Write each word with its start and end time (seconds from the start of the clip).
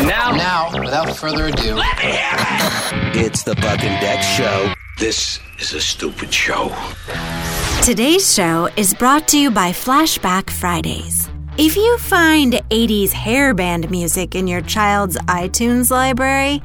And 0.00 0.08
now, 0.08 0.30
Now, 0.34 0.80
without 0.80 1.14
further 1.14 1.48
ado, 1.48 1.76
It's 3.12 3.42
the 3.42 3.54
Buck 3.56 3.84
and 3.84 4.00
Dex 4.00 4.26
Show. 4.26 4.72
This 4.98 5.38
is 5.58 5.74
a 5.74 5.80
stupid 5.80 6.32
show. 6.32 6.74
Today's 7.84 8.34
show 8.34 8.70
is 8.78 8.94
brought 8.94 9.28
to 9.28 9.38
you 9.38 9.50
by 9.50 9.72
Flashback 9.72 10.48
Fridays. 10.48 11.28
If 11.58 11.76
you 11.76 11.98
find 11.98 12.54
80s 12.70 13.12
hair 13.12 13.52
band 13.52 13.90
music 13.90 14.34
in 14.34 14.48
your 14.48 14.62
child's 14.62 15.18
iTunes 15.28 15.90
library, 15.90 16.62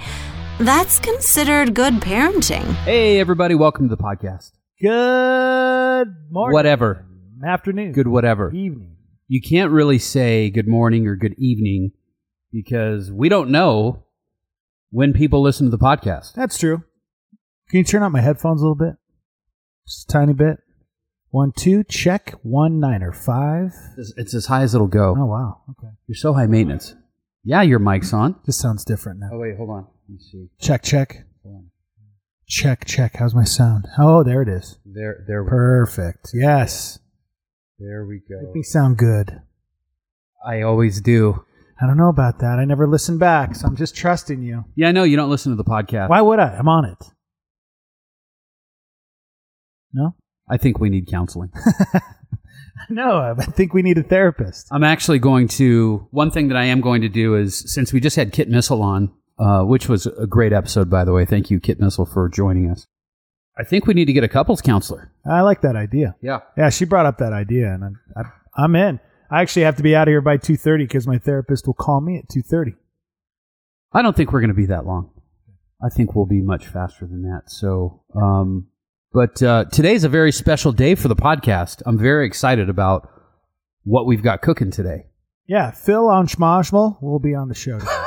that's 0.61 0.99
considered 0.99 1.73
good 1.73 1.95
parenting. 1.95 2.63
Hey, 2.85 3.19
everybody, 3.19 3.53
welcome 3.53 3.89
to 3.89 3.95
the 3.97 4.01
podcast. 4.01 4.51
Good 4.81 6.15
morning. 6.31 6.53
Whatever. 6.53 7.05
Afternoon. 7.45 7.91
Good 7.91 8.07
whatever. 8.07 8.53
evening. 8.53 8.95
You 9.27 9.41
can't 9.41 9.71
really 9.73 9.99
say 9.99 10.49
good 10.49 10.69
morning 10.69 11.05
or 11.05 11.17
good 11.17 11.35
evening 11.37 11.91
because 12.55 13.11
we 13.11 13.27
don't 13.27 13.49
know 13.49 14.05
when 14.89 15.11
people 15.11 15.41
listen 15.41 15.65
to 15.69 15.71
the 15.71 15.77
podcast. 15.77 16.33
That's 16.35 16.57
true. 16.57 16.83
Can 17.69 17.79
you 17.79 17.83
turn 17.83 18.01
up 18.01 18.13
my 18.13 18.21
headphones 18.21 18.61
a 18.61 18.63
little 18.63 18.75
bit? 18.75 18.95
Just 19.85 20.09
a 20.09 20.13
tiny 20.13 20.31
bit. 20.31 20.59
One, 21.31 21.51
two, 21.51 21.83
check. 21.83 22.33
One, 22.43 22.79
nine, 22.79 23.03
or 23.03 23.11
five. 23.11 23.73
It's, 23.97 24.13
it's 24.15 24.33
as 24.33 24.45
high 24.45 24.61
as 24.61 24.73
it'll 24.73 24.87
go. 24.87 25.15
Oh, 25.17 25.25
wow. 25.25 25.61
Okay. 25.71 25.91
You're 26.07 26.15
so 26.15 26.33
high 26.33 26.47
maintenance. 26.47 26.95
Yeah, 27.43 27.61
your 27.61 27.79
mic's 27.79 28.13
on. 28.13 28.39
This 28.45 28.57
sounds 28.57 28.85
different 28.85 29.19
now. 29.19 29.31
Oh, 29.33 29.39
wait, 29.39 29.57
hold 29.57 29.69
on. 29.69 29.87
Let 30.07 30.13
me 30.13 30.17
see. 30.19 30.47
Check, 30.61 30.81
check. 30.81 31.25
Hold 31.43 31.55
on. 31.55 31.69
Check, 32.47 32.85
check. 32.85 33.17
How's 33.17 33.35
my 33.35 33.43
sound? 33.43 33.89
Oh, 33.99 34.23
there 34.23 34.41
it 34.41 34.47
is. 34.47 34.79
There, 34.85 35.25
there, 35.27 35.43
Perfect. 35.43 36.29
Yes. 36.33 36.99
there 37.79 38.05
we 38.05 38.21
go. 38.29 38.39
Make 38.41 38.55
me 38.55 38.63
sound 38.63 38.97
good. 38.97 39.41
I 40.47 40.61
always 40.61 41.01
do. 41.01 41.43
I 41.81 41.87
don't 41.87 41.97
know 41.97 42.09
about 42.09 42.39
that. 42.39 42.57
I 42.59 42.65
never 42.65 42.87
listen 42.87 43.17
back, 43.17 43.55
so 43.55 43.67
I'm 43.67 43.75
just 43.75 43.95
trusting 43.95 44.41
you. 44.41 44.63
Yeah, 44.75 44.89
I 44.89 44.91
know 44.91 45.03
you 45.03 45.17
don't 45.17 45.29
listen 45.29 45.51
to 45.51 45.55
the 45.55 45.69
podcast. 45.69 46.09
Why 46.09 46.21
would 46.21 46.39
I? 46.39 46.55
I'm 46.55 46.69
on 46.69 46.85
it. 46.85 47.11
No? 49.93 50.15
I 50.49 50.57
think 50.57 50.79
we 50.79 50.89
need 50.89 51.07
counseling. 51.07 51.51
No, 52.89 53.35
I 53.39 53.45
think 53.45 53.73
we 53.73 53.81
need 53.81 53.97
a 53.97 54.03
therapist. 54.03 54.67
I'm 54.71 54.83
actually 54.83 55.19
going 55.19 55.47
to. 55.49 56.07
One 56.11 56.31
thing 56.31 56.49
that 56.49 56.57
I 56.57 56.65
am 56.65 56.81
going 56.81 57.01
to 57.01 57.09
do 57.09 57.35
is 57.35 57.57
since 57.71 57.93
we 57.93 57.99
just 57.99 58.15
had 58.15 58.31
Kit 58.31 58.49
Missile 58.49 58.81
on, 58.81 59.11
uh, 59.39 59.63
which 59.63 59.89
was 59.89 60.05
a 60.05 60.27
great 60.27 60.53
episode, 60.53 60.89
by 60.89 61.03
the 61.03 61.11
way. 61.11 61.25
Thank 61.25 61.49
you, 61.49 61.59
Kit 61.59 61.79
Missile, 61.79 62.05
for 62.05 62.29
joining 62.29 62.69
us. 62.69 62.85
I 63.57 63.63
think 63.63 63.87
we 63.87 63.93
need 63.93 64.05
to 64.05 64.13
get 64.13 64.23
a 64.23 64.27
couples 64.27 64.61
counselor. 64.61 65.11
I 65.25 65.41
like 65.41 65.61
that 65.61 65.75
idea. 65.75 66.15
Yeah. 66.21 66.41
Yeah, 66.57 66.69
she 66.69 66.85
brought 66.85 67.05
up 67.05 67.17
that 67.19 67.33
idea, 67.33 67.73
and 67.73 67.83
I'm, 67.85 67.99
I'm, 68.15 68.31
I'm 68.57 68.75
in. 68.75 68.99
I 69.29 69.41
actually 69.41 69.63
have 69.63 69.77
to 69.77 69.83
be 69.83 69.95
out 69.95 70.07
of 70.07 70.11
here 70.11 70.21
by 70.21 70.37
2.30 70.37 70.79
because 70.79 71.07
my 71.07 71.17
therapist 71.17 71.67
will 71.67 71.73
call 71.73 72.01
me 72.01 72.17
at 72.17 72.27
2.30. 72.29 72.75
I 73.93 74.01
don't 74.01 74.15
think 74.15 74.31
we're 74.31 74.41
going 74.41 74.49
to 74.49 74.55
be 74.55 74.67
that 74.67 74.85
long. 74.85 75.11
I 75.83 75.89
think 75.89 76.15
we'll 76.15 76.25
be 76.25 76.41
much 76.41 76.67
faster 76.67 77.05
than 77.05 77.23
that. 77.23 77.43
So, 77.47 78.03
um, 78.15 78.67
but 79.13 79.41
uh, 79.41 79.65
today's 79.71 80.03
a 80.03 80.09
very 80.09 80.31
special 80.31 80.71
day 80.71 80.95
for 80.95 81.07
the 81.07 81.15
podcast. 81.15 81.81
I'm 81.85 81.97
very 81.97 82.25
excited 82.25 82.69
about 82.69 83.09
what 83.83 84.05
we've 84.05 84.23
got 84.23 84.41
cooking 84.41 84.71
today. 84.71 85.07
Yeah, 85.47 85.71
Phil 85.71 86.07
on 86.09 86.27
Schmoshmal 86.27 87.01
will 87.01 87.19
be 87.19 87.35
on 87.35 87.49
the 87.49 87.55
show 87.55 87.79
today. 87.79 88.04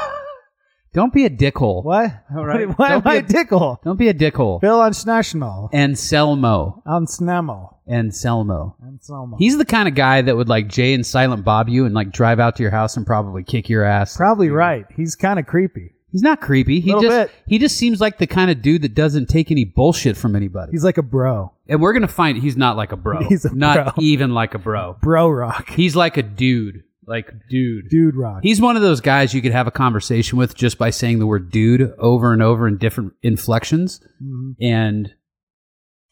Don't 0.99 1.13
be 1.13 1.25
a 1.25 1.31
dickhole. 1.31 1.85
what? 1.85 2.11
All 2.37 2.45
right. 2.45 2.67
Why 2.77 2.89
Don't 2.89 2.97
am 2.99 3.03
be 3.05 3.11
I 3.11 3.15
a- 3.15 3.23
tickle? 3.23 3.81
Don't 3.85 3.97
be 3.99 4.09
a 4.09 4.15
dickhole. 4.15 4.61
Phil 4.61 4.81
on 4.81 4.91
Schnashmal. 4.91 5.73
Anselmo. 5.73 6.83
On 6.85 7.07
Snamo. 7.07 7.75
Anselmo. 7.89 8.75
Anselmo. 8.85 9.37
He's 9.39 9.57
the 9.59 9.65
kind 9.65 9.87
of 9.89 9.95
guy 9.95 10.23
that 10.23 10.37
would 10.37 10.49
like 10.49 10.67
Jay 10.69 10.95
and 10.95 11.07
Silent 11.07 11.45
Bob 11.45 11.69
you 11.69 11.85
and 11.87 11.95
like 11.95 12.11
drive 12.11 12.41
out 12.41 12.57
to 12.57 12.63
your 12.65 12.73
house 12.73 12.97
and 12.97 13.07
probably 13.07 13.45
kick 13.45 13.69
your 13.69 13.85
ass. 13.85 14.17
probably 14.17 14.51
right. 14.51 14.87
He's 14.97 15.15
kind 15.15 15.39
of 15.39 15.47
creepy. 15.47 15.93
He's 16.11 16.23
not 16.23 16.41
creepy. 16.41 16.81
He 16.81 16.93
Little 16.93 17.03
just 17.11 17.29
bit. 17.31 17.39
he 17.47 17.59
just 17.59 17.77
seems 17.77 18.01
like 18.01 18.17
the 18.19 18.27
kind 18.27 18.51
of 18.51 18.63
dude 18.63 18.83
that 18.83 18.95
doesn't 18.95 19.27
take 19.29 19.51
any 19.51 19.65
bullshit 19.65 20.17
from 20.17 20.35
anybody. 20.35 20.73
He's 20.73 20.83
like 20.85 20.97
a 20.99 21.03
bro. 21.03 21.53
and 21.69 21.81
we're 21.83 21.93
gonna 21.93 22.09
find 22.09 22.39
he's 22.39 22.57
not 22.57 22.77
like 22.79 22.93
a 22.93 22.97
bro. 22.97 23.23
He's 23.29 23.45
a 23.45 23.55
not 23.55 23.95
bro. 23.95 24.05
even 24.05 24.33
like 24.33 24.55
a 24.55 24.59
bro. 24.59 24.97
Bro 25.03 25.29
rock. 25.29 25.69
He's 25.71 25.95
like 25.95 26.17
a 26.17 26.23
dude. 26.23 26.83
Like 27.09 27.33
dude. 27.49 27.89
Dude 27.89 28.15
rock. 28.17 28.41
He's 28.43 28.61
one 28.61 28.77
of 28.77 28.83
those 28.83 29.01
guys 29.01 29.33
you 29.33 29.41
could 29.43 29.53
have 29.53 29.67
a 29.67 29.71
conversation 29.71 30.37
with 30.39 30.55
just 30.55 30.77
by 30.79 30.91
saying 30.91 31.19
the 31.19 31.27
word 31.27 31.51
dude 31.51 31.95
over 31.99 32.33
and 32.33 32.43
over 32.43 32.69
in 32.69 32.77
different 32.77 33.15
inflections 33.23 34.01
Mhm. 34.23 34.55
and 34.61 35.15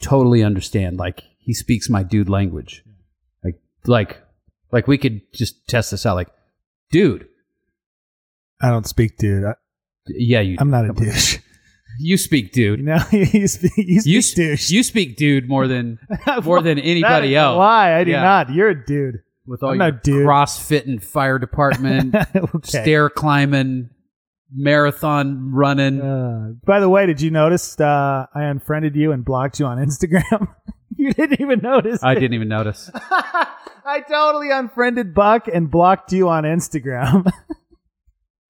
totally 0.03 0.43
understand. 0.43 0.97
Like 0.99 1.23
he 1.39 1.53
speaks 1.53 1.91
my 1.91 2.03
dude 2.03 2.29
language. 2.29 2.83
Like 3.45 3.61
like 3.87 4.23
like 4.73 4.87
we 4.89 4.97
could 4.99 5.21
just 5.35 5.69
test 5.69 5.91
this 5.91 6.07
out. 6.07 6.17
Like, 6.17 6.29
dude. 6.91 7.27
I 8.63 8.71
don't 8.71 8.87
speak 8.87 9.19
dude. 9.19 9.45
I, 9.45 9.53
Yeah, 10.09 10.41
you 10.41 10.57
I'm 10.59 10.71
not 10.71 10.89
a 10.89 10.93
douche. 10.95 11.39
You 11.99 12.17
speak 12.19 12.53
dude. 12.53 12.81
No, 12.85 12.99
you 13.13 13.47
speak, 13.49 13.73
you 13.77 14.01
speak 14.01 14.07
You, 14.07 14.23
douche. 14.23 14.71
you 14.71 14.83
speak 14.83 15.17
dude 15.17 15.49
more 15.49 15.67
than 15.67 15.99
more 16.45 16.63
than 16.63 16.79
anybody 16.79 17.35
else. 17.37 17.59
Why? 17.59 17.99
I 17.99 18.05
do 18.05 18.11
Yeah. 18.13 18.23
not. 18.23 18.51
You're 18.53 18.71
a 18.71 18.87
dude. 18.87 19.17
With 19.47 19.63
all 19.63 19.71
I'm 19.71 19.81
your 19.81 19.91
dude. 19.93 20.27
CrossFit 20.27 21.03
fire 21.03 21.39
department, 21.39 22.15
okay. 22.37 22.69
stair 22.69 23.09
climbing, 23.09 23.91
marathon 24.53 25.53
running. 25.53 26.01
Uh, 26.01 26.53
by 26.65 26.81
the 26.81 26.89
way, 26.89 27.07
did 27.07 27.21
you 27.21 27.31
notice 27.31 27.79
uh, 27.81 28.27
I 28.35 28.45
unfriended 28.45 28.97
you 28.97 29.13
and 29.13 29.25
blocked 29.25 29.61
you 29.61 29.67
on 29.67 29.79
Instagram? 29.79 30.49
you 30.97 31.13
didn't 31.13 31.41
even 31.41 31.61
notice. 31.61 32.03
I 32.03 32.13
it. 32.13 32.21
didn't 32.21 32.35
even 32.35 32.49
notice. 32.49 32.91
I 33.89 34.01
totally 34.09 34.51
unfriended 34.51 35.15
Buck 35.15 35.47
and 35.47 35.71
blocked 35.71 36.13
you 36.13 36.29
on 36.29 36.43
Instagram. 36.43 37.31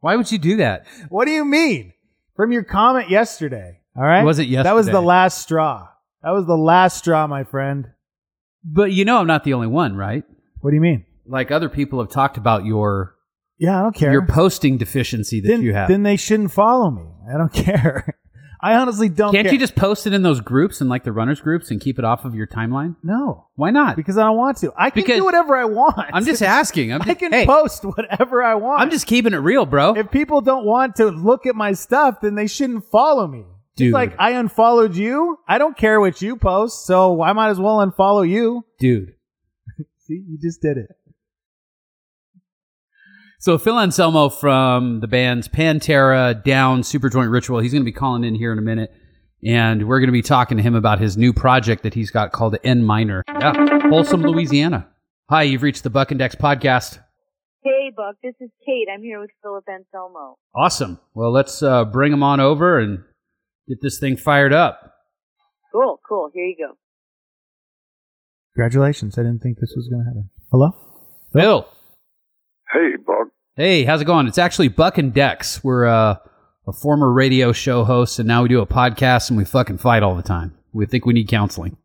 Why 0.00 0.16
would 0.16 0.32
you 0.32 0.38
do 0.38 0.56
that? 0.56 0.86
what 1.10 1.26
do 1.26 1.32
you 1.32 1.44
mean? 1.44 1.92
From 2.36 2.52
your 2.52 2.64
comment 2.64 3.10
yesterday. 3.10 3.80
All 3.96 4.02
right. 4.02 4.22
Was 4.22 4.38
it 4.38 4.44
yesterday? 4.44 4.68
That 4.68 4.74
was 4.74 4.86
the 4.86 5.00
last 5.00 5.42
straw. 5.42 5.88
That 6.22 6.30
was 6.30 6.46
the 6.46 6.56
last 6.56 6.98
straw, 6.98 7.26
my 7.26 7.44
friend. 7.44 7.88
But 8.64 8.92
you 8.92 9.04
know 9.04 9.18
I'm 9.18 9.26
not 9.26 9.44
the 9.44 9.54
only 9.54 9.68
one, 9.68 9.96
right? 9.96 10.24
What 10.60 10.70
do 10.70 10.74
you 10.76 10.80
mean? 10.82 11.04
Like 11.26 11.50
other 11.50 11.68
people 11.68 11.98
have 12.00 12.10
talked 12.10 12.36
about 12.36 12.64
your 12.64 13.14
Yeah, 13.58 13.78
I 13.78 13.82
don't 13.82 13.94
care. 13.94 14.12
your 14.12 14.26
posting 14.26 14.78
deficiency 14.78 15.40
that 15.40 15.48
then, 15.48 15.62
you 15.62 15.72
have. 15.74 15.88
then 15.88 16.02
they 16.02 16.16
shouldn't 16.16 16.52
follow 16.52 16.90
me. 16.90 17.06
I 17.32 17.36
don't 17.38 17.52
care. 17.64 18.18
I 18.58 18.74
honestly 18.76 19.08
don't 19.10 19.32
Can't 19.32 19.44
care. 19.44 19.52
you 19.52 19.58
just 19.58 19.76
post 19.76 20.06
it 20.06 20.14
in 20.14 20.22
those 20.22 20.40
groups 20.40 20.80
and 20.80 20.88
like 20.88 21.04
the 21.04 21.12
runners 21.12 21.40
groups 21.40 21.70
and 21.70 21.78
keep 21.80 21.98
it 21.98 22.04
off 22.06 22.24
of 22.24 22.34
your 22.34 22.46
timeline? 22.46 22.96
No. 23.02 23.48
Why 23.54 23.70
not? 23.70 23.96
Because 23.96 24.16
I 24.16 24.22
don't 24.24 24.36
want 24.36 24.56
to. 24.58 24.72
I 24.76 24.88
can 24.90 25.02
Because- 25.02 25.18
do 25.18 25.24
whatever 25.24 25.54
I 25.56 25.66
want. 25.66 25.98
I'm 26.12 26.24
just 26.24 26.42
asking. 26.58 26.92
I'm 26.92 27.02
I 27.02 27.14
can 27.14 27.32
hey, 27.32 27.44
post 27.44 27.84
whatever 27.84 28.42
I 28.42 28.54
want. 28.54 28.80
I'm 28.80 28.90
just 28.90 29.06
keeping 29.06 29.34
it 29.34 29.38
real, 29.38 29.66
bro. 29.66 29.94
if 29.94 30.10
people 30.10 30.40
don't 30.40 30.64
want 30.64 30.96
to 30.96 31.06
look 31.10 31.44
at 31.46 31.54
my 31.54 31.72
stuff, 31.72 32.20
then 32.22 32.34
they 32.34 32.46
shouldn't 32.46 32.84
follow 32.86 33.26
me. 33.28 33.44
Dude. 33.76 33.88
It's 33.88 33.92
like 33.94 34.14
I 34.18 34.30
unfollowed 34.32 34.96
you. 34.96 35.38
I 35.46 35.58
don't 35.58 35.76
care 35.76 36.00
what 36.00 36.22
you 36.22 36.36
post, 36.36 36.86
so 36.86 37.20
I 37.20 37.34
might 37.34 37.50
as 37.50 37.60
well 37.60 37.76
unfollow 37.86 38.26
you. 38.28 38.64
Dude. 38.78 39.12
See, 40.06 40.22
you 40.28 40.38
just 40.40 40.62
did 40.62 40.76
it. 40.76 40.86
So 43.40 43.58
Phil 43.58 43.78
Anselmo 43.78 44.28
from 44.28 45.00
the 45.00 45.08
bands 45.08 45.48
Pantera, 45.48 46.44
Down, 46.44 46.82
Superjoint 46.82 47.32
Ritual, 47.32 47.58
he's 47.58 47.72
going 47.72 47.82
to 47.82 47.84
be 47.84 47.92
calling 47.92 48.22
in 48.22 48.36
here 48.36 48.52
in 48.52 48.58
a 48.58 48.62
minute, 48.62 48.92
and 49.44 49.88
we're 49.88 49.98
going 49.98 50.06
to 50.08 50.12
be 50.12 50.22
talking 50.22 50.58
to 50.58 50.62
him 50.62 50.76
about 50.76 51.00
his 51.00 51.16
new 51.16 51.32
project 51.32 51.82
that 51.82 51.94
he's 51.94 52.12
got 52.12 52.30
called 52.30 52.56
En 52.62 52.84
Minor. 52.84 53.24
Yeah, 53.28 53.88
Folsom, 53.90 54.22
Louisiana. 54.22 54.88
Hi, 55.28 55.42
you've 55.42 55.62
reached 55.62 55.82
the 55.82 55.90
Buck 55.90 56.12
and 56.12 56.20
Dex 56.20 56.36
podcast. 56.36 57.00
Hey, 57.64 57.90
Buck. 57.94 58.14
This 58.22 58.34
is 58.40 58.50
Kate. 58.64 58.86
I'm 58.92 59.02
here 59.02 59.20
with 59.20 59.30
Philip 59.42 59.64
Anselmo. 59.68 60.38
Awesome. 60.54 61.00
Well, 61.14 61.32
let's 61.32 61.64
uh, 61.64 61.84
bring 61.84 62.12
him 62.12 62.22
on 62.22 62.38
over 62.38 62.78
and 62.78 63.00
get 63.68 63.78
this 63.82 63.98
thing 63.98 64.16
fired 64.16 64.52
up. 64.52 64.92
Cool, 65.72 65.98
cool. 66.08 66.30
Here 66.32 66.44
you 66.44 66.56
go. 66.56 66.76
Congratulations. 68.60 69.18
I 69.18 69.22
didn't 69.22 69.40
think 69.42 69.58
this 69.60 69.74
was 69.76 69.86
going 69.88 70.00
to 70.02 70.06
happen. 70.08 70.30
Hello? 70.50 70.70
Phil. 71.34 71.68
Hey, 72.72 72.96
Buck. 73.06 73.28
Hey, 73.54 73.84
how's 73.84 74.00
it 74.00 74.06
going? 74.06 74.26
It's 74.26 74.38
actually 74.38 74.68
Buck 74.68 74.96
and 74.96 75.12
Dex. 75.12 75.62
We're 75.62 75.84
uh, 75.84 76.16
a 76.66 76.72
former 76.72 77.12
radio 77.12 77.52
show 77.52 77.84
host, 77.84 78.18
and 78.18 78.26
now 78.26 78.42
we 78.42 78.48
do 78.48 78.62
a 78.62 78.66
podcast, 78.66 79.28
and 79.28 79.36
we 79.36 79.44
fucking 79.44 79.76
fight 79.76 80.02
all 80.02 80.14
the 80.16 80.22
time. 80.22 80.56
We 80.72 80.86
think 80.86 81.04
we 81.04 81.12
need 81.12 81.28
counseling. 81.28 81.76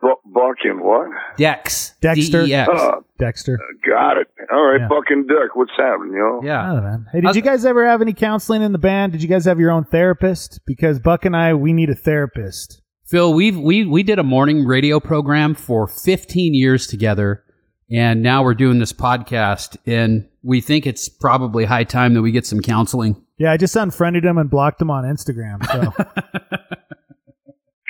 Bu- 0.00 0.14
Buck 0.24 0.56
and 0.64 0.80
what? 0.80 1.08
Dex. 1.36 1.92
Dexter. 2.00 2.44
D-E-X. 2.46 2.70
Uh, 2.74 2.92
Dexter. 3.18 3.58
got 3.86 4.16
it. 4.16 4.28
All 4.50 4.62
right, 4.64 4.80
Yeah. 4.80 4.88
Buck 4.88 5.04
and 5.10 5.28
Dick. 5.28 5.54
What's 5.54 5.72
happening, 5.76 6.14
yo? 6.16 6.40
Yeah. 6.42 6.72
Oh, 6.72 6.80
man. 6.80 7.06
Hey, 7.12 7.18
did 7.18 7.24
How's- 7.26 7.36
you 7.36 7.42
guys 7.42 7.66
ever 7.66 7.86
have 7.86 8.00
any 8.00 8.14
counseling 8.14 8.62
in 8.62 8.72
the 8.72 8.78
band? 8.78 9.12
Did 9.12 9.22
you 9.22 9.28
guys 9.28 9.44
have 9.44 9.60
your 9.60 9.70
own 9.70 9.84
therapist? 9.84 10.60
Because 10.66 10.98
Buck 10.98 11.26
and 11.26 11.36
I, 11.36 11.52
we 11.52 11.74
need 11.74 11.90
a 11.90 11.94
therapist. 11.94 12.80
Phil, 13.06 13.34
we've 13.34 13.58
we 13.58 13.84
we 13.84 14.02
did 14.02 14.18
a 14.18 14.22
morning 14.22 14.64
radio 14.66 14.98
program 14.98 15.54
for 15.54 15.86
15 15.86 16.54
years 16.54 16.86
together, 16.86 17.44
and 17.90 18.22
now 18.22 18.42
we're 18.42 18.54
doing 18.54 18.78
this 18.78 18.92
podcast, 18.92 19.76
and 19.86 20.26
we 20.42 20.60
think 20.60 20.86
it's 20.86 21.08
probably 21.08 21.66
high 21.66 21.84
time 21.84 22.14
that 22.14 22.22
we 22.22 22.32
get 22.32 22.46
some 22.46 22.60
counseling. 22.60 23.22
Yeah, 23.36 23.52
I 23.52 23.56
just 23.58 23.76
unfriended 23.76 24.24
him 24.24 24.38
and 24.38 24.48
blocked 24.48 24.80
him 24.80 24.90
on 24.90 25.04
Instagram. 25.04 25.64
So 25.66 25.80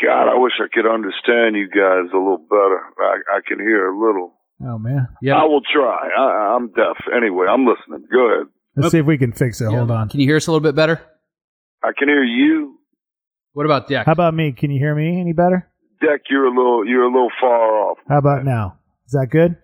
God, 0.05 0.29
I 0.29 0.37
wish 0.37 0.55
I 0.59 0.67
could 0.73 0.87
understand 0.87 1.55
you 1.57 1.69
guys 1.69 2.11
a 2.13 2.17
little 2.17 2.39
better. 2.39 2.81
I, 2.99 3.37
I 3.37 3.41
can 3.47 3.61
hear 3.61 3.89
a 3.89 3.99
little. 3.99 4.35
Oh 4.67 4.79
man. 4.79 5.09
Yeah. 5.23 5.37
I 5.37 5.45
will 5.45 5.61
try. 5.61 6.09
I, 6.17 6.57
I'm 6.57 6.69
deaf. 6.69 6.97
Anyway, 7.15 7.47
I'm 7.49 7.67
listening. 7.67 8.09
Go 8.11 8.33
ahead. 8.33 8.47
Let's 8.77 8.91
see 8.91 8.99
if 8.99 9.07
we 9.07 9.19
can 9.19 9.33
fix 9.33 9.61
it. 9.61 9.67
Hold 9.67 9.91
on. 9.91 10.09
Can 10.09 10.19
you 10.21 10.27
hear 10.27 10.37
us 10.37 10.49
a 10.49 10.51
little 10.51 10.63
bit 10.63 10.75
better? 10.75 11.01
I 11.85 11.93
can 11.97 12.09
hear 12.09 12.25
you, 12.25 12.79
What 13.55 13.67
about 13.67 13.87
Deck? 13.87 14.05
How 14.05 14.13
about 14.13 14.35
me? 14.35 14.53
Can 14.53 14.73
you 14.73 14.81
hear 14.81 14.95
me 14.95 15.21
any 15.21 15.33
better? 15.33 15.71
Deck. 16.01 16.23
You're 16.29 16.47
a 16.47 16.51
little 16.51 16.85
you're 16.87 17.05
a 17.05 17.13
little 17.13 17.31
far 17.41 17.91
off. 17.91 17.99
How 18.09 18.19
about 18.19 18.45
now? 18.45 18.79
Is 19.07 19.13
that 19.13 19.29
good? 19.31 19.57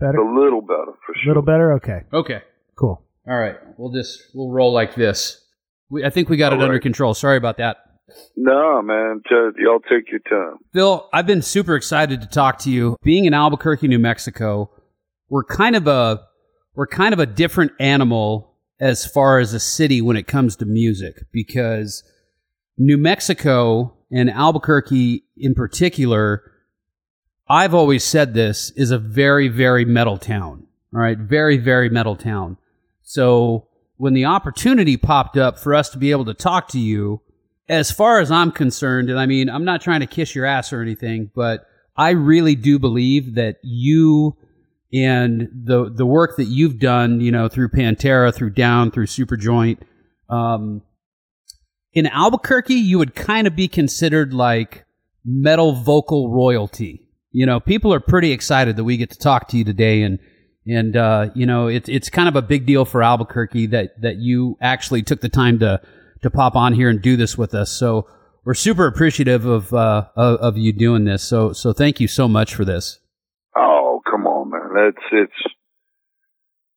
Better? 0.00 0.18
A 0.18 0.42
little 0.42 0.60
better 0.60 0.92
for 1.06 1.14
sure. 1.14 1.24
A 1.24 1.28
little 1.28 1.42
better? 1.42 1.72
Okay. 1.74 2.00
okay. 2.12 2.42
Cool. 2.76 3.02
All 3.26 3.36
right. 3.36 3.56
We'll 3.78 3.92
just 3.92 4.20
we'll 4.34 4.50
roll 4.50 4.72
like 4.72 4.96
this. 4.96 5.40
We, 5.88 6.04
I 6.04 6.10
think 6.10 6.28
we 6.28 6.36
got 6.36 6.52
it 6.52 6.58
All 6.58 6.64
under 6.64 6.80
control. 6.80 7.14
Sorry 7.14 7.36
about 7.36 7.56
that. 7.58 7.76
No, 8.36 8.82
man. 8.82 9.22
T- 9.28 9.62
y'all 9.62 9.78
take 9.80 10.10
your 10.10 10.20
time. 10.28 10.58
Phil, 10.74 11.08
I've 11.12 11.26
been 11.26 11.42
super 11.42 11.76
excited 11.76 12.20
to 12.20 12.26
talk 12.26 12.58
to 12.60 12.70
you. 12.70 12.96
Being 13.02 13.26
in 13.26 13.34
Albuquerque, 13.34 13.86
New 13.86 14.00
Mexico, 14.00 14.70
we're 15.28 15.44
kind 15.44 15.76
of 15.76 15.86
a 15.86 16.20
we're 16.74 16.88
kind 16.88 17.14
of 17.14 17.20
a 17.20 17.26
different 17.26 17.72
animal 17.78 18.56
as 18.80 19.06
far 19.06 19.38
as 19.38 19.54
a 19.54 19.60
city 19.60 20.02
when 20.02 20.16
it 20.16 20.26
comes 20.26 20.56
to 20.56 20.66
music 20.66 21.22
because 21.32 22.02
New 22.78 22.96
Mexico 22.96 23.94
and 24.10 24.30
Albuquerque 24.30 25.24
in 25.36 25.54
particular, 25.54 26.52
I've 27.48 27.74
always 27.74 28.04
said 28.04 28.34
this 28.34 28.70
is 28.70 28.90
a 28.90 28.98
very 28.98 29.48
very 29.48 29.84
metal 29.84 30.18
town. 30.18 30.66
All 30.94 31.00
right, 31.00 31.18
very 31.18 31.56
very 31.58 31.88
metal 31.88 32.16
town. 32.16 32.58
So 33.02 33.68
when 33.96 34.14
the 34.14 34.24
opportunity 34.24 34.96
popped 34.96 35.36
up 35.36 35.58
for 35.58 35.74
us 35.74 35.90
to 35.90 35.98
be 35.98 36.10
able 36.10 36.24
to 36.26 36.34
talk 36.34 36.68
to 36.68 36.78
you, 36.78 37.22
as 37.68 37.90
far 37.90 38.20
as 38.20 38.30
I'm 38.30 38.52
concerned, 38.52 39.10
and 39.10 39.18
I 39.18 39.26
mean, 39.26 39.48
I'm 39.48 39.64
not 39.64 39.80
trying 39.80 40.00
to 40.00 40.06
kiss 40.06 40.34
your 40.34 40.44
ass 40.44 40.72
or 40.72 40.82
anything, 40.82 41.30
but 41.34 41.66
I 41.96 42.10
really 42.10 42.54
do 42.54 42.78
believe 42.78 43.34
that 43.34 43.56
you 43.62 44.36
and 44.92 45.48
the 45.52 45.90
the 45.90 46.06
work 46.06 46.36
that 46.36 46.44
you've 46.44 46.78
done, 46.78 47.20
you 47.20 47.32
know, 47.32 47.48
through 47.48 47.70
Pantera, 47.70 48.34
through 48.34 48.50
Down, 48.50 48.90
through 48.90 49.06
Superjoint, 49.06 49.78
um, 50.28 50.82
in 51.96 52.06
Albuquerque, 52.06 52.74
you 52.74 52.98
would 52.98 53.14
kind 53.14 53.46
of 53.46 53.56
be 53.56 53.68
considered 53.68 54.34
like 54.34 54.84
metal 55.24 55.72
vocal 55.72 56.30
royalty. 56.30 57.02
You 57.32 57.46
know, 57.46 57.58
people 57.58 57.92
are 57.92 58.00
pretty 58.00 58.32
excited 58.32 58.76
that 58.76 58.84
we 58.84 58.98
get 58.98 59.10
to 59.10 59.18
talk 59.18 59.48
to 59.48 59.56
you 59.56 59.64
today, 59.64 60.02
and 60.02 60.18
and 60.66 60.94
uh, 60.94 61.30
you 61.34 61.46
know, 61.46 61.68
it's 61.68 61.88
it's 61.88 62.10
kind 62.10 62.28
of 62.28 62.36
a 62.36 62.42
big 62.42 62.66
deal 62.66 62.84
for 62.84 63.02
Albuquerque 63.02 63.68
that 63.68 64.00
that 64.02 64.16
you 64.16 64.58
actually 64.60 65.02
took 65.02 65.22
the 65.22 65.30
time 65.30 65.58
to 65.60 65.80
to 66.20 66.30
pop 66.30 66.54
on 66.54 66.74
here 66.74 66.90
and 66.90 67.00
do 67.00 67.16
this 67.16 67.38
with 67.38 67.54
us. 67.54 67.72
So 67.72 68.06
we're 68.44 68.54
super 68.54 68.86
appreciative 68.86 69.46
of 69.46 69.72
uh, 69.72 70.08
of, 70.16 70.38
of 70.40 70.58
you 70.58 70.74
doing 70.74 71.04
this. 71.04 71.22
So 71.24 71.54
so 71.54 71.72
thank 71.72 71.98
you 71.98 72.08
so 72.08 72.28
much 72.28 72.54
for 72.54 72.66
this. 72.66 73.00
Oh, 73.56 74.02
come 74.08 74.26
on, 74.26 74.50
man. 74.50 74.70
That's 74.74 75.06
it's. 75.12 75.54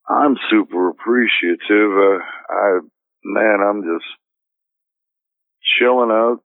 I'm 0.07 0.38
super 0.50 0.89
appreciative. 0.89 1.92
Uh, 1.92 2.24
I 2.50 2.80
man, 3.25 3.60
I'm 3.62 3.81
just 3.83 4.06
chilling 5.79 6.11
out, 6.11 6.39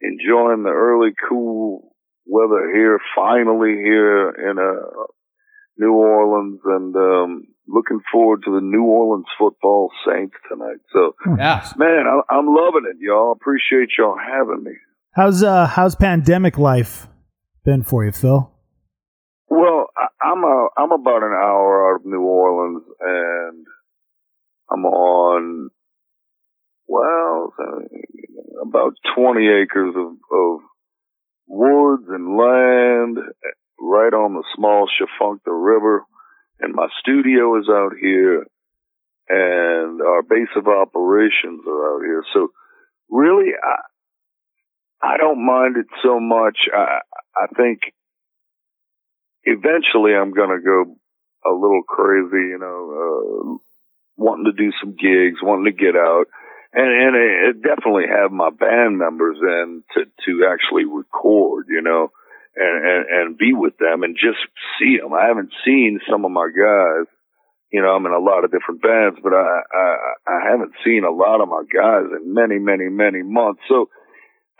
enjoying 0.00 0.62
the 0.62 0.70
early 0.70 1.10
cool 1.28 1.94
weather 2.26 2.70
here. 2.74 2.98
Finally 3.14 3.72
here 3.82 4.30
in 4.30 4.58
uh, 4.58 5.04
New 5.78 5.92
Orleans, 5.92 6.60
and 6.64 6.94
um, 6.96 7.46
looking 7.68 8.00
forward 8.12 8.42
to 8.44 8.54
the 8.54 8.60
New 8.60 8.84
Orleans 8.84 9.26
football 9.38 9.90
Saints 10.06 10.34
tonight. 10.50 10.78
So, 10.92 11.14
Yeah. 11.36 11.66
man, 11.76 12.04
I, 12.06 12.34
I'm 12.34 12.46
loving 12.46 12.84
it, 12.90 12.96
y'all. 13.00 13.32
Appreciate 13.32 13.90
y'all 13.98 14.16
having 14.18 14.64
me. 14.64 14.72
How's 15.12 15.42
uh 15.42 15.66
how's 15.66 15.94
pandemic 15.94 16.58
life 16.58 17.06
been 17.64 17.82
for 17.82 18.04
you, 18.04 18.12
Phil? 18.12 18.52
Well, 19.48 19.86
I, 19.96 20.08
I'm 20.22 20.44
a 20.44 20.68
I'm 20.76 20.92
about 20.92 21.22
an 21.22 21.32
hour 21.32 21.90
out 21.94 22.00
of 22.00 22.06
New 22.06 22.20
Orleans, 22.20 22.82
and 23.00 23.66
I'm 24.70 24.84
on 24.84 25.70
well 26.86 27.52
about 28.62 28.94
20 29.16 29.40
acres 29.62 29.94
of, 29.96 30.12
of 30.32 30.60
woods 31.46 32.04
and 32.08 32.36
land 32.36 33.18
right 33.78 34.12
on 34.12 34.34
the 34.34 34.44
small 34.54 34.88
Tchefuncte 34.88 35.46
River, 35.46 36.04
and 36.60 36.74
my 36.74 36.88
studio 37.00 37.58
is 37.58 37.68
out 37.68 37.92
here, 38.00 38.46
and 39.28 40.00
our 40.00 40.22
base 40.22 40.52
of 40.56 40.66
operations 40.66 41.60
are 41.66 41.94
out 41.94 42.02
here. 42.02 42.24
So, 42.32 42.48
really, 43.10 43.50
I 43.62 43.76
I 45.02 45.16
don't 45.18 45.44
mind 45.44 45.76
it 45.76 45.86
so 46.02 46.18
much. 46.20 46.56
I 46.74 47.00
I 47.36 47.46
think 47.56 47.80
eventually 49.44 50.14
I'm 50.14 50.32
gonna 50.32 50.60
go 50.64 50.96
a 51.44 51.52
little 51.52 51.82
crazy, 51.86 52.48
you 52.48 52.58
know, 52.58 52.80
uh, 52.90 53.58
wanting 54.16 54.46
to 54.46 54.52
do 54.52 54.72
some 54.80 54.96
gigs, 54.96 55.42
wanting 55.42 55.72
to 55.72 55.84
get 55.84 55.94
out, 55.94 56.26
and 56.72 56.88
and 56.88 57.16
I 57.16 57.52
definitely 57.52 58.06
have 58.08 58.32
my 58.32 58.50
band 58.50 58.98
members 58.98 59.38
in 59.40 59.82
to 59.94 60.04
to 60.26 60.46
actually 60.50 60.84
record, 60.84 61.66
you 61.68 61.82
know, 61.82 62.10
and 62.56 62.84
and 62.84 63.06
and 63.08 63.38
be 63.38 63.52
with 63.52 63.76
them 63.78 64.02
and 64.02 64.16
just 64.16 64.38
see 64.78 64.98
them. 64.98 65.12
I 65.12 65.26
haven't 65.26 65.52
seen 65.64 66.00
some 66.10 66.24
of 66.24 66.30
my 66.30 66.48
guys. 66.48 67.06
You 67.72 67.82
know, 67.82 67.88
I'm 67.88 68.06
in 68.06 68.12
a 68.12 68.18
lot 68.18 68.44
of 68.44 68.52
different 68.52 68.80
bands, 68.80 69.18
but 69.22 69.32
I, 69.32 69.60
I 69.74 69.96
I 70.26 70.50
haven't 70.50 70.72
seen 70.84 71.04
a 71.04 71.10
lot 71.10 71.40
of 71.40 71.48
my 71.48 71.62
guys 71.72 72.06
in 72.14 72.32
many, 72.32 72.58
many, 72.58 72.88
many 72.88 73.22
months. 73.22 73.60
So 73.68 73.90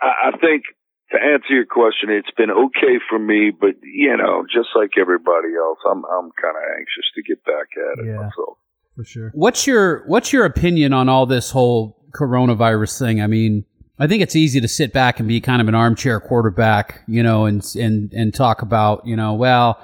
I, 0.01 0.29
I 0.33 0.37
think 0.37 0.63
to 1.11 1.17
answer 1.17 1.53
your 1.53 1.65
question, 1.65 2.09
it's 2.09 2.29
been 2.35 2.51
okay 2.51 2.99
for 3.09 3.17
me, 3.17 3.51
but 3.51 3.75
you 3.81 4.15
know, 4.17 4.43
just 4.53 4.69
like 4.75 4.91
everybody 4.99 5.55
else, 5.57 5.79
I'm 5.89 6.03
I'm 6.05 6.31
kind 6.41 6.55
of 6.57 6.63
anxious 6.77 7.07
to 7.15 7.23
get 7.23 7.43
back 7.45 7.67
at 7.77 7.99
it 8.03 8.07
Yeah. 8.07 8.15
myself. 8.17 8.57
For 8.95 9.03
sure. 9.05 9.31
What's 9.33 9.65
your 9.65 10.03
What's 10.07 10.33
your 10.33 10.43
opinion 10.45 10.91
on 10.91 11.07
all 11.07 11.25
this 11.25 11.51
whole 11.51 11.96
coronavirus 12.17 12.99
thing? 12.99 13.21
I 13.21 13.27
mean, 13.27 13.65
I 13.99 14.07
think 14.07 14.21
it's 14.21 14.35
easy 14.35 14.61
to 14.61 14.67
sit 14.67 14.93
back 14.93 15.19
and 15.19 15.27
be 15.27 15.41
kind 15.41 15.61
of 15.61 15.67
an 15.67 15.75
armchair 15.75 16.19
quarterback, 16.19 17.01
you 17.07 17.23
know, 17.23 17.45
and 17.45 17.63
and 17.75 18.11
and 18.13 18.33
talk 18.33 18.61
about, 18.61 19.05
you 19.05 19.15
know, 19.15 19.33
well, 19.33 19.79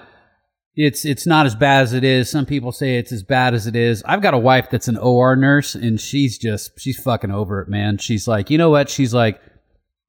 it's 0.75 1.05
it's 1.05 1.27
not 1.27 1.45
as 1.45 1.55
bad 1.55 1.83
as 1.83 1.93
it 1.93 2.03
is. 2.03 2.29
Some 2.29 2.45
people 2.45 2.71
say 2.71 2.97
it's 2.97 3.11
as 3.11 3.23
bad 3.23 3.53
as 3.53 3.67
it 3.67 3.75
is. 3.75 4.03
I've 4.05 4.21
got 4.21 4.33
a 4.33 4.39
wife 4.39 4.69
that's 4.69 4.87
an 4.87 4.97
OR 4.97 5.35
nurse, 5.35 5.75
and 5.75 5.99
she's 5.99 6.37
just 6.37 6.79
she's 6.79 6.99
fucking 7.01 7.31
over 7.31 7.61
it, 7.61 7.69
man. 7.69 7.97
She's 7.97 8.27
like, 8.27 8.49
you 8.49 8.57
know 8.57 8.69
what? 8.69 8.89
She's 8.89 9.13
like, 9.13 9.39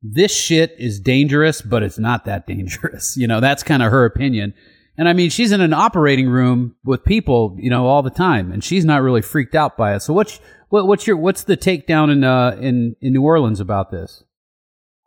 this 0.03 0.35
shit 0.35 0.75
is 0.79 1.01
dangerous, 1.01 1.63
but 1.63 1.83
it's 1.83 1.99
not 1.99 2.25
that 2.27 2.47
dangerous. 2.47 3.17
You 3.25 3.27
know, 3.27 3.41
that's 3.41 3.63
kind 3.63 3.83
of 3.83 3.91
her 3.91 4.05
opinion. 4.05 4.55
And 4.97 5.09
I 5.09 5.13
mean, 5.13 5.31
she's 5.31 5.51
in 5.51 5.61
an 5.61 5.73
operating 5.73 6.29
room 6.29 6.77
with 6.85 7.05
people, 7.05 7.57
you 7.59 7.69
know, 7.69 7.87
all 7.87 8.03
the 8.03 8.11
time, 8.11 8.53
and 8.53 8.63
she's 8.63 8.85
not 8.85 9.03
really 9.03 9.23
freaked 9.23 9.55
out 9.55 9.77
by 9.77 9.95
it. 9.95 10.01
So 10.01 10.13
what's 10.13 10.41
what, 10.69 10.87
what's 10.87 11.07
your 11.07 11.17
what's 11.17 11.45
the 11.45 11.57
takedown 11.57 12.13
in 12.13 12.23
uh 12.23 12.57
in 12.61 12.95
in 13.01 13.13
New 13.13 13.23
Orleans 13.23 13.61
about 13.61 13.91
this? 13.91 14.23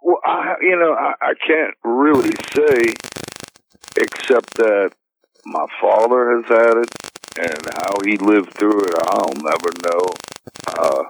Well, 0.01 0.19
I, 0.25 0.55
you 0.61 0.77
know, 0.77 0.93
I, 0.93 1.13
I 1.21 1.33
can't 1.45 1.73
really 1.83 2.31
say 2.53 2.93
except 3.95 4.55
that 4.55 4.91
my 5.45 5.65
father 5.79 6.35
has 6.35 6.49
had 6.49 6.77
it, 6.77 6.89
and 7.39 7.73
how 7.75 7.93
he 8.05 8.17
lived 8.17 8.53
through 8.53 8.83
it, 8.83 8.93
I'll 9.07 9.33
never 9.35 9.69
know. 9.83 10.09
Uh, 10.67 11.03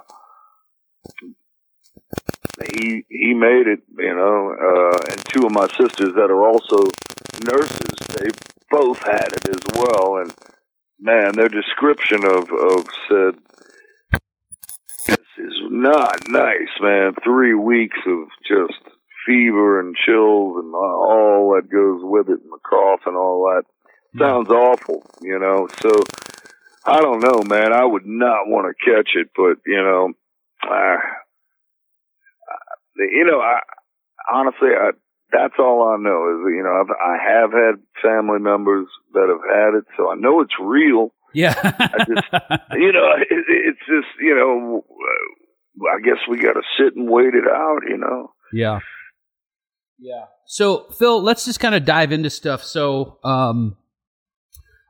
he 2.75 3.05
he 3.09 3.33
made 3.33 3.67
it, 3.67 3.79
you 3.97 4.15
know, 4.15 4.53
uh, 4.53 4.99
and 5.11 5.25
two 5.25 5.45
of 5.47 5.51
my 5.51 5.67
sisters 5.67 6.13
that 6.13 6.29
are 6.29 6.45
also 6.45 6.89
nurses, 7.43 7.95
they 8.15 8.29
both 8.69 9.01
had 9.03 9.33
it 9.33 9.49
as 9.49 9.61
well, 9.75 10.17
and 10.17 10.33
man, 10.99 11.33
their 11.33 11.49
description 11.49 12.25
of 12.25 12.51
of 12.51 12.85
said 13.07 13.39
this 15.07 15.25
is 15.37 15.55
not 15.69 16.27
nice, 16.27 16.73
man. 16.81 17.13
Three 17.23 17.53
weeks 17.53 17.99
of 18.05 18.27
just 18.47 18.79
fever 19.25 19.79
and 19.79 19.95
chills 19.95 20.57
and 20.63 20.73
all 20.73 21.55
that 21.55 21.69
goes 21.69 22.01
with 22.03 22.29
it, 22.29 22.41
and 22.41 22.51
the 22.51 22.59
cough 22.67 23.01
and 23.05 23.15
all 23.15 23.51
that. 23.53 23.63
Sounds 24.17 24.49
awful, 24.49 25.05
you 25.21 25.37
know. 25.37 25.67
So 25.81 25.91
I 26.85 27.01
don't 27.01 27.19
know, 27.19 27.43
man. 27.43 27.73
I 27.73 27.85
would 27.85 28.05
not 28.05 28.47
want 28.47 28.67
to 28.67 28.85
catch 28.85 29.11
it, 29.15 29.29
but 29.35 29.57
you 29.65 29.81
know, 29.81 30.13
uh, 30.63 30.97
you 32.97 33.25
know, 33.25 33.39
I 33.39 33.59
honestly, 34.31 34.69
I, 34.69 34.91
that's 35.31 35.53
all 35.59 35.83
I 35.83 35.97
know 36.01 36.29
is 36.31 36.55
you 36.55 36.63
know 36.63 36.81
I've, 36.81 36.91
I 36.91 37.17
have 37.23 37.51
had 37.51 37.75
family 38.01 38.39
members 38.39 38.87
that 39.13 39.27
have 39.27 39.43
had 39.49 39.77
it, 39.79 39.85
so 39.97 40.09
I 40.11 40.15
know 40.15 40.41
it's 40.41 40.53
real. 40.61 41.11
Yeah, 41.33 41.53
I 41.63 42.05
just- 42.07 42.27
You 42.79 42.91
know, 42.93 43.11
it, 43.19 43.45
it's 43.49 43.79
just 43.79 44.07
you 44.21 44.35
know, 44.35 44.83
uh, 44.89 45.95
I 45.95 45.99
guess 46.01 46.17
we 46.29 46.37
got 46.37 46.53
to 46.53 46.61
sit 46.79 46.95
and 46.95 47.09
wait 47.09 47.33
it 47.33 47.43
out. 47.49 47.79
You 47.87 47.97
know. 47.97 48.31
yeah, 48.53 48.79
yeah. 49.99 50.25
So 50.45 50.87
Phil, 50.97 51.21
let's 51.21 51.45
just 51.45 51.59
kind 51.59 51.75
of 51.75 51.83
dive 51.85 52.11
into 52.11 52.29
stuff. 52.29 52.63
So, 52.63 53.19
um, 53.23 53.75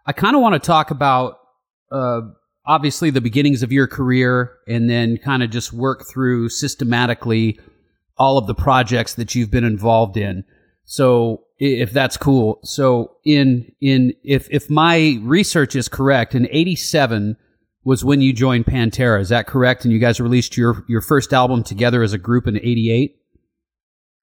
I 0.06 0.14
kind 0.14 0.36
of 0.36 0.42
want 0.42 0.54
to 0.54 0.60
talk 0.66 0.92
about 0.92 1.40
uh, 1.92 2.22
obviously 2.66 3.10
the 3.10 3.22
beginnings 3.22 3.64
of 3.64 3.72
your 3.72 3.88
career, 3.88 4.52
and 4.68 4.90
then 4.90 5.18
kind 5.18 5.42
of 5.44 5.50
just 5.50 5.74
work 5.74 6.06
through 6.12 6.50
systematically 6.50 7.60
all 8.18 8.38
of 8.38 8.48
the 8.48 8.56
projects 8.56 9.14
that 9.16 9.36
you've 9.36 9.52
been 9.52 9.64
involved 9.64 10.18
in. 10.18 10.44
So 10.86 11.44
if 11.60 11.92
that's 11.92 12.18
cool. 12.18 12.60
So 12.64 13.18
in 13.26 13.72
in 13.82 14.14
if 14.24 14.48
if 14.52 14.70
my 14.70 15.20
research 15.22 15.76
is 15.76 15.90
correct, 15.90 16.36
in 16.36 16.48
87 16.52 17.38
was 17.88 18.04
when 18.04 18.20
you 18.20 18.34
joined 18.34 18.66
Pantera. 18.66 19.22
Is 19.22 19.30
that 19.30 19.48
correct? 19.48 19.86
And 19.86 19.94
you 19.94 20.00
guys 20.00 20.20
released 20.20 20.58
your 20.58 20.84
your 20.90 21.02
first 21.02 21.34
album 21.34 21.64
together 21.64 22.04
as 22.04 22.12
a 22.12 22.18
group 22.18 22.46
in 22.46 22.58
'88. 22.58 23.16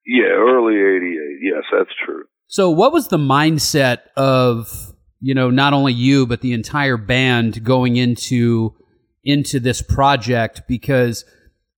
Yeah, 0.05 0.25
early 0.25 0.75
'88. 0.75 1.39
Yes, 1.41 1.63
that's 1.71 1.89
true. 2.05 2.25
So, 2.45 2.69
what 2.69 2.93
was 2.93 3.07
the 3.07 3.17
mindset 3.17 4.01
of 4.15 4.93
you 5.19 5.33
know 5.33 5.49
not 5.49 5.73
only 5.73 5.93
you 5.93 6.27
but 6.27 6.41
the 6.41 6.53
entire 6.53 6.95
band 6.97 7.63
going 7.63 7.95
into 7.95 8.75
into 9.23 9.59
this 9.59 9.81
project? 9.81 10.61
Because 10.67 11.25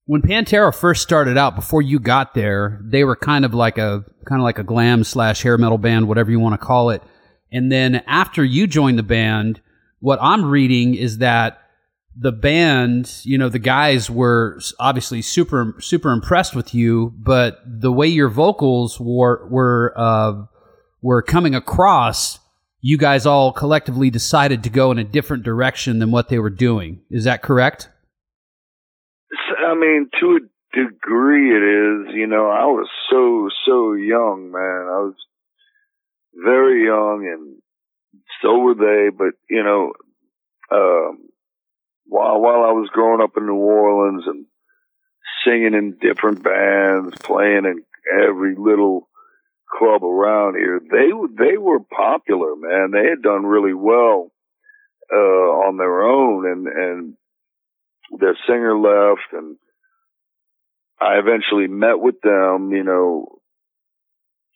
when 0.08 0.22
Pantera 0.22 0.74
first 0.74 1.02
started 1.02 1.36
out, 1.36 1.54
before 1.54 1.82
you 1.82 1.98
got 1.98 2.32
there, 2.32 2.80
they 2.82 3.04
were 3.04 3.14
kind 3.14 3.44
of 3.44 3.52
like 3.52 3.76
a 3.76 4.06
kind 4.24 4.40
of 4.40 4.44
like 4.44 4.58
a 4.58 4.64
glam 4.64 5.04
slash 5.04 5.42
hair 5.42 5.58
metal 5.58 5.76
band, 5.76 6.08
whatever 6.08 6.30
you 6.30 6.40
want 6.40 6.58
to 6.58 6.66
call 6.66 6.88
it. 6.88 7.02
And 7.52 7.70
then 7.70 7.96
after 8.06 8.42
you 8.42 8.66
joined 8.66 8.98
the 8.98 9.02
band, 9.02 9.60
what 10.00 10.18
I'm 10.22 10.46
reading 10.46 10.94
is 10.94 11.18
that 11.18 11.58
the 12.16 12.32
band, 12.32 13.20
you 13.24 13.36
know, 13.36 13.50
the 13.50 13.58
guys 13.58 14.08
were 14.08 14.58
obviously 14.80 15.20
super 15.20 15.76
super 15.78 16.10
impressed 16.10 16.56
with 16.56 16.74
you, 16.74 17.12
but 17.18 17.58
the 17.66 17.92
way 17.92 18.06
your 18.06 18.30
vocals 18.30 18.98
were 18.98 19.46
were 19.50 19.92
uh, 19.94 20.42
were 21.02 21.20
coming 21.20 21.54
across, 21.54 22.38
you 22.80 22.96
guys 22.96 23.26
all 23.26 23.52
collectively 23.52 24.08
decided 24.08 24.64
to 24.64 24.70
go 24.70 24.90
in 24.90 24.98
a 24.98 25.04
different 25.04 25.42
direction 25.42 25.98
than 25.98 26.10
what 26.10 26.30
they 26.30 26.38
were 26.38 26.48
doing. 26.48 27.02
Is 27.10 27.24
that 27.24 27.42
correct? 27.42 27.90
Mean, 29.78 30.08
to 30.20 30.38
a 30.38 30.76
degree, 30.76 31.50
it 31.56 31.62
is. 31.62 32.14
You 32.14 32.26
know, 32.26 32.48
I 32.48 32.66
was 32.66 32.88
so 33.10 33.48
so 33.66 33.92
young, 33.94 34.50
man. 34.52 34.86
I 34.88 35.00
was 35.00 35.14
very 36.34 36.84
young, 36.84 37.26
and 37.32 37.62
so 38.42 38.58
were 38.58 38.74
they. 38.74 39.10
But 39.16 39.34
you 39.48 39.62
know, 39.62 39.92
um, 40.70 41.28
while 42.06 42.40
while 42.40 42.64
I 42.64 42.72
was 42.72 42.90
growing 42.92 43.22
up 43.22 43.36
in 43.36 43.46
New 43.46 43.54
Orleans 43.54 44.24
and 44.26 44.46
singing 45.44 45.74
in 45.74 45.98
different 46.00 46.42
bands, 46.42 47.16
playing 47.22 47.64
in 47.64 47.84
every 48.22 48.54
little 48.56 49.08
club 49.78 50.04
around 50.04 50.56
here, 50.56 50.80
they 50.90 51.10
they 51.36 51.56
were 51.56 51.80
popular, 51.80 52.54
man. 52.56 52.90
They 52.90 53.08
had 53.08 53.22
done 53.22 53.46
really 53.46 53.74
well 53.74 54.32
uh, 55.12 55.16
on 55.68 55.76
their 55.76 56.02
own, 56.02 56.50
and 56.50 56.66
and 56.66 57.14
their 58.18 58.36
singer 58.46 58.76
left, 58.78 59.32
and 59.32 59.56
I 61.00 61.18
eventually 61.18 61.68
met 61.68 61.98
with 61.98 62.20
them, 62.22 62.72
you 62.72 62.82
know, 62.82 63.38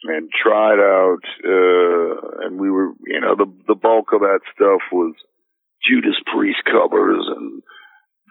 and 0.04 0.28
tried 0.30 0.80
out, 0.80 1.22
uh, 1.44 2.46
and 2.46 2.58
we 2.58 2.70
were, 2.70 2.92
you 3.06 3.20
know, 3.20 3.36
the 3.36 3.46
the 3.68 3.74
bulk 3.76 4.12
of 4.12 4.20
that 4.20 4.40
stuff 4.54 4.80
was 4.90 5.14
Judas 5.88 6.18
Priest 6.34 6.58
covers 6.64 7.24
and 7.28 7.62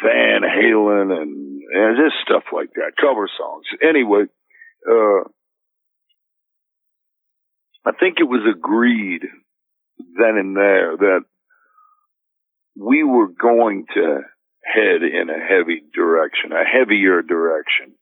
Van 0.01 0.41
Halen 0.41 1.11
and, 1.11 1.61
and 1.73 1.97
just 1.97 2.15
stuff 2.25 2.43
like 2.53 2.69
that, 2.75 2.93
cover 2.99 3.29
songs. 3.37 3.65
Anyway, 3.81 4.23
uh, 4.89 5.23
I 7.85 7.91
think 7.99 8.17
it 8.19 8.27
was 8.27 8.41
agreed 8.53 9.21
then 9.97 10.37
and 10.37 10.55
there 10.55 10.97
that 10.97 11.21
we 12.75 13.03
were 13.03 13.27
going 13.27 13.85
to 13.93 14.21
head 14.63 15.03
in 15.03 15.29
a 15.29 15.39
heavy 15.39 15.81
direction, 15.93 16.51
a 16.51 16.63
heavier 16.65 17.21
direction. 17.21 17.93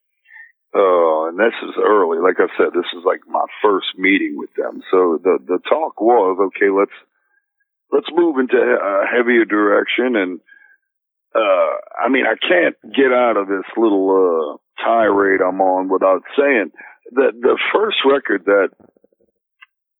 Uh, 0.73 1.29
and 1.29 1.39
this 1.39 1.57
is 1.63 1.75
early. 1.81 2.19
Like 2.19 2.37
I 2.37 2.47
said, 2.57 2.73
this 2.73 2.89
is 2.93 3.03
like 3.05 3.21
my 3.27 3.45
first 3.61 3.87
meeting 3.97 4.35
with 4.37 4.53
them. 4.55 4.81
So 4.91 5.19
the, 5.21 5.39
the 5.45 5.59
talk 5.67 5.99
was, 5.99 6.37
okay, 6.49 6.69
let's, 6.69 6.93
let's 7.91 8.09
move 8.13 8.37
into 8.37 8.57
a 8.57 9.05
heavier 9.09 9.45
direction. 9.45 10.15
And, 10.15 10.39
uh, 11.33 11.71
I 12.05 12.09
mean, 12.09 12.25
I 12.25 12.35
can't 12.37 12.75
get 12.95 13.11
out 13.11 13.37
of 13.37 13.47
this 13.47 13.65
little, 13.77 14.09
uh, 14.09 14.57
tirade 14.83 15.41
I'm 15.41 15.61
on 15.61 15.89
without 15.89 16.23
saying 16.37 16.71
that 17.11 17.33
the 17.41 17.57
first 17.73 17.97
record 18.05 18.45
that 18.45 18.69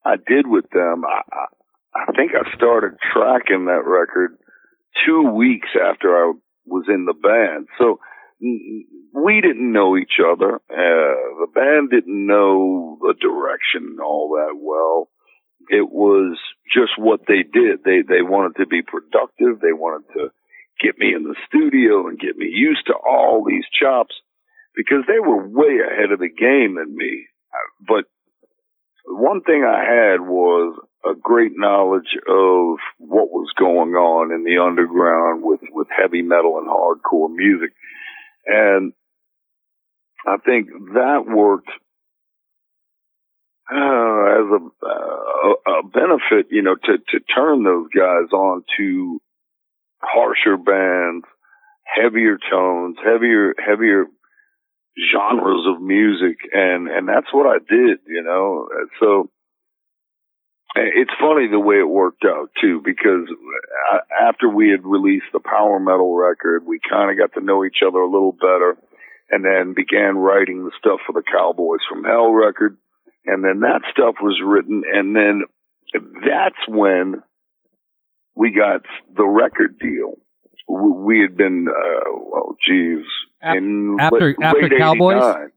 I 0.06 0.16
did 0.16 0.48
with 0.48 0.70
them, 0.72 1.04
I, 1.06 1.22
I 1.96 2.12
think 2.16 2.32
I 2.34 2.56
started 2.56 2.98
tracking 3.12 3.66
that 3.66 3.86
record 3.86 4.38
two 5.06 5.32
weeks 5.32 5.70
after 5.76 6.16
I 6.16 6.34
was 6.66 6.86
in 6.88 7.06
the 7.06 7.14
band. 7.14 7.68
So 7.78 8.00
we 8.42 9.42
didn't 9.42 9.72
know 9.72 9.98
each 9.98 10.20
other. 10.20 10.56
Uh, 10.56 11.16
the 11.42 11.48
band 11.54 11.90
didn't 11.90 12.28
know 12.28 12.98
the 13.02 13.14
direction 13.20 13.98
all 14.04 14.30
that 14.38 14.58
well 14.58 15.10
it 15.70 15.88
was 15.88 16.38
just 16.74 16.98
what 16.98 17.22
they 17.28 17.44
did. 17.44 17.84
They 17.86 18.02
they 18.02 18.22
wanted 18.22 18.60
to 18.60 18.68
be 18.68 18.82
productive. 18.82 19.62
They 19.62 19.74
wanted 19.74 20.08
to 20.18 20.30
get 20.82 20.98
me 20.98 21.14
in 21.14 21.24
the 21.24 21.36
studio 21.48 22.08
and 22.08 22.20
get 22.20 22.38
me 22.38 22.48
used 22.48 22.88
to 22.88 22.94
all 22.94 23.46
these 23.46 23.66
chops 23.80 24.16
because 24.76 25.04
they 25.08 25.20
were 25.20 25.48
way 25.48 25.78
ahead 25.86 26.12
of 26.12 26.20
the 26.20 26.30
game 26.30 26.76
than 26.76 26.96
me. 26.96 27.28
But 27.88 28.06
one 29.06 29.42
thing 29.42 29.64
I 29.64 29.84
had 29.84 30.22
was 30.22 30.80
a 31.06 31.14
great 31.14 31.54
knowledge 31.56 32.18
of 32.28 32.78
what 32.98 33.30
was 33.30 33.52
going 33.58 33.94
on 33.94 34.34
in 34.34 34.44
the 34.44 34.62
underground 34.62 35.44
with 35.44 35.62
with 35.72 35.88
heavy 35.90 36.24
metal 36.24 36.58
and 36.58 36.68
hardcore 36.68 37.30
music. 37.30 37.72
And 38.50 38.94
I 40.26 40.38
think 40.44 40.68
that 40.94 41.24
worked 41.28 41.70
uh, 43.72 43.76
as 43.76 44.48
a, 44.52 44.86
uh, 44.86 45.72
a 45.80 45.88
benefit, 45.88 46.48
you 46.50 46.64
know, 46.64 46.76
to, 46.76 46.98
to 46.98 47.20
turn 47.36 47.64
those 47.64 47.88
guys 47.96 48.32
on 48.34 48.64
to 48.78 49.22
harsher 50.02 50.58
bands, 50.58 51.26
heavier 51.86 52.38
tones, 52.52 52.98
heavier, 53.04 53.54
heavier 53.64 54.06
genres 55.12 55.66
of 55.68 55.82
music. 55.82 56.38
And, 56.52 56.88
and 56.88 57.08
that's 57.08 57.32
what 57.32 57.46
I 57.46 57.60
did, 57.60 58.00
you 58.08 58.24
know. 58.24 58.68
So 59.00 59.30
it's 60.76 61.12
funny 61.20 61.48
the 61.48 61.60
way 61.60 61.76
it 61.76 61.90
worked 61.90 62.24
out 62.26 62.50
too, 62.62 62.82
because 62.84 63.28
after 64.22 64.50
we 64.50 64.70
had 64.70 64.86
released 64.86 65.32
the 65.34 65.40
power 65.40 65.80
metal 65.80 66.16
record, 66.16 66.66
we 66.66 66.80
kind 66.90 67.12
of 67.12 67.18
got 67.18 67.38
to 67.40 67.46
know 67.46 67.66
each 67.66 67.82
other 67.86 68.00
a 68.00 68.12
little 68.12 68.34
better 68.34 68.78
and 69.32 69.46
then 69.46 69.74
began 69.76 70.18
writing 70.18 70.66
the 70.66 70.72
stuff 70.80 71.00
for 71.06 71.14
the 71.14 71.24
Cowboys 71.24 71.82
from 71.90 72.04
Hell 72.04 72.32
record 72.32 72.78
and 73.26 73.44
then 73.44 73.60
that 73.62 73.82
stuff 73.92 74.16
was 74.22 74.40
written, 74.44 74.84
and 74.92 75.16
then 75.16 75.44
that's 76.26 76.68
when 76.68 77.22
we 78.36 78.52
got 78.52 78.82
the 79.16 79.26
record 79.26 79.78
deal. 79.80 80.14
We 80.68 81.22
had 81.22 81.36
been, 81.36 81.68
uh, 81.68 82.10
well, 82.32 82.56
geez, 82.66 83.06
in 83.42 83.98
after 84.00 84.20
late, 84.20 84.36
after 84.42 84.62
late 84.64 84.78
Cowboys. 84.78 85.18
89. 85.18 85.52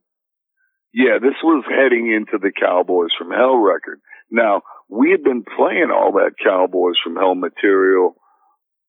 Yeah, 0.95 1.19
this 1.23 1.37
was 1.43 1.65
heading 1.69 2.13
into 2.13 2.39
the 2.39 2.53
Cowboys 2.53 3.11
from 3.17 3.31
Hell 3.31 3.57
record. 3.57 4.01
Now 4.31 4.63
we 4.93 5.11
had 5.11 5.25
been 5.25 5.43
playing 5.43 5.89
all 5.91 6.13
that 6.13 6.37
Cowboys 6.37 6.97
from 7.03 7.17
Hell 7.17 7.35
material 7.35 8.15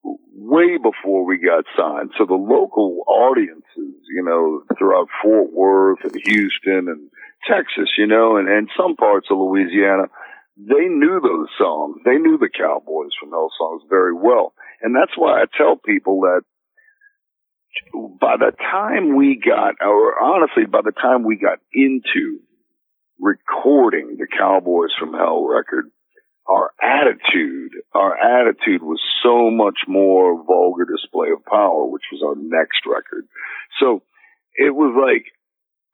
way 0.03 0.75
before 0.75 1.25
we 1.25 1.37
got 1.37 1.63
signed. 1.77 2.11
So 2.17 2.25
the 2.25 2.33
local 2.33 3.05
audiences, 3.07 3.63
you 4.11 4.23
know, 4.23 4.63
throughout 4.77 5.07
Fort 5.23 5.53
Worth 5.53 6.03
and 6.03 6.15
Houston 6.25 6.89
and 6.91 7.09
Texas, 7.47 7.89
you 7.97 8.05
know, 8.05 8.35
and, 8.35 8.49
and 8.49 8.69
some 8.75 8.97
parts 8.97 9.27
of 9.31 9.37
Louisiana, 9.37 10.11
they 10.57 10.91
knew 10.91 11.21
those 11.23 11.47
songs. 11.57 12.01
They 12.03 12.17
knew 12.17 12.37
the 12.37 12.51
Cowboys 12.51 13.15
from 13.17 13.29
Hell 13.29 13.51
songs 13.57 13.83
very 13.89 14.13
well. 14.13 14.53
And 14.81 14.93
that's 14.93 15.17
why 15.17 15.41
I 15.41 15.45
tell 15.57 15.77
people 15.77 16.21
that 16.21 16.41
by 18.19 18.35
the 18.37 18.51
time 18.59 19.15
we 19.15 19.39
got, 19.39 19.75
or 19.79 20.21
honestly, 20.21 20.65
by 20.65 20.81
the 20.83 20.91
time 20.91 21.23
we 21.23 21.37
got 21.37 21.59
into 21.73 22.41
recording 23.23 24.17
the 24.19 24.27
Cowboys 24.27 24.91
from 24.99 25.13
Hell 25.13 25.47
record, 25.47 25.89
our 26.45 26.71
attitude, 26.83 27.71
our 27.93 28.15
attitude 28.17 28.83
was 28.83 28.99
so 29.23 29.49
much 29.49 29.87
more 29.87 30.43
vulgar 30.43 30.83
display 30.83 31.31
of 31.31 31.45
power, 31.45 31.85
which 31.85 32.03
was 32.11 32.21
our 32.21 32.35
next 32.35 32.83
record. 32.85 33.23
So 33.79 34.03
it 34.55 34.75
was 34.75 34.91
like, 34.91 35.31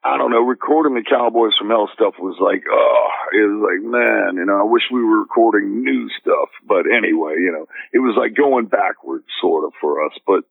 I 0.02 0.18
don't 0.18 0.32
know, 0.32 0.42
recording 0.42 0.94
the 0.94 1.08
Cowboys 1.08 1.54
from 1.56 1.70
Hell 1.70 1.88
stuff 1.94 2.14
was 2.18 2.34
like, 2.42 2.64
oh, 2.66 3.08
it 3.32 3.46
was 3.46 3.62
like, 3.62 3.82
man, 3.86 4.42
you 4.42 4.46
know, 4.46 4.58
I 4.58 4.66
wish 4.66 4.82
we 4.90 5.04
were 5.04 5.20
recording 5.20 5.84
new 5.84 6.08
stuff. 6.18 6.50
But 6.66 6.90
anyway, 6.90 7.38
you 7.38 7.54
know, 7.54 7.66
it 7.92 8.00
was 8.00 8.18
like 8.18 8.34
going 8.34 8.66
backwards 8.66 9.30
sort 9.40 9.64
of 9.64 9.72
for 9.80 10.04
us. 10.04 10.18
But 10.26 10.42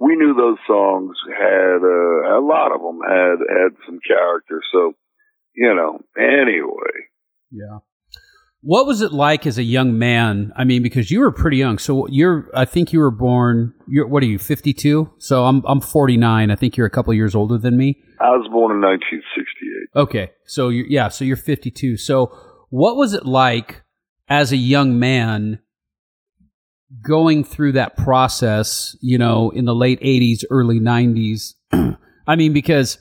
we 0.00 0.16
knew 0.16 0.32
those 0.32 0.58
songs 0.66 1.12
had, 1.28 1.84
uh, 1.84 2.38
a 2.38 2.40
lot 2.40 2.72
of 2.72 2.80
them 2.80 3.04
had, 3.04 3.36
had 3.44 3.72
some 3.84 4.00
character. 4.00 4.62
So, 4.72 4.94
you 5.54 5.74
know, 5.74 6.00
anyway. 6.16 7.08
Yeah. 7.50 7.78
What 8.64 8.86
was 8.86 9.02
it 9.02 9.12
like 9.12 9.44
as 9.44 9.58
a 9.58 9.62
young 9.62 9.98
man? 9.98 10.52
I 10.56 10.62
mean, 10.62 10.82
because 10.82 11.10
you 11.10 11.20
were 11.20 11.32
pretty 11.32 11.56
young. 11.56 11.78
So 11.78 12.06
you're, 12.06 12.48
I 12.54 12.64
think 12.64 12.92
you 12.92 13.00
were 13.00 13.10
born, 13.10 13.74
you're, 13.88 14.06
what 14.06 14.22
are 14.22 14.26
you, 14.26 14.38
52? 14.38 15.10
So 15.18 15.46
I'm, 15.46 15.62
I'm 15.66 15.80
49. 15.80 16.50
I 16.50 16.54
think 16.54 16.76
you're 16.76 16.86
a 16.86 16.90
couple 16.90 17.12
years 17.12 17.34
older 17.34 17.58
than 17.58 17.76
me. 17.76 18.00
I 18.20 18.30
was 18.30 18.46
born 18.52 18.76
in 18.76 18.80
1968. 18.80 20.00
Okay. 20.00 20.32
So 20.44 20.68
you 20.68 20.84
yeah, 20.88 21.08
so 21.08 21.24
you're 21.24 21.36
52. 21.36 21.96
So 21.96 22.26
what 22.70 22.96
was 22.96 23.14
it 23.14 23.26
like 23.26 23.82
as 24.28 24.52
a 24.52 24.56
young 24.56 24.98
man 24.98 25.58
going 27.00 27.44
through 27.44 27.72
that 27.72 27.96
process, 27.96 28.96
you 29.00 29.18
know, 29.18 29.50
in 29.50 29.64
the 29.64 29.74
late 29.74 30.00
80s, 30.00 30.44
early 30.50 30.80
90s. 30.80 31.54
I 32.26 32.36
mean, 32.36 32.52
because 32.52 32.98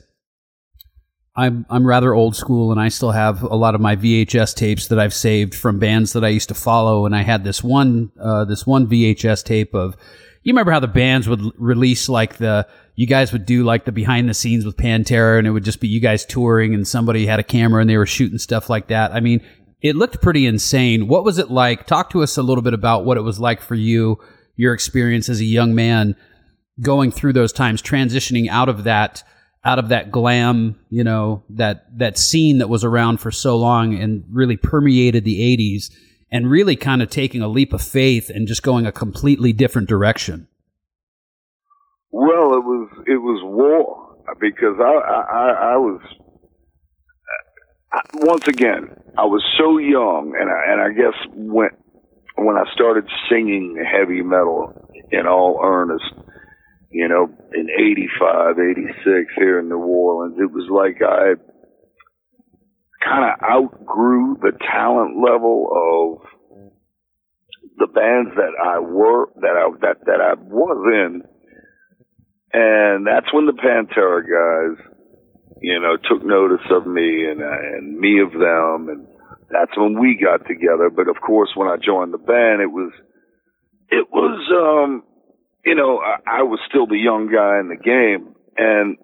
I'm 1.35 1.65
I'm 1.69 1.87
rather 1.87 2.13
old 2.13 2.35
school, 2.35 2.71
and 2.71 2.79
I 2.79 2.89
still 2.89 3.11
have 3.11 3.41
a 3.41 3.55
lot 3.55 3.73
of 3.73 3.81
my 3.81 3.95
VHS 3.95 4.53
tapes 4.55 4.87
that 4.87 4.99
I've 4.99 5.13
saved 5.13 5.55
from 5.55 5.79
bands 5.79 6.13
that 6.13 6.25
I 6.25 6.29
used 6.29 6.49
to 6.49 6.55
follow. 6.55 7.05
And 7.05 7.15
I 7.15 7.23
had 7.23 7.43
this 7.43 7.63
one 7.63 8.11
uh, 8.19 8.45
this 8.45 8.67
one 8.67 8.87
VHS 8.87 9.43
tape 9.43 9.73
of 9.73 9.95
you 10.43 10.51
remember 10.51 10.71
how 10.71 10.79
the 10.79 10.87
bands 10.87 11.29
would 11.29 11.41
release 11.57 12.09
like 12.09 12.37
the 12.37 12.67
you 12.95 13.07
guys 13.07 13.31
would 13.31 13.45
do 13.45 13.63
like 13.63 13.85
the 13.85 13.91
behind 13.91 14.27
the 14.27 14.33
scenes 14.33 14.65
with 14.65 14.75
Pantera, 14.75 15.37
and 15.37 15.47
it 15.47 15.51
would 15.51 15.63
just 15.63 15.79
be 15.79 15.87
you 15.87 16.01
guys 16.01 16.25
touring, 16.25 16.73
and 16.73 16.87
somebody 16.87 17.25
had 17.25 17.39
a 17.39 17.43
camera 17.43 17.79
and 17.79 17.89
they 17.89 17.97
were 17.97 18.05
shooting 18.05 18.37
stuff 18.37 18.69
like 18.69 18.87
that. 18.87 19.13
I 19.13 19.21
mean, 19.21 19.41
it 19.81 19.95
looked 19.95 20.21
pretty 20.21 20.45
insane. 20.45 21.07
What 21.07 21.23
was 21.23 21.37
it 21.37 21.49
like? 21.49 21.87
Talk 21.87 22.09
to 22.11 22.23
us 22.23 22.37
a 22.37 22.43
little 22.43 22.61
bit 22.61 22.73
about 22.73 23.05
what 23.05 23.17
it 23.17 23.21
was 23.21 23.39
like 23.39 23.61
for 23.61 23.75
you, 23.75 24.19
your 24.57 24.73
experience 24.73 25.29
as 25.29 25.39
a 25.39 25.45
young 25.45 25.73
man 25.73 26.15
going 26.81 27.11
through 27.11 27.33
those 27.33 27.53
times, 27.53 27.81
transitioning 27.81 28.49
out 28.49 28.67
of 28.67 28.83
that 28.83 29.23
out 29.63 29.79
of 29.79 29.89
that 29.89 30.11
glam, 30.11 30.79
you 30.89 31.03
know, 31.03 31.43
that 31.49 31.85
that 31.97 32.17
scene 32.17 32.57
that 32.59 32.69
was 32.69 32.83
around 32.83 33.19
for 33.19 33.31
so 33.31 33.57
long 33.57 33.93
and 33.93 34.23
really 34.31 34.57
permeated 34.57 35.23
the 35.23 35.39
80s 35.57 35.91
and 36.31 36.49
really 36.49 36.75
kind 36.75 37.01
of 37.01 37.09
taking 37.09 37.41
a 37.41 37.47
leap 37.47 37.73
of 37.73 37.81
faith 37.81 38.29
and 38.29 38.47
just 38.47 38.63
going 38.63 38.85
a 38.85 38.91
completely 38.91 39.53
different 39.53 39.87
direction. 39.87 40.47
Well, 42.11 42.53
it 42.53 42.63
was 42.63 42.89
it 43.07 43.17
was 43.17 43.41
war 43.43 44.17
because 44.39 44.77
I 44.79 44.83
I, 44.83 45.73
I 45.73 45.77
was 45.77 46.01
once 48.13 48.47
again 48.47 48.95
I 49.17 49.25
was 49.25 49.43
so 49.57 49.77
young, 49.77 50.33
and 50.39 50.49
I, 50.49 50.71
and 50.71 50.81
I 50.81 50.89
guess 50.95 51.13
when 51.35 51.69
when 52.37 52.55
I 52.55 52.63
started 52.73 53.05
singing 53.29 53.75
heavy 53.83 54.21
metal 54.21 54.73
in 55.11 55.27
all 55.27 55.59
earnest, 55.61 56.05
you 56.91 57.07
know, 57.07 57.29
in 57.53 57.69
85, 57.69 58.55
86 58.59 59.31
here 59.37 59.59
in 59.59 59.69
New 59.69 59.79
Orleans, 59.79 60.37
it 60.39 60.51
was 60.51 60.67
like 60.69 61.01
I 61.01 61.35
kind 63.03 63.31
of 63.31 63.41
outgrew 63.41 64.37
the 64.41 64.51
talent 64.59 65.15
level 65.21 65.67
of 65.71 66.27
the 67.77 67.87
bands 67.87 68.31
that 68.35 68.53
I 68.61 68.79
were 68.79 69.27
that 69.41 69.55
I 69.55 69.69
that 69.81 70.05
that 70.05 70.21
I 70.21 70.33
was 70.35 70.83
in, 70.93 71.23
and 72.53 73.07
that's 73.07 73.33
when 73.33 73.45
the 73.45 73.53
Pantera 73.53 74.21
guys, 74.21 74.85
you 75.61 75.79
know, 75.79 75.95
took 75.97 76.25
notice 76.25 76.65
of 76.69 76.85
me 76.85 77.25
and 77.25 77.41
and 77.41 77.97
me 77.97 78.21
of 78.21 78.33
them, 78.33 78.89
and 78.89 79.07
that's 79.49 79.75
when 79.77 79.97
we 79.97 80.19
got 80.21 80.45
together. 80.45 80.89
But 80.93 81.07
of 81.07 81.15
course, 81.25 81.51
when 81.55 81.69
I 81.69 81.77
joined 81.77 82.13
the 82.13 82.17
band, 82.17 82.61
it 82.61 82.71
was 82.71 82.91
it 83.89 84.07
was 84.11 84.39
um 84.51 85.03
you 85.65 85.75
know 85.75 85.99
I, 85.99 86.39
I 86.39 86.43
was 86.43 86.59
still 86.69 86.87
the 86.87 86.97
young 86.97 87.31
guy 87.31 87.59
in 87.59 87.69
the 87.69 87.75
game, 87.75 88.35
and 88.57 88.97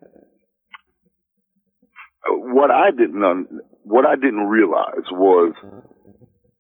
what 2.28 2.72
I 2.72 2.92
didn't 2.92 3.24
un- 3.24 3.60
what 3.84 4.06
I 4.06 4.16
didn't 4.16 4.48
realize 4.48 5.06
was 5.12 5.54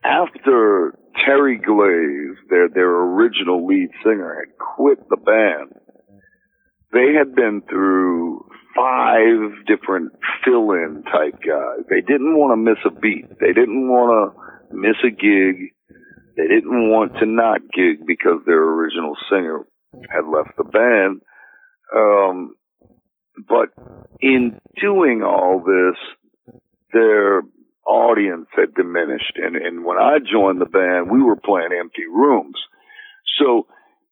after 0.03 0.97
Terry 1.25 1.57
Glaze, 1.57 2.37
their 2.49 2.69
their 2.69 2.89
original 2.89 3.65
lead 3.65 3.89
singer, 4.03 4.45
had 4.45 4.57
quit 4.57 4.99
the 5.09 5.17
band, 5.17 5.73
they 6.93 7.13
had 7.17 7.35
been 7.35 7.61
through 7.69 8.45
five 8.75 9.65
different 9.65 10.11
fill-in 10.45 11.03
type 11.11 11.41
guys. 11.41 11.85
They 11.89 12.01
didn't 12.01 12.37
want 12.37 12.53
to 12.53 12.57
miss 12.57 12.77
a 12.85 12.91
beat. 12.91 13.27
They 13.39 13.53
didn't 13.53 13.89
want 13.89 14.33
to 14.33 14.75
miss 14.75 14.97
a 15.03 15.09
gig. 15.09 15.73
They 16.37 16.47
didn't 16.47 16.89
want 16.91 17.13
to 17.19 17.25
not 17.25 17.61
gig 17.73 18.05
because 18.05 18.41
their 18.45 18.61
original 18.61 19.17
singer 19.29 19.65
had 19.93 20.25
left 20.25 20.57
the 20.57 20.63
band. 20.63 21.21
Um, 21.95 22.55
but 23.47 23.69
in 24.19 24.59
doing 24.81 25.21
all 25.23 25.59
this, 25.59 26.55
their 26.93 27.41
audience 27.87 28.47
had 28.55 28.73
diminished. 28.75 29.33
And, 29.37 29.55
and 29.55 29.85
when 29.85 29.97
I 29.97 30.17
joined 30.19 30.59
the 30.59 30.65
band, 30.65 31.09
we 31.09 31.21
were 31.21 31.35
playing 31.35 31.69
empty 31.77 32.05
rooms. 32.11 32.57
So 33.39 33.67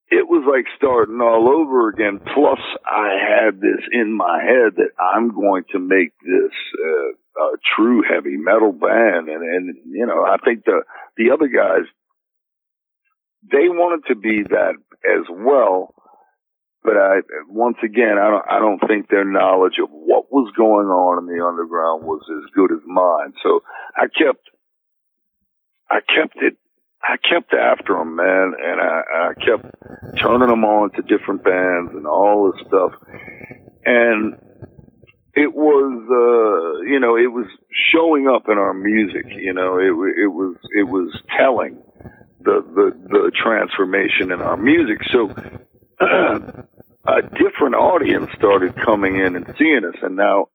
it 0.10 0.28
was 0.28 0.46
like 0.48 0.66
starting 0.78 1.20
all 1.20 1.50
over 1.50 1.90
again. 1.90 2.20
Plus, 2.34 2.60
I 2.86 3.18
had 3.18 3.60
this 3.60 3.82
in 3.92 4.16
my 4.16 4.40
head 4.42 4.76
that 4.78 4.92
I'm 5.00 5.34
going 5.34 5.64
to 5.72 5.80
make 5.80 6.14
this 6.22 6.54
uh, 6.78 7.42
a 7.42 7.58
true 7.76 8.04
heavy 8.08 8.38
metal 8.38 8.72
band, 8.72 9.30
and 9.30 9.42
and 9.42 9.76
you 9.90 10.06
know, 10.06 10.24
I 10.24 10.38
think 10.46 10.64
the 10.66 10.84
the 11.18 11.32
other 11.32 11.48
guys 11.48 11.90
they 13.52 13.70
wanted 13.70 14.08
to 14.08 14.16
be 14.16 14.44
that 14.44 14.74
as 15.06 15.26
well. 15.30 15.94
But 16.84 16.98
I, 16.98 17.22
once 17.50 17.78
again, 17.84 18.18
I 18.22 18.30
don't, 18.30 18.46
I 18.48 18.60
don't 18.60 18.80
think 18.88 19.10
their 19.10 19.26
knowledge 19.26 19.80
of 19.82 19.90
what 19.90 20.32
was 20.32 20.54
going 20.56 20.88
on 20.88 21.24
in 21.24 21.26
the 21.26 21.44
underground 21.44 22.06
was 22.06 22.22
as 22.30 22.54
good 22.54 22.72
as 22.72 22.84
mine. 22.86 23.34
So 23.42 23.62
I 23.98 24.06
kept, 24.06 24.46
I 25.90 26.00
kept 26.02 26.38
it 26.44 26.58
I 27.08 27.18
kept 27.18 27.54
after 27.54 27.94
them, 27.94 28.16
man, 28.16 28.54
and 28.60 28.82
I, 28.82 29.02
I 29.14 29.34
kept 29.36 30.20
turning 30.20 30.50
them 30.50 30.66
on 30.66 30.92
to 30.94 31.02
different 31.04 31.44
bands 31.44 31.92
and 31.94 32.08
all 32.08 32.52
this 32.52 32.66
stuff. 32.68 32.94
And 33.86 34.34
it 35.36 35.54
was, 35.54 35.94
uh, 36.10 36.82
you 36.90 37.00
know, 37.00 37.16
it 37.16 37.32
was 37.32 37.46
showing 37.94 38.28
up 38.28 38.50
in 38.50 38.58
our 38.58 38.74
music. 38.74 39.26
You 39.38 39.54
know, 39.54 39.78
it 39.78 39.94
it 40.18 40.32
was 40.34 40.56
it 40.76 40.84
was 40.84 41.16
telling 41.38 41.84
the 42.46 42.62
the 42.62 43.08
the 43.10 43.32
transformation 43.36 44.32
in 44.32 44.42
our 44.42 44.58
music. 44.58 45.00
So 45.12 45.30
a 46.00 47.22
different 47.22 47.76
audience 47.76 48.30
started 48.38 48.76
coming 48.86 49.18
in 49.18 49.36
and 49.36 49.54
seeing 49.58 49.84
us, 49.84 50.00
and 50.02 50.16
now 50.16 50.48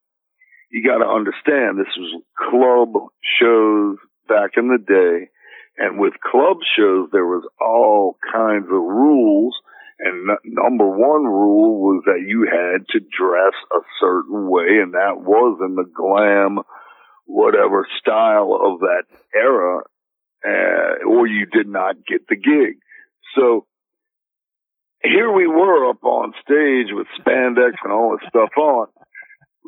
you 0.71 0.87
got 0.87 1.05
to 1.05 1.11
understand 1.11 1.79
this 1.79 1.93
was 1.99 2.23
club 2.39 3.11
shows 3.41 3.99
back 4.29 4.53
in 4.57 4.69
the 4.69 4.79
day 4.79 5.31
and 5.81 5.99
with 5.99 6.13
club 6.21 6.59
shows, 6.77 7.09
there 7.11 7.25
was 7.25 7.49
all 7.59 8.19
kinds 8.31 8.67
of 8.67 8.73
rules. 8.73 9.57
And 9.99 10.29
n- 10.29 10.37
number 10.45 10.87
one 10.87 11.25
rule 11.25 11.81
was 11.81 12.03
that 12.05 12.21
you 12.27 12.45
had 12.45 12.87
to 12.91 13.01
dress 13.01 13.55
a 13.73 13.81
certain 13.99 14.49
way, 14.51 14.81
and 14.83 14.93
that 14.93 15.17
was 15.17 15.59
in 15.65 15.77
the 15.77 15.89
glam, 15.89 16.59
whatever 17.25 17.87
style 17.99 18.53
of 18.61 18.81
that 18.81 19.05
era, 19.35 19.85
uh, 20.47 21.07
or 21.07 21.27
you 21.27 21.47
did 21.47 21.69
not 21.69 21.97
get 22.07 22.27
the 22.29 22.37
gig. 22.37 22.79
So 23.37 23.67
here 25.03 25.33
we 25.33 25.47
were 25.47 25.89
up 25.91 26.03
on 26.05 26.33
stage 26.43 26.93
with 26.93 27.07
spandex 27.21 27.73
and 27.85 27.93
all 27.93 28.17
this 28.19 28.29
stuff 28.29 28.51
on, 28.57 28.87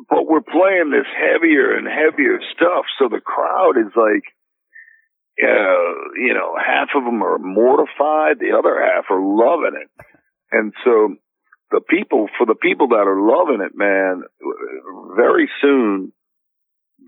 but 0.09 0.27
we're 0.27 0.41
playing 0.41 0.91
this 0.91 1.09
heavier 1.09 1.75
and 1.75 1.87
heavier 1.87 2.39
stuff. 2.55 2.85
So 2.99 3.09
the 3.09 3.21
crowd 3.21 3.77
is 3.77 3.91
like, 3.95 4.23
uh, 5.41 6.13
you 6.17 6.33
know, 6.33 6.55
half 6.57 6.89
of 6.95 7.03
them 7.03 7.23
are 7.23 7.39
mortified, 7.39 8.39
the 8.39 8.55
other 8.57 8.79
half 8.79 9.05
are 9.09 9.21
loving 9.21 9.79
it. 9.81 10.05
And 10.51 10.73
so 10.83 11.15
the 11.71 11.81
people, 11.81 12.27
for 12.37 12.45
the 12.45 12.55
people 12.55 12.89
that 12.89 13.07
are 13.07 13.19
loving 13.19 13.65
it, 13.65 13.73
man, 13.75 14.21
very 15.17 15.49
soon, 15.61 16.13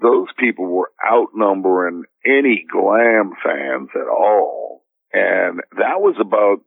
those 0.01 0.27
people 0.37 0.65
were 0.65 0.91
outnumbering 1.05 2.03
any 2.25 2.65
glam 2.71 3.33
fans 3.43 3.89
at 3.95 4.07
all. 4.07 4.83
And 5.13 5.61
that 5.77 5.99
was 5.99 6.15
about 6.19 6.57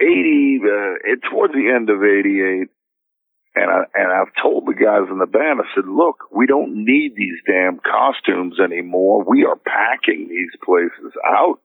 80, 0.00 0.60
uh, 0.64 1.30
towards 1.30 1.52
the 1.52 1.70
end 1.74 1.90
of 1.90 2.02
88, 2.02 2.68
and 3.54 3.70
I 3.70 3.82
and 3.94 4.12
I've 4.12 4.32
told 4.40 4.66
the 4.66 4.74
guys 4.74 5.10
in 5.10 5.18
the 5.18 5.26
band, 5.26 5.60
I 5.60 5.66
said, 5.74 5.88
look, 5.88 6.30
we 6.32 6.46
don't 6.46 6.84
need 6.84 7.14
these 7.16 7.38
damn 7.46 7.80
costumes 7.80 8.60
anymore. 8.60 9.24
We 9.26 9.44
are 9.44 9.56
packing 9.56 10.28
these 10.28 10.54
places 10.64 11.12
out. 11.26 11.58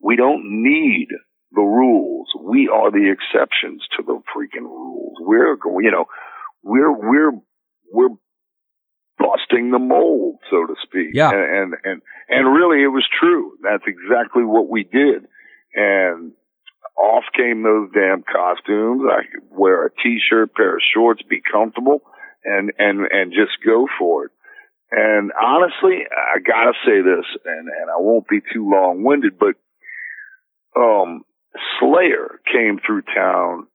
We 0.00 0.16
don't 0.16 0.62
need 0.62 1.08
the 1.52 1.62
rules. 1.62 2.28
We 2.40 2.68
are 2.72 2.90
the 2.90 3.12
exceptions 3.12 3.82
to 3.96 4.02
the 4.02 4.20
freaking 4.34 4.64
rules. 4.64 5.16
We're 5.20 5.56
going, 5.56 5.84
you 5.84 5.90
know, 5.90 6.06
we're 6.62 6.92
we're 6.92 7.32
we're 7.92 8.16
busting 9.18 9.70
the 9.70 9.78
mold, 9.78 10.38
so 10.50 10.66
to 10.66 10.74
speak. 10.82 11.10
Yeah. 11.12 11.30
And 11.30 11.42
and 11.42 11.74
and, 11.84 12.02
and 12.28 12.54
really, 12.54 12.82
it 12.82 12.88
was 12.88 13.06
true. 13.20 13.52
That's 13.62 13.84
exactly 13.86 14.44
what 14.44 14.68
we 14.68 14.84
did. 14.84 15.26
And 15.74 16.32
off 16.96 17.24
came 17.36 17.62
those 17.62 17.90
damn 17.92 18.22
costumes. 18.22 19.02
I 19.10 19.22
could 19.30 19.48
wear 19.50 19.86
a 19.86 19.90
t-shirt, 19.90 20.54
pair 20.54 20.76
of 20.76 20.82
shorts, 20.94 21.22
be 21.28 21.40
comfortable, 21.40 22.02
and 22.44 22.72
and 22.78 23.00
and 23.10 23.32
just 23.32 23.64
go 23.64 23.86
for 23.98 24.26
it. 24.26 24.30
And 24.90 25.32
honestly, 25.40 26.04
I 26.10 26.38
gotta 26.38 26.72
say 26.86 27.00
this, 27.02 27.26
and 27.44 27.68
and 27.68 27.90
I 27.90 27.98
won't 27.98 28.28
be 28.28 28.40
too 28.52 28.68
long-winded, 28.70 29.38
but 29.38 29.54
um, 30.80 31.24
Slayer 31.80 32.40
came 32.52 32.78
through 32.84 33.02
town 33.02 33.66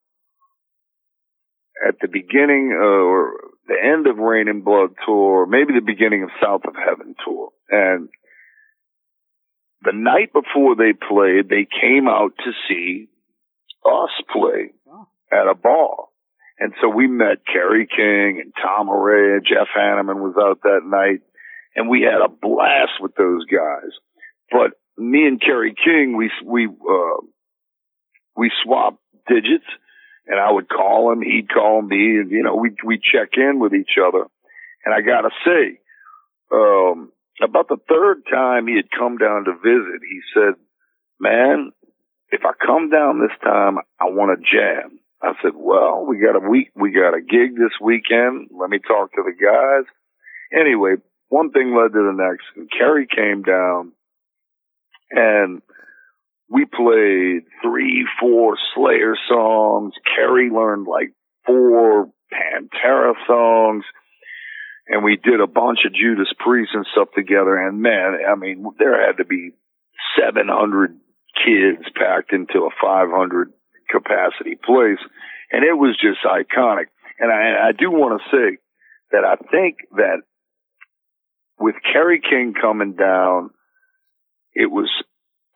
at 1.87 1.95
the 2.01 2.07
beginning 2.07 2.71
uh, 2.73 2.83
or 2.83 3.33
the 3.69 3.77
end 3.81 4.07
of 4.07 4.17
Reign 4.17 4.47
in 4.49 4.61
Blood 4.61 4.95
tour, 5.05 5.45
maybe 5.45 5.73
the 5.73 5.85
beginning 5.85 6.23
of 6.23 6.29
South 6.41 6.61
of 6.65 6.73
Heaven 6.75 7.15
tour, 7.23 7.49
and 7.69 8.09
the 9.81 9.93
night 9.93 10.33
before 10.33 10.75
they 10.75 10.91
played, 10.91 11.47
they 11.47 11.65
came 11.69 12.07
out 12.07 12.33
to 12.37 12.51
see 12.67 13.07
us 13.85 14.09
play 14.33 14.73
at 15.31 15.47
a 15.47 15.55
bar. 15.55 16.09
And 16.59 16.73
so 16.81 16.89
we 16.89 17.07
met 17.07 17.45
Kerry 17.45 17.87
King 17.87 18.41
and 18.43 18.53
Tom 18.61 18.89
Araya, 18.89 19.39
Jeff 19.39 19.67
Hanneman 19.77 20.19
was 20.19 20.35
out 20.37 20.59
that 20.63 20.81
night, 20.83 21.21
and 21.75 21.89
we 21.89 22.01
had 22.01 22.21
a 22.21 22.27
blast 22.27 22.99
with 22.99 23.15
those 23.15 23.45
guys. 23.45 23.91
But 24.51 24.71
me 24.97 25.25
and 25.25 25.39
Kerry 25.39 25.73
King, 25.73 26.17
we, 26.17 26.29
we, 26.43 26.65
uh, 26.67 27.21
we 28.35 28.51
swapped 28.63 28.99
digits 29.29 29.63
and 30.29 30.39
I 30.39 30.51
would 30.51 30.69
call 30.69 31.11
him, 31.11 31.21
he'd 31.21 31.49
call 31.51 31.81
me, 31.81 32.21
and 32.21 32.29
you 32.29 32.43
know, 32.43 32.55
we 32.55 32.75
we 32.85 32.99
check 32.99 33.29
in 33.35 33.59
with 33.59 33.73
each 33.73 33.97
other. 34.01 34.25
And 34.85 34.93
I 34.93 35.01
gotta 35.01 35.31
say, 35.43 35.79
um, 36.53 37.11
about 37.41 37.67
the 37.67 37.81
third 37.89 38.21
time 38.31 38.67
he 38.67 38.75
had 38.75 38.91
come 38.91 39.17
down 39.17 39.45
to 39.45 39.53
visit, 39.53 40.01
he 40.07 40.21
said, 40.33 40.53
"Man, 41.19 41.71
if 42.29 42.41
I 42.45 42.51
come 42.63 42.91
down 42.91 43.19
this 43.19 43.37
time, 43.43 43.79
I 43.99 44.05
want 44.05 44.39
to 44.39 44.45
jam." 44.45 44.99
I 45.21 45.33
said, 45.41 45.53
"Well, 45.55 46.05
we 46.05 46.19
got 46.19 46.35
a 46.35 46.47
week, 46.47 46.69
we 46.75 46.91
got 46.91 47.15
a 47.15 47.21
gig 47.21 47.55
this 47.57 47.77
weekend. 47.81 48.49
Let 48.51 48.69
me 48.69 48.77
talk 48.79 49.11
to 49.13 49.23
the 49.23 49.33
guys." 49.33 49.85
Anyway, 50.53 50.95
one 51.29 51.49
thing 51.51 51.75
led 51.75 51.91
to 51.93 52.03
the 52.03 52.13
next, 52.13 52.45
and 52.55 52.69
Kerry 52.71 53.07
came 53.07 53.41
down, 53.41 53.93
and 55.09 55.63
we 56.49 56.65
played 56.65 57.43
three, 57.61 58.07
four 58.19 58.57
Slayer 58.75 59.15
songs. 59.29 59.93
Kerry 60.15 60.49
learned 60.49 60.87
like 60.87 61.13
four 61.45 62.07
Pantera 62.33 63.13
songs. 63.27 63.85
And 64.87 65.03
we 65.03 65.17
did 65.17 65.39
a 65.39 65.47
bunch 65.47 65.79
of 65.85 65.93
Judas 65.93 66.33
Priest 66.39 66.71
and 66.73 66.85
stuff 66.91 67.09
together. 67.15 67.55
And 67.55 67.81
man, 67.81 68.17
I 68.27 68.35
mean, 68.35 68.65
there 68.79 69.05
had 69.05 69.17
to 69.17 69.25
be 69.25 69.51
700 70.19 70.97
kids 71.45 71.85
packed 71.95 72.33
into 72.33 72.65
a 72.65 72.73
500 72.81 73.53
capacity 73.91 74.57
place. 74.65 74.99
And 75.51 75.63
it 75.63 75.77
was 75.77 75.95
just 76.01 76.25
iconic. 76.25 76.85
And 77.19 77.31
I, 77.31 77.69
I 77.69 77.71
do 77.77 77.91
want 77.91 78.19
to 78.19 78.29
say 78.35 78.57
that 79.11 79.23
I 79.23 79.35
think 79.51 79.77
that 79.91 80.21
with 81.59 81.75
Kerry 81.93 82.21
King 82.21 82.53
coming 82.59 82.93
down, 82.93 83.51
it 84.53 84.71
was 84.71 84.89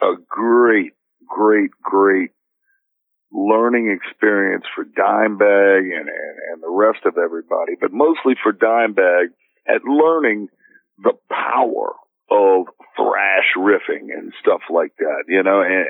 a 0.03 0.15
great, 0.27 0.91
great, 1.27 1.71
great 1.81 2.31
learning 3.31 3.97
experience 3.97 4.65
for 4.75 4.83
Dimebag 4.83 5.79
and, 5.79 6.07
and, 6.07 6.35
and 6.51 6.61
the 6.61 6.69
rest 6.69 6.99
of 7.05 7.17
everybody, 7.17 7.73
but 7.79 7.91
mostly 7.91 8.35
for 8.41 8.53
Dimebag 8.53 9.33
at 9.67 9.83
learning 9.83 10.49
the 10.99 11.13
power 11.29 11.93
of 12.29 12.67
thrash 12.95 13.49
riffing 13.57 14.13
and 14.15 14.33
stuff 14.39 14.61
like 14.69 14.93
that, 14.97 15.23
you 15.27 15.41
know, 15.41 15.61
and 15.61 15.85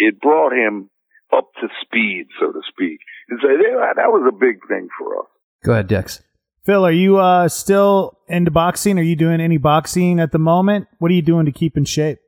it 0.00 0.20
brought 0.20 0.52
him 0.52 0.88
up 1.36 1.50
to 1.60 1.68
speed, 1.82 2.26
so 2.40 2.52
to 2.52 2.60
speak. 2.68 3.00
And 3.28 3.38
so 3.42 3.48
that 3.48 4.08
was 4.08 4.26
a 4.26 4.32
big 4.32 4.66
thing 4.68 4.88
for 4.98 5.18
us. 5.18 5.26
Go 5.64 5.72
ahead, 5.72 5.88
Dex. 5.88 6.22
Phil, 6.64 6.84
are 6.84 6.92
you 6.92 7.18
uh, 7.18 7.48
still 7.48 8.18
into 8.28 8.50
boxing? 8.50 8.98
Are 8.98 9.02
you 9.02 9.16
doing 9.16 9.40
any 9.40 9.58
boxing 9.58 10.20
at 10.20 10.32
the 10.32 10.38
moment? 10.38 10.88
What 10.98 11.10
are 11.10 11.14
you 11.14 11.22
doing 11.22 11.46
to 11.46 11.52
keep 11.52 11.76
in 11.76 11.84
shape? 11.84 12.18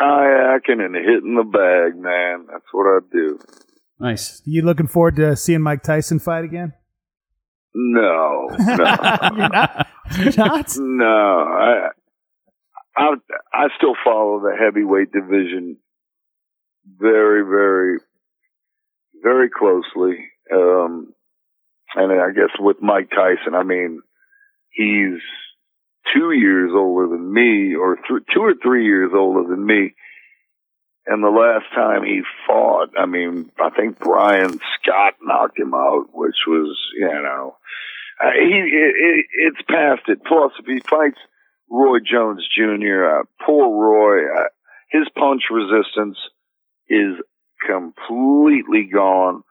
Kayaking 0.00 0.80
and 0.84 0.94
hitting 0.94 1.36
the 1.36 1.44
bag, 1.44 2.00
man. 2.00 2.46
That's 2.50 2.64
what 2.72 2.86
I 2.86 2.98
do. 3.12 3.38
Nice. 3.98 4.42
You 4.44 4.62
looking 4.62 4.86
forward 4.86 5.16
to 5.16 5.36
seeing 5.36 5.60
Mike 5.60 5.82
Tyson 5.82 6.18
fight 6.18 6.44
again? 6.44 6.72
No, 7.74 8.48
no, 8.58 8.66
You're 9.36 9.48
not. 9.48 9.86
You're 10.18 10.32
not? 10.36 10.76
no. 10.78 11.46
I, 11.48 11.88
I, 12.96 13.14
I 13.52 13.68
still 13.76 13.94
follow 14.04 14.40
the 14.40 14.56
heavyweight 14.58 15.12
division 15.12 15.76
very, 16.98 17.42
very, 17.42 17.98
very 19.22 19.50
closely. 19.50 20.16
Um, 20.52 21.12
and 21.94 22.12
I 22.12 22.30
guess 22.32 22.50
with 22.58 22.78
Mike 22.80 23.10
Tyson, 23.10 23.54
I 23.54 23.62
mean, 23.62 24.00
he's 24.70 25.20
two 26.14 26.32
years 26.32 26.70
older 26.74 27.08
than 27.08 27.32
me, 27.32 27.74
or 27.74 27.96
th- 27.96 28.26
two 28.34 28.40
or 28.40 28.54
three 28.62 28.84
years 28.84 29.12
older 29.14 29.48
than 29.48 29.64
me. 29.64 29.94
And 31.06 31.24
the 31.24 31.28
last 31.28 31.66
time 31.74 32.04
he 32.04 32.22
fought, 32.46 32.90
I 32.98 33.06
mean, 33.06 33.50
I 33.58 33.70
think 33.70 33.98
Brian 33.98 34.60
Scott 34.80 35.14
knocked 35.22 35.58
him 35.58 35.74
out, 35.74 36.06
which 36.12 36.36
was, 36.46 36.78
you 36.98 37.08
know, 37.08 37.56
uh, 38.22 38.30
he 38.32 38.54
it, 38.54 38.94
it, 38.96 39.26
it's 39.32 39.62
past 39.68 40.02
it. 40.08 40.22
Plus, 40.24 40.52
if 40.58 40.66
he 40.66 40.80
fights 40.80 41.18
Roy 41.70 41.98
Jones 41.98 42.46
Jr., 42.54 43.04
uh, 43.04 43.22
poor 43.46 43.70
Roy, 43.70 44.24
uh, 44.26 44.48
his 44.90 45.08
punch 45.16 45.44
resistance 45.50 46.18
is 46.88 47.14
completely 47.66 48.88
gone. 48.92 49.42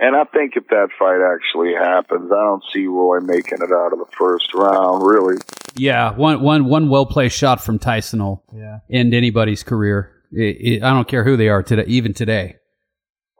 And 0.00 0.14
I 0.14 0.24
think 0.24 0.52
if 0.56 0.66
that 0.68 0.88
fight 0.98 1.18
actually 1.20 1.74
happens, 1.74 2.30
I 2.30 2.42
don't 2.44 2.62
see 2.72 2.86
Roy 2.86 3.18
making 3.20 3.58
it 3.62 3.72
out 3.72 3.92
of 3.92 3.98
the 3.98 4.06
first 4.16 4.54
round, 4.54 5.04
really. 5.04 5.36
Yeah, 5.76 6.12
one 6.14 6.40
one 6.40 6.66
one 6.66 6.88
well 6.88 7.06
placed 7.06 7.36
shot 7.36 7.60
from 7.60 7.78
Tyson 7.78 8.20
will 8.22 8.44
Yeah. 8.54 8.78
end 8.90 9.12
anybody's 9.12 9.62
career. 9.64 10.12
It, 10.30 10.56
it, 10.60 10.82
I 10.82 10.90
don't 10.90 11.08
care 11.08 11.24
who 11.24 11.36
they 11.36 11.48
are 11.48 11.62
today, 11.62 11.84
even 11.88 12.14
today. 12.14 12.56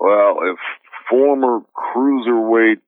Well, 0.01 0.38
if 0.42 0.59
former 1.09 1.61
cruiserweight 1.77 2.81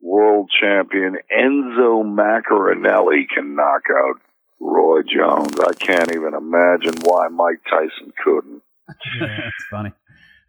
world 0.00 0.50
champion 0.60 1.16
Enzo 1.32 2.02
Maccarinelli 2.04 3.24
can 3.34 3.54
knock 3.54 3.82
out 3.90 4.20
Roy 4.60 5.02
Jones, 5.02 5.58
I 5.60 5.72
can't 5.74 6.10
even 6.12 6.34
imagine 6.34 6.94
why 7.02 7.28
Mike 7.28 7.60
Tyson 7.68 8.12
couldn't. 8.24 8.62
That's 9.20 9.64
funny. 9.70 9.92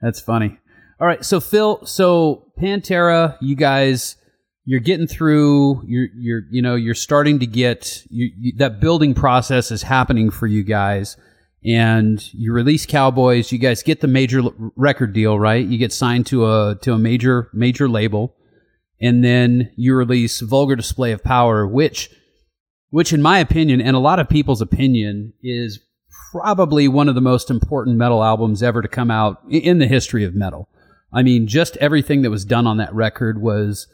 That's 0.01 0.19
funny. 0.19 0.58
All 0.99 1.05
right, 1.05 1.23
so 1.23 1.39
Phil, 1.39 1.86
so 1.86 2.51
Pantera, 2.60 3.38
you 3.39 3.55
guys, 3.55 4.15
you're 4.65 4.79
getting 4.79 5.05
through. 5.05 5.83
You're 5.86 6.07
you're 6.17 6.41
you 6.49 6.62
know 6.63 6.73
you're 6.73 6.95
starting 6.95 7.38
to 7.39 7.45
get 7.45 8.03
you, 8.10 8.31
you, 8.36 8.53
that 8.57 8.79
building 8.79 9.13
process 9.13 9.69
is 9.69 9.83
happening 9.83 10.31
for 10.31 10.47
you 10.47 10.63
guys, 10.63 11.15
and 11.63 12.21
you 12.33 12.51
release 12.51 12.88
Cowboys. 12.88 13.51
You 13.51 13.60
guys 13.60 13.83
get 13.83 14.01
the 14.01 14.07
major 14.07 14.41
record 14.75 15.13
deal, 15.13 15.38
right? 15.38 15.63
You 15.63 15.77
get 15.77 15.93
signed 15.93 16.25
to 16.27 16.47
a 16.47 16.75
to 16.81 16.93
a 16.93 16.97
major 16.97 17.51
major 17.53 17.88
label, 17.88 18.36
and 18.99 19.23
then 19.23 19.71
you 19.75 19.93
release 19.93 20.41
Vulgar 20.41 20.75
Display 20.75 21.12
of 21.12 21.23
Power, 21.23 21.67
which 21.67 22.10
which 22.89 23.13
in 23.13 23.21
my 23.21 23.38
opinion 23.38 23.81
and 23.81 23.95
a 23.95 23.99
lot 23.99 24.17
of 24.17 24.27
people's 24.27 24.62
opinion 24.62 25.33
is 25.43 25.79
probably 26.31 26.88
one 26.88 27.07
of 27.07 27.13
the 27.13 27.21
most 27.21 27.51
important 27.51 27.97
metal 27.97 28.23
albums 28.23 28.63
ever 28.63 28.81
to 28.81 28.88
come 28.88 29.12
out 29.12 29.43
in 29.47 29.77
the 29.77 29.88
history 29.88 30.23
of 30.23 30.33
metal. 30.33 30.67
I 31.17 31.23
mean, 31.23 31.47
just 31.47 31.77
everything 31.77 32.21
that 32.21 32.30
was 32.30 32.45
done 32.45 32.67
on 32.67 32.77
that 32.77 32.93
record 32.93 33.41
was 33.41 33.88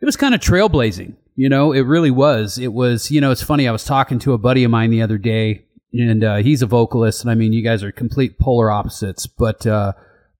it 0.00 0.04
was 0.04 0.16
kind 0.16 0.34
of 0.34 0.40
trailblazing. 0.40 1.14
You 1.36 1.48
know, 1.48 1.70
it 1.70 1.82
really 1.82 2.10
was. 2.10 2.58
It 2.58 2.72
was, 2.72 3.12
you 3.12 3.20
know, 3.20 3.30
it's 3.30 3.44
funny. 3.44 3.68
I 3.68 3.70
was 3.70 3.84
talking 3.84 4.18
to 4.20 4.32
a 4.32 4.38
buddy 4.38 4.64
of 4.64 4.72
mine 4.72 4.90
the 4.90 5.02
other 5.02 5.18
day, 5.18 5.66
and 5.92 6.24
uh, 6.24 6.36
he's 6.38 6.62
a 6.62 6.66
vocalist, 6.66 7.22
and 7.22 7.30
I 7.30 7.36
mean, 7.36 7.52
you 7.52 7.62
guys 7.62 7.84
are 7.84 7.92
complete 7.92 8.40
polar 8.40 8.72
opposites, 8.72 9.28
but 9.28 9.68
uh, 9.68 9.92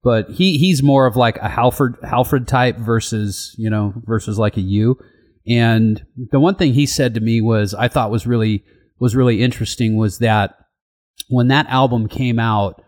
but 0.03 0.29
he 0.31 0.59
he's 0.59 0.83
more 0.83 1.07
of 1.07 1.15
like 1.15 1.37
a 1.37 1.49
Halford 1.49 1.99
Halford 2.03 2.49
type 2.49 2.79
versus 2.79 3.55
you 3.57 3.71
know 3.71 3.95
versus 4.07 4.41
like 4.41 4.57
a 4.57 4.63
you. 4.63 4.99
And 5.47 6.05
the 6.33 6.41
one 6.41 6.57
thing 6.57 6.75
he 6.75 6.87
said 6.87 7.15
to 7.15 7.21
me 7.21 7.41
was 7.41 7.75
I 7.75 7.87
thought 7.87 8.11
was 8.11 8.27
really 8.27 8.65
was 8.99 9.15
really 9.15 9.41
interesting 9.41 9.97
was 9.97 10.19
that 10.19 10.59
when 11.29 11.47
that 11.49 11.69
album 11.69 12.09
came 12.09 12.41
out, 12.41 12.83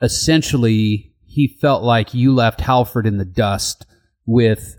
essentially 0.00 1.12
he 1.36 1.46
felt 1.48 1.82
like 1.82 2.14
you 2.14 2.34
left 2.34 2.62
Halford 2.62 3.06
in 3.06 3.18
the 3.18 3.24
dust 3.26 3.84
with 4.24 4.78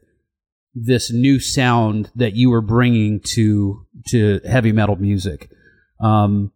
this 0.74 1.13
new 1.13 1.39
sound 1.39 2.10
that 2.15 2.34
you 2.34 2.50
were 2.50 2.62
bringing 2.62 3.20
to 3.36 3.86
to 4.08 4.39
heavy 4.43 4.72
metal 4.72 4.96
music. 4.96 5.52
Um, 6.00 6.52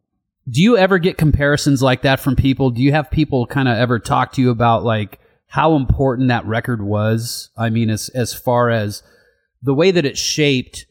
do 0.50 0.60
you 0.60 0.76
ever 0.76 0.98
get 0.98 1.20
comparisons 1.20 1.84
like 1.84 2.02
that 2.02 2.20
from 2.20 2.36
people? 2.36 2.72
Do 2.72 2.82
you 2.82 2.92
have 2.94 3.12
people 3.12 3.46
kind 3.46 3.68
of 3.68 3.78
ever 3.78 4.00
talk 4.00 4.32
to 4.34 4.42
you 4.42 4.50
about 4.50 4.84
like 4.84 5.20
how 5.46 5.76
important 5.76 6.30
that 6.30 6.48
record 6.48 6.82
was? 6.82 7.52
I 7.56 7.70
mean, 7.70 7.92
as 7.92 8.10
as 8.10 8.34
far 8.34 8.72
as 8.72 9.04
the 9.62 9.76
way 9.76 9.92
that 9.92 10.04
it 10.04 10.18
shaped 10.18 10.88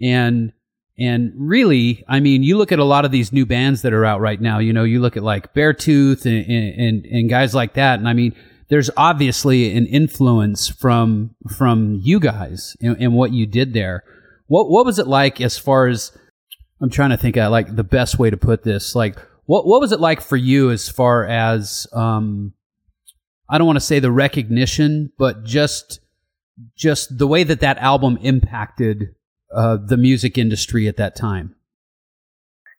and 0.00 0.54
and 0.96 1.34
really, 1.36 2.02
I 2.08 2.20
mean, 2.20 2.42
you 2.42 2.56
look 2.56 2.72
at 2.72 2.78
a 2.78 2.84
lot 2.84 3.04
of 3.04 3.10
these 3.10 3.30
new 3.30 3.44
bands 3.44 3.82
that 3.82 3.92
are 3.92 4.06
out 4.06 4.22
right 4.22 4.40
now. 4.40 4.58
You 4.58 4.72
know, 4.72 4.84
you 4.84 5.00
look 5.00 5.18
at 5.18 5.22
like 5.22 5.52
Beartooth 5.52 6.24
and 6.24 6.80
and, 6.80 7.04
and 7.04 7.28
guys 7.28 7.54
like 7.54 7.74
that, 7.74 7.98
and 7.98 8.08
I 8.08 8.14
mean, 8.14 8.34
there's 8.74 8.90
obviously 8.96 9.76
an 9.76 9.86
influence 9.86 10.66
from 10.68 11.36
from 11.56 12.00
you 12.02 12.18
guys 12.18 12.76
and, 12.80 12.96
and 13.00 13.14
what 13.14 13.32
you 13.32 13.46
did 13.46 13.72
there. 13.72 14.02
What 14.48 14.68
what 14.68 14.84
was 14.84 14.98
it 14.98 15.06
like 15.06 15.40
as 15.40 15.56
far 15.56 15.86
as 15.86 16.10
I'm 16.80 16.90
trying 16.90 17.10
to 17.10 17.16
think 17.16 17.36
of 17.36 17.52
like 17.52 17.76
the 17.76 17.84
best 17.84 18.18
way 18.18 18.30
to 18.30 18.36
put 18.36 18.64
this. 18.64 18.96
Like, 18.96 19.16
what 19.44 19.64
what 19.64 19.80
was 19.80 19.92
it 19.92 20.00
like 20.00 20.20
for 20.20 20.36
you 20.36 20.72
as 20.72 20.88
far 20.88 21.24
as 21.24 21.86
um, 21.92 22.52
I 23.48 23.58
don't 23.58 23.66
want 23.68 23.76
to 23.76 23.84
say 23.84 24.00
the 24.00 24.10
recognition, 24.10 25.12
but 25.18 25.44
just 25.44 26.00
just 26.76 27.16
the 27.16 27.28
way 27.28 27.44
that 27.44 27.60
that 27.60 27.78
album 27.78 28.18
impacted 28.22 29.14
uh, 29.54 29.76
the 29.86 29.96
music 29.96 30.36
industry 30.36 30.88
at 30.88 30.96
that 30.96 31.14
time. 31.14 31.54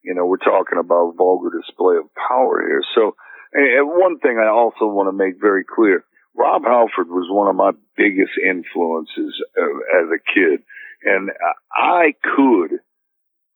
You 0.03 0.13
know, 0.13 0.25
we're 0.25 0.37
talking 0.39 0.77
about 0.77 1.15
vulgar 1.15 1.57
display 1.57 1.95
of 1.95 2.03
power 2.13 2.61
here. 2.67 2.83
So, 2.95 3.15
and 3.55 3.87
one 3.87 4.19
thing 4.19 4.37
I 4.37 4.49
also 4.49 4.85
want 4.85 5.07
to 5.07 5.13
make 5.13 5.39
very 5.39 5.63
clear. 5.63 6.03
Rob 6.35 6.63
Halford 6.63 7.07
was 7.07 7.27
one 7.29 7.47
of 7.47 7.55
my 7.55 7.71
biggest 7.95 8.33
influences 8.43 9.41
uh, 9.57 10.03
as 10.03 10.09
a 10.11 10.19
kid. 10.33 10.59
And 11.03 11.29
I 11.71 12.13
could, 12.21 12.79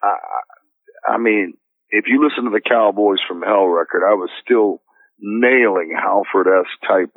I, 0.01 0.15
I 1.13 1.17
mean, 1.17 1.55
if 1.89 2.05
you 2.07 2.23
listen 2.23 2.45
to 2.45 2.51
the 2.51 2.62
Cowboys 2.62 3.19
from 3.27 3.41
Hell 3.41 3.65
record, 3.65 4.07
I 4.07 4.13
was 4.13 4.29
still 4.45 4.81
nailing 5.19 5.93
Halford-esque 5.97 6.88
type, 6.88 7.13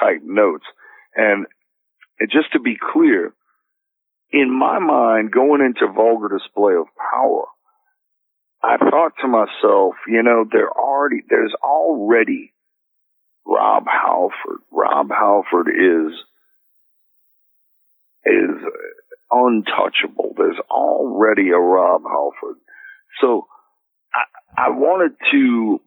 type 0.00 0.22
notes. 0.24 0.64
And 1.14 1.46
just 2.30 2.52
to 2.52 2.60
be 2.60 2.76
clear, 2.92 3.34
in 4.30 4.50
my 4.50 4.78
mind, 4.78 5.32
going 5.32 5.60
into 5.60 5.92
vulgar 5.92 6.28
display 6.28 6.74
of 6.74 6.86
power, 6.96 7.44
I 8.62 8.78
thought 8.78 9.12
to 9.20 9.28
myself, 9.28 9.94
you 10.08 10.22
know, 10.22 10.44
there 10.50 10.70
already, 10.70 11.22
there's 11.28 11.54
already 11.62 12.52
Rob 13.46 13.84
Halford. 13.86 14.60
Rob 14.72 15.08
Halford 15.10 15.68
is, 15.68 16.12
is 18.24 18.56
untouchable. 19.30 20.34
There's 20.36 20.58
already 20.70 21.50
a 21.50 21.58
Rob 21.58 22.02
Halford. 22.02 22.56
So 23.20 23.46
I, 24.14 24.66
I 24.66 24.70
wanted 24.70 25.12
to, 25.32 25.80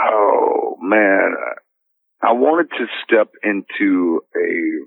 oh 0.00 0.78
man, 0.80 1.34
I 2.22 2.32
wanted 2.32 2.70
to 2.78 2.86
step 3.04 3.32
into 3.42 4.22
a 4.34 4.86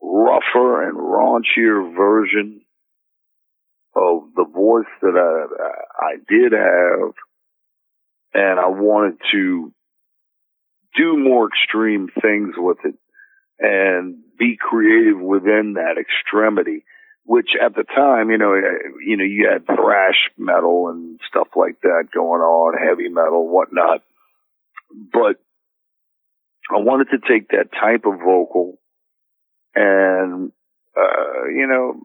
rougher 0.00 0.88
and 0.88 0.96
raunchier 0.96 1.96
version 1.96 2.60
of 3.96 4.34
the 4.34 4.44
voice 4.44 4.90
that 5.02 5.14
I, 5.16 6.04
I 6.04 6.16
did 6.28 6.52
have. 6.52 7.12
And 8.34 8.58
I 8.58 8.68
wanted 8.68 9.18
to 9.32 9.72
do 10.96 11.16
more 11.16 11.48
extreme 11.48 12.08
things 12.20 12.54
with 12.56 12.78
it 12.84 12.94
and 13.58 14.18
be 14.38 14.56
creative 14.60 15.20
within 15.20 15.74
that 15.74 15.96
extremity, 16.00 16.84
which 17.24 17.50
at 17.60 17.74
the 17.74 17.84
time, 17.84 18.30
you 18.30 18.38
know, 18.38 18.54
you 19.06 19.16
know, 19.16 19.24
you 19.24 19.48
had 19.50 19.66
thrash 19.66 20.30
metal 20.36 20.88
and 20.88 21.20
stuff 21.28 21.48
like 21.54 21.80
that 21.82 22.08
going 22.12 22.40
on, 22.40 22.76
heavy 22.76 23.08
metal, 23.08 23.48
whatnot. 23.48 24.02
But 25.12 25.36
I 26.70 26.80
wanted 26.80 27.08
to 27.10 27.28
take 27.28 27.48
that 27.48 27.70
type 27.72 28.04
of 28.04 28.18
vocal 28.18 28.78
and, 29.74 30.52
uh, 30.96 31.46
you 31.54 31.66
know, 31.66 32.02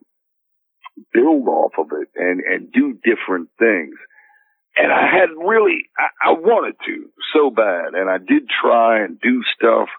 build 1.14 1.48
off 1.48 1.74
of 1.78 1.88
it 1.92 2.10
and, 2.16 2.42
and 2.42 2.72
do 2.72 2.94
different 3.04 3.50
things. 3.58 3.96
And 4.78 4.92
I 4.92 5.08
had 5.12 5.30
really, 5.36 5.90
I, 5.98 6.30
I 6.30 6.32
wanted 6.34 6.76
to 6.86 7.10
so 7.34 7.50
bad. 7.50 7.96
And 7.96 8.10
I 8.10 8.18
did 8.18 8.48
try 8.50 9.04
and 9.04 9.20
do 9.20 9.42
stuff. 9.56 9.90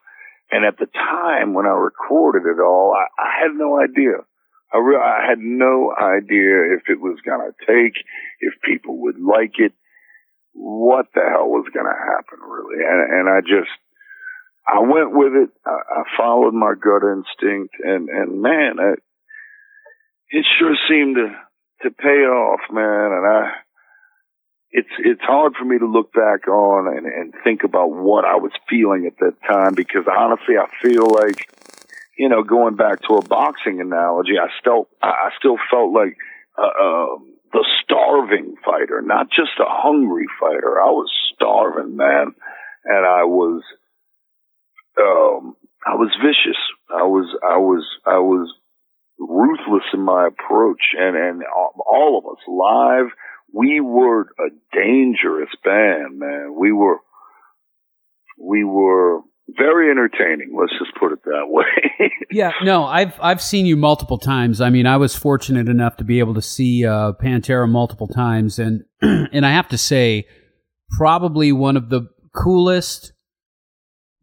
And 0.50 0.64
at 0.64 0.78
the 0.78 0.86
time 0.86 1.54
when 1.54 1.66
I 1.66 1.76
recorded 1.76 2.48
it 2.48 2.60
all, 2.60 2.94
I, 2.96 3.06
I 3.22 3.42
had 3.42 3.54
no 3.54 3.80
idea. 3.80 4.24
I 4.72 4.78
really, 4.78 5.02
I 5.02 5.26
had 5.28 5.38
no 5.38 5.92
idea 5.92 6.74
if 6.78 6.88
it 6.88 7.00
was 7.00 7.18
going 7.26 7.42
to 7.42 7.66
take, 7.66 7.94
if 8.40 8.54
people 8.62 9.02
would 9.02 9.20
like 9.20 9.58
it, 9.58 9.72
what 10.52 11.06
the 11.14 11.20
hell 11.20 11.48
was 11.48 11.66
going 11.74 11.86
to 11.86 11.92
happen 11.92 12.38
really. 12.40 12.82
And, 12.84 13.20
and 13.20 13.28
I 13.28 13.40
just, 13.40 13.70
I 14.66 14.80
went 14.80 15.12
with 15.12 15.34
it. 15.34 15.50
I, 15.66 15.70
I 15.70 16.02
followed 16.16 16.54
my 16.54 16.74
gut 16.74 17.02
instinct 17.02 17.74
and, 17.82 18.08
and 18.08 18.40
man, 18.40 18.78
it, 18.78 19.02
it 20.30 20.46
sure 20.58 20.76
seemed 20.88 21.16
to, 21.16 21.28
to 21.82 21.90
pay 21.90 22.24
off, 22.24 22.60
man. 22.70 23.12
And 23.12 23.26
I, 23.26 23.50
it's, 24.70 24.94
it's 24.98 25.22
hard 25.22 25.54
for 25.58 25.64
me 25.64 25.78
to 25.78 25.86
look 25.86 26.12
back 26.12 26.46
on 26.48 26.96
and, 26.96 27.06
and 27.06 27.34
think 27.42 27.64
about 27.64 27.90
what 27.90 28.24
I 28.24 28.36
was 28.36 28.52
feeling 28.68 29.06
at 29.06 29.18
that 29.18 29.34
time 29.48 29.74
because 29.74 30.04
honestly, 30.06 30.54
I 30.56 30.66
feel 30.80 31.10
like, 31.10 31.48
you 32.16 32.28
know, 32.28 32.44
going 32.44 32.76
back 32.76 33.02
to 33.02 33.14
a 33.14 33.24
boxing 33.24 33.80
analogy, 33.80 34.38
I 34.40 34.48
still, 34.60 34.88
I 35.02 35.30
still 35.38 35.56
felt 35.70 35.92
like, 35.92 36.16
uh, 36.56 36.62
uh, 36.62 37.06
the 37.52 37.66
starving 37.82 38.54
fighter, 38.64 39.02
not 39.02 39.28
just 39.30 39.58
a 39.58 39.66
hungry 39.66 40.26
fighter. 40.38 40.80
I 40.80 40.90
was 40.90 41.10
starving, 41.34 41.96
man. 41.96 42.34
And 42.84 43.06
I 43.06 43.24
was, 43.24 43.62
um, 45.00 45.56
I 45.84 45.94
was 45.96 46.14
vicious. 46.22 46.58
I 46.88 47.02
was, 47.02 47.26
I 47.42 47.56
was, 47.58 47.84
I 48.06 48.18
was 48.18 48.54
ruthless 49.20 49.84
in 49.92 50.00
my 50.00 50.26
approach 50.26 50.80
and, 50.98 51.16
and 51.16 51.42
all 51.86 52.18
of 52.18 52.24
us 52.32 52.42
live, 52.48 53.12
we 53.52 53.80
were 53.80 54.22
a 54.22 54.50
dangerous 54.72 55.50
band, 55.62 56.18
man. 56.18 56.54
We 56.58 56.72
were, 56.72 56.98
we 58.38 58.64
were 58.64 59.20
very 59.56 59.90
entertaining. 59.90 60.56
Let's 60.58 60.72
just 60.78 60.94
put 60.98 61.12
it 61.12 61.24
that 61.24 61.46
way. 61.48 62.10
yeah, 62.30 62.52
no, 62.62 62.84
I've 62.84 63.14
I've 63.20 63.42
seen 63.42 63.66
you 63.66 63.76
multiple 63.76 64.18
times. 64.18 64.60
I 64.60 64.70
mean, 64.70 64.86
I 64.86 64.96
was 64.96 65.16
fortunate 65.16 65.68
enough 65.68 65.96
to 65.98 66.04
be 66.04 66.20
able 66.20 66.34
to 66.34 66.42
see 66.42 66.86
uh, 66.86 67.12
Pantera 67.20 67.68
multiple 67.68 68.08
times, 68.08 68.58
and 68.58 68.84
and 69.02 69.44
I 69.44 69.50
have 69.50 69.68
to 69.68 69.78
say, 69.78 70.26
probably 70.96 71.52
one 71.52 71.76
of 71.76 71.88
the 71.88 72.08
coolest 72.34 73.12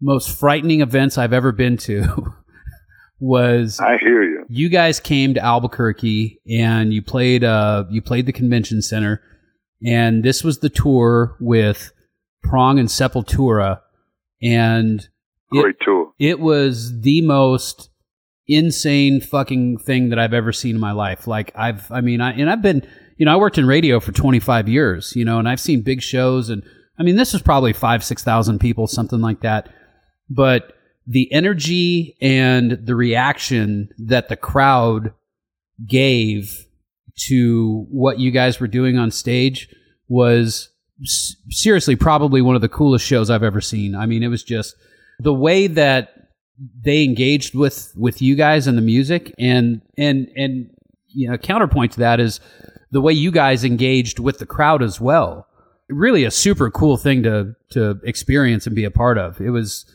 most 0.01 0.29
frightening 0.29 0.81
events 0.81 1.17
I've 1.17 1.33
ever 1.33 1.51
been 1.51 1.77
to 1.77 2.33
was 3.19 3.79
I 3.79 3.97
hear 3.97 4.23
you. 4.23 4.36
You 4.49 4.69
guys 4.69 4.99
came 4.99 5.33
to 5.33 5.43
Albuquerque 5.43 6.39
and 6.49 6.93
you 6.93 7.01
played 7.01 7.43
uh 7.43 7.85
you 7.89 8.01
played 8.01 8.25
the 8.25 8.33
convention 8.33 8.81
center 8.81 9.21
and 9.85 10.23
this 10.23 10.43
was 10.43 10.59
the 10.59 10.69
tour 10.69 11.35
with 11.39 11.91
Prong 12.43 12.79
and 12.79 12.89
Sepultura 12.89 13.81
and 14.41 15.07
it, 15.51 15.61
great 15.61 15.75
tour. 15.81 16.11
It 16.19 16.39
was 16.39 17.01
the 17.01 17.21
most 17.21 17.89
insane 18.47 19.19
fucking 19.19 19.79
thing 19.79 20.09
that 20.09 20.19
I've 20.19 20.33
ever 20.33 20.53
seen 20.53 20.75
in 20.75 20.81
my 20.81 20.93
life. 20.93 21.27
Like 21.27 21.51
I've 21.55 21.91
I 21.91 22.01
mean 22.01 22.21
I 22.21 22.31
and 22.33 22.49
I've 22.49 22.61
been 22.61 22.87
you 23.17 23.25
know 23.25 23.33
I 23.33 23.37
worked 23.37 23.57
in 23.57 23.67
radio 23.67 23.99
for 23.99 24.11
25 24.11 24.69
years, 24.69 25.15
you 25.15 25.25
know, 25.25 25.39
and 25.39 25.49
I've 25.49 25.59
seen 25.59 25.81
big 25.81 26.01
shows 26.01 26.49
and 26.49 26.63
I 26.97 27.03
mean 27.03 27.15
this 27.15 27.33
was 27.33 27.41
probably 27.41 27.73
5 27.73 28.03
6,000 28.03 28.59
people 28.59 28.87
something 28.87 29.21
like 29.21 29.41
that 29.41 29.69
but 30.29 30.73
the 31.07 31.31
energy 31.31 32.17
and 32.21 32.71
the 32.71 32.95
reaction 32.95 33.89
that 33.97 34.27
the 34.27 34.35
crowd 34.35 35.13
gave 35.87 36.65
to 37.27 37.85
what 37.89 38.19
you 38.19 38.29
guys 38.29 38.59
were 38.59 38.67
doing 38.67 38.97
on 38.97 39.09
stage 39.09 39.73
was 40.09 40.69
seriously 41.49 41.95
probably 41.95 42.41
one 42.41 42.55
of 42.55 42.61
the 42.61 42.69
coolest 42.69 43.05
shows 43.05 43.29
I've 43.29 43.43
ever 43.43 43.61
seen. 43.61 43.95
I 43.95 44.05
mean, 44.05 44.21
it 44.21 44.27
was 44.27 44.43
just 44.43 44.75
the 45.19 45.33
way 45.33 45.67
that 45.67 46.13
they 46.83 47.03
engaged 47.03 47.55
with 47.55 47.93
with 47.95 48.21
you 48.21 48.35
guys 48.35 48.67
and 48.67 48.77
the 48.77 48.81
music 48.81 49.33
and 49.37 49.81
and 49.97 50.27
and 50.35 50.71
you 51.07 51.29
know 51.29 51.37
counterpoint 51.37 51.91
to 51.93 51.99
that 51.99 52.19
is 52.19 52.39
the 52.91 53.01
way 53.01 53.13
you 53.13 53.31
guys 53.31 53.63
engaged 53.63 54.17
with 54.19 54.39
the 54.39 54.45
crowd 54.45 54.81
as 54.81 54.99
well. 54.99 55.47
Really 55.87 56.23
a 56.23 56.31
super 56.31 56.69
cool 56.71 56.97
thing 56.97 57.23
to 57.23 57.55
to 57.71 57.99
experience 58.03 58.65
and 58.65 58.75
be 58.75 58.85
a 58.85 58.91
part 58.91 59.17
of. 59.17 59.39
It 59.39 59.51
was 59.51 59.85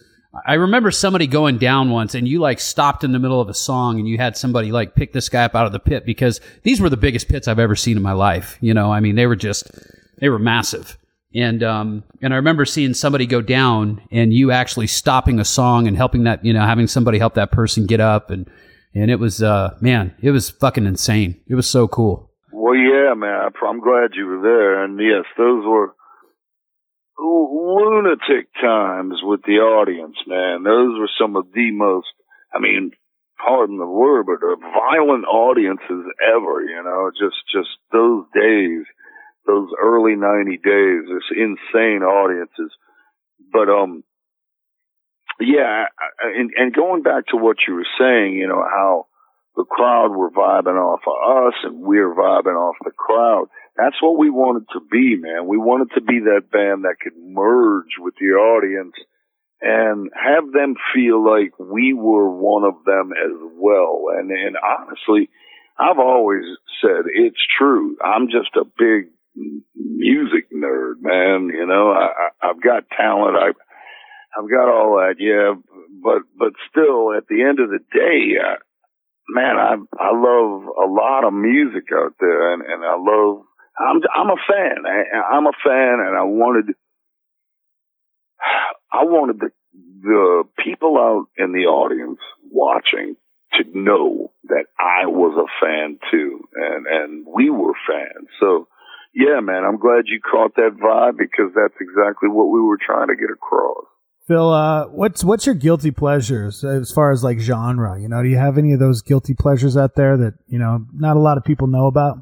I 0.47 0.55
remember 0.55 0.91
somebody 0.91 1.27
going 1.27 1.59
down 1.59 1.91
once 1.91 2.15
and 2.15 2.27
you 2.27 2.41
like 2.41 2.59
stopped 2.59 3.05
in 3.05 3.13
the 3.13 3.19
middle 3.19 3.41
of 3.41 3.51
a 3.51 3.55
song 3.55 3.99
and 3.99 4.09
you 4.09 4.17
had 4.17 4.37
somebody 4.37 4.73
like 4.73 4.95
pick 4.95 5.13
this 5.13 5.29
guy 5.29 5.45
up 5.45 5.55
out 5.55 5.67
of 5.67 5.73
the 5.73 5.79
pit 5.79 6.07
because 6.07 6.41
these 6.63 6.81
were 6.81 6.89
the 6.89 6.97
biggest 6.97 7.29
pits 7.29 7.49
I've 7.49 7.59
ever 7.59 7.77
seen 7.77 7.99
in 7.99 8.03
my 8.03 8.13
life. 8.13 8.57
You 8.63 8.73
know, 8.73 8.91
I 8.91 9.01
mean, 9.01 9.15
they 9.15 9.27
were 9.27 9.37
just, 9.37 9.71
they 10.21 10.31
were 10.31 10.39
massive. 10.39 10.97
And, 11.35 11.63
um, 11.63 12.05
and 12.23 12.33
I 12.33 12.37
remember 12.37 12.65
seeing 12.65 12.95
somebody 12.95 13.27
go 13.27 13.43
down 13.43 14.01
and 14.11 14.33
you 14.33 14.51
actually 14.51 14.87
stopping 14.87 15.39
a 15.39 15.45
song 15.45 15.87
and 15.87 15.97
helping 15.97 16.25
that, 16.25 16.45
you 16.45 16.55
know, 16.55 16.65
having 16.65 16.87
somebody 16.87 17.19
help 17.19 17.35
that 17.35 17.53
person 17.53 17.87
get 17.87 18.01
up. 18.01 18.31
And, 18.31 18.51
and 18.95 19.11
it 19.11 19.19
was, 19.19 19.43
uh, 19.43 19.77
man, 19.81 20.15
it 20.23 20.31
was 20.31 20.49
fucking 20.49 20.87
insane. 20.87 21.41
It 21.47 21.57
was 21.57 21.69
so 21.69 21.89
cool. 21.89 22.31
Well, 22.53 22.75
yeah, 22.75 23.13
man, 23.15 23.51
I'm 23.67 23.81
glad 23.81 24.11
you 24.15 24.27
were 24.27 24.43
there. 24.43 24.83
And 24.83 24.99
yes, 24.99 25.25
those 25.37 25.65
were, 25.67 25.95
lunatic 27.19 28.49
times 28.61 29.21
with 29.23 29.43
the 29.43 29.59
audience, 29.61 30.17
man. 30.27 30.63
Those 30.63 30.99
were 30.99 31.11
some 31.21 31.37
of 31.37 31.47
the 31.53 31.71
most, 31.73 32.09
I 32.55 32.59
mean, 32.59 32.93
pardon 33.39 33.79
the 33.79 33.87
word, 33.87 34.27
but 34.27 34.41
violent 34.61 35.25
audiences 35.25 36.05
ever, 36.23 36.63
you 36.63 36.83
know, 36.85 37.11
just, 37.19 37.37
just 37.53 37.71
those 37.93 38.25
days, 38.35 38.85
those 39.47 39.69
early 39.81 40.15
90 40.15 40.59
days, 40.59 41.03
this 41.09 41.37
insane 41.37 42.03
audiences. 42.03 42.73
But, 43.53 43.69
um, 43.69 44.05
yeah, 45.41 45.87
and, 46.23 46.51
and 46.57 46.75
going 46.75 47.03
back 47.03 47.27
to 47.29 47.37
what 47.37 47.57
you 47.67 47.75
were 47.75 47.87
saying, 47.99 48.35
you 48.35 48.47
know, 48.47 48.63
how 48.63 49.07
the 49.57 49.65
crowd 49.65 50.15
were 50.15 50.31
vibing 50.31 50.81
off 50.81 51.01
of 51.07 51.49
us 51.49 51.55
and 51.65 51.81
we're 51.81 52.15
vibing 52.15 52.57
off 52.57 52.77
the 52.85 52.93
crowd 52.93 53.49
that's 53.77 54.01
what 54.01 54.19
we 54.19 54.31
wanted 54.31 54.65
to 54.73 54.81
be, 54.91 55.17
man. 55.17 55.47
We 55.47 55.57
wanted 55.57 55.95
to 55.95 56.01
be 56.03 56.21
that 56.21 56.51
band 56.51 56.85
that 56.85 57.01
could 57.03 57.17
merge 57.17 57.97
with 57.99 58.15
the 58.21 58.37
audience 58.37 58.95
and 59.61 60.11
have 60.13 60.53
them 60.53 60.75
feel 60.95 61.25
like 61.25 61.59
we 61.59 61.95
were 61.95 62.29
one 62.29 62.65
of 62.65 62.85
them 62.85 63.13
as 63.13 63.39
well. 63.57 64.07
And, 64.17 64.31
and 64.31 64.57
honestly, 64.57 65.31
I've 65.79 65.99
always 65.99 66.45
said 66.83 67.07
it's 67.07 67.41
true. 67.59 67.97
I'm 68.05 68.27
just 68.27 68.55
a 68.57 68.65
big 68.65 69.11
music 69.75 70.51
nerd, 70.53 71.01
man. 71.01 71.49
You 71.49 71.67
know, 71.67 71.91
I, 71.91 72.07
I 72.07 72.51
I've 72.51 72.63
got 72.63 72.91
talent. 72.91 73.37
I 73.37 73.53
I've 74.39 74.51
got 74.51 74.69
all 74.69 74.97
that, 74.97 75.17
yeah. 75.19 75.55
But 76.03 76.23
but 76.37 76.53
still, 76.71 77.15
at 77.17 77.27
the 77.29 77.43
end 77.43 77.61
of 77.61 77.71
the 77.71 77.81
day, 77.93 78.37
uh, 78.39 78.57
man, 79.29 79.57
I 79.57 79.77
I 79.99 80.11
love 80.13 80.63
a 80.67 80.91
lot 80.91 81.25
of 81.25 81.33
music 81.33 81.85
out 81.95 82.15
there, 82.21 82.53
and 82.53 82.63
and 82.63 82.85
I 82.85 82.97
love. 82.99 83.45
I'm 83.83 84.01
I'm 84.15 84.31
a 84.31 84.41
fan. 84.49 84.85
I, 84.87 85.35
I'm 85.37 85.47
a 85.47 85.53
fan, 85.65 85.99
and 86.01 86.17
I 86.17 86.25
wanted 86.25 86.75
I 88.93 89.05
wanted 89.05 89.41
the 89.41 89.51
the 90.03 90.45
people 90.63 90.99
out 90.99 91.27
in 91.37 91.53
the 91.53 91.67
audience 91.67 92.19
watching 92.51 93.17
to 93.55 93.65
know 93.75 94.33
that 94.45 94.65
I 94.79 95.07
was 95.07 95.37
a 95.37 95.65
fan 95.65 95.99
too, 96.11 96.41
and 96.55 96.87
and 96.87 97.27
we 97.27 97.51
were 97.51 97.75
fans. 97.89 98.29
So 98.41 98.69
yeah, 99.15 99.41
man, 99.41 99.65
I'm 99.65 99.79
glad 99.79 100.05
you 100.07 100.21
caught 100.21 100.55
that 100.57 100.77
vibe 100.83 101.19
because 101.19 101.53
that's 101.55 101.79
exactly 101.81 102.29
what 102.29 102.51
we 102.51 102.61
were 102.61 102.79
trying 102.85 103.09
to 103.09 103.17
get 103.17 103.31
across. 103.31 103.85
Phil, 104.27 104.51
uh, 104.51 104.87
what's 104.87 105.25
what's 105.25 105.47
your 105.47 105.55
guilty 105.55 105.91
pleasures 105.91 106.65
as 106.65 106.93
far 106.93 107.11
as 107.11 107.23
like 107.23 107.41
genre? 107.41 108.01
You 108.01 108.09
know, 108.09 108.23
do 108.23 108.29
you 108.29 108.39
have 108.39 108.57
any 108.57 108.73
of 108.73 108.81
those 108.81 109.03
guilty 109.03 109.35
pleasures 109.35 109.77
out 109.77 109.97
there 109.97 110.17
that 110.17 110.35
you 110.47 110.59
know 110.59 110.87
not 110.95 111.17
a 111.17 111.21
lot 111.21 111.37
of 111.37 111.45
people 111.45 111.67
know 111.67 111.87
about? 111.87 112.19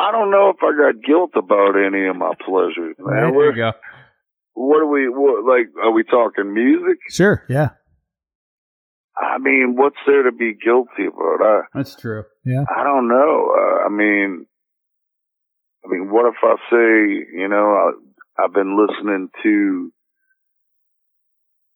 I 0.00 0.12
don't 0.12 0.30
know 0.30 0.48
if 0.48 0.56
I 0.62 0.72
got 0.76 1.02
guilt 1.04 1.32
about 1.36 1.76
any 1.76 2.06
of 2.06 2.16
my 2.16 2.32
pleasures, 2.44 2.96
man. 2.98 3.32
There 3.32 3.50
you 3.50 3.56
go. 3.56 3.72
What 4.54 4.82
are 4.82 4.86
we 4.86 5.08
what, 5.08 5.44
like? 5.44 5.68
Are 5.82 5.92
we 5.92 6.04
talking 6.04 6.52
music? 6.54 6.98
Sure, 7.10 7.44
yeah, 7.48 7.70
I 9.20 9.38
mean, 9.38 9.74
what's 9.76 9.96
there 10.06 10.22
to 10.22 10.32
be 10.32 10.54
guilty 10.54 11.06
about? 11.06 11.42
I 11.42 11.60
That's 11.74 11.94
true. 11.94 12.24
yeah. 12.44 12.64
I 12.74 12.84
don't 12.84 13.08
know. 13.08 13.52
Uh, 13.54 13.86
I 13.86 13.88
mean, 13.90 14.46
I 15.84 15.88
mean, 15.88 16.10
what 16.10 16.26
if 16.26 16.36
I 16.42 16.56
say, 16.70 17.38
you 17.38 17.48
know, 17.48 17.74
I, 17.74 18.42
I've 18.42 18.54
been 18.54 18.78
listening 18.78 19.28
to 19.42 19.92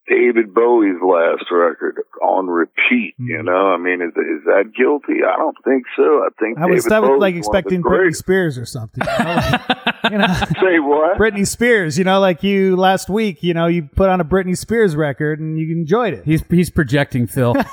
David 0.09 0.53
Bowie's 0.53 1.01
last 1.03 1.45
record 1.51 2.01
on 2.23 2.47
repeat. 2.47 3.15
You 3.19 3.39
Mhm. 3.39 3.45
know, 3.47 3.73
I 3.73 3.79
mean, 3.79 4.03
is 4.03 4.11
is 4.11 4.45
that 4.45 4.73
guilty? 4.77 5.25
I 5.25 5.37
don't 5.37 5.57
think 5.65 5.85
so. 5.97 6.03
I 6.25 6.29
think 6.39 6.59
I 6.59 6.67
was 6.67 6.85
David 6.85 6.97
I 6.97 7.01
was 7.01 7.09
like 7.09 7.19
one 7.19 7.27
of 7.29 7.33
the 7.33 7.39
expecting 7.39 7.83
Britney. 7.83 8.15
Spears 8.15 8.59
or 8.59 8.67
something. 8.67 9.03
You 9.07 9.25
know, 9.25 9.35
like, 9.35 9.61
you 10.13 10.19
know, 10.19 10.27
Say 10.61 10.79
what? 10.79 11.17
Britney 11.19 11.47
Spears. 11.47 11.97
You 11.99 12.05
know, 12.05 12.21
like 12.21 12.43
you 12.43 12.77
last 12.77 13.09
week. 13.09 13.43
You 13.43 13.55
know, 13.55 13.67
you 13.67 13.85
put 13.97 14.09
on 14.11 14.21
a 14.21 14.25
Britney 14.25 14.57
Spears 14.59 14.95
record 14.95 15.41
and 15.41 15.59
you 15.59 15.73
enjoyed 15.75 16.13
it. 16.15 16.25
He's 16.25 16.43
he's 16.49 16.69
projecting 16.71 17.27
Phil. 17.27 17.55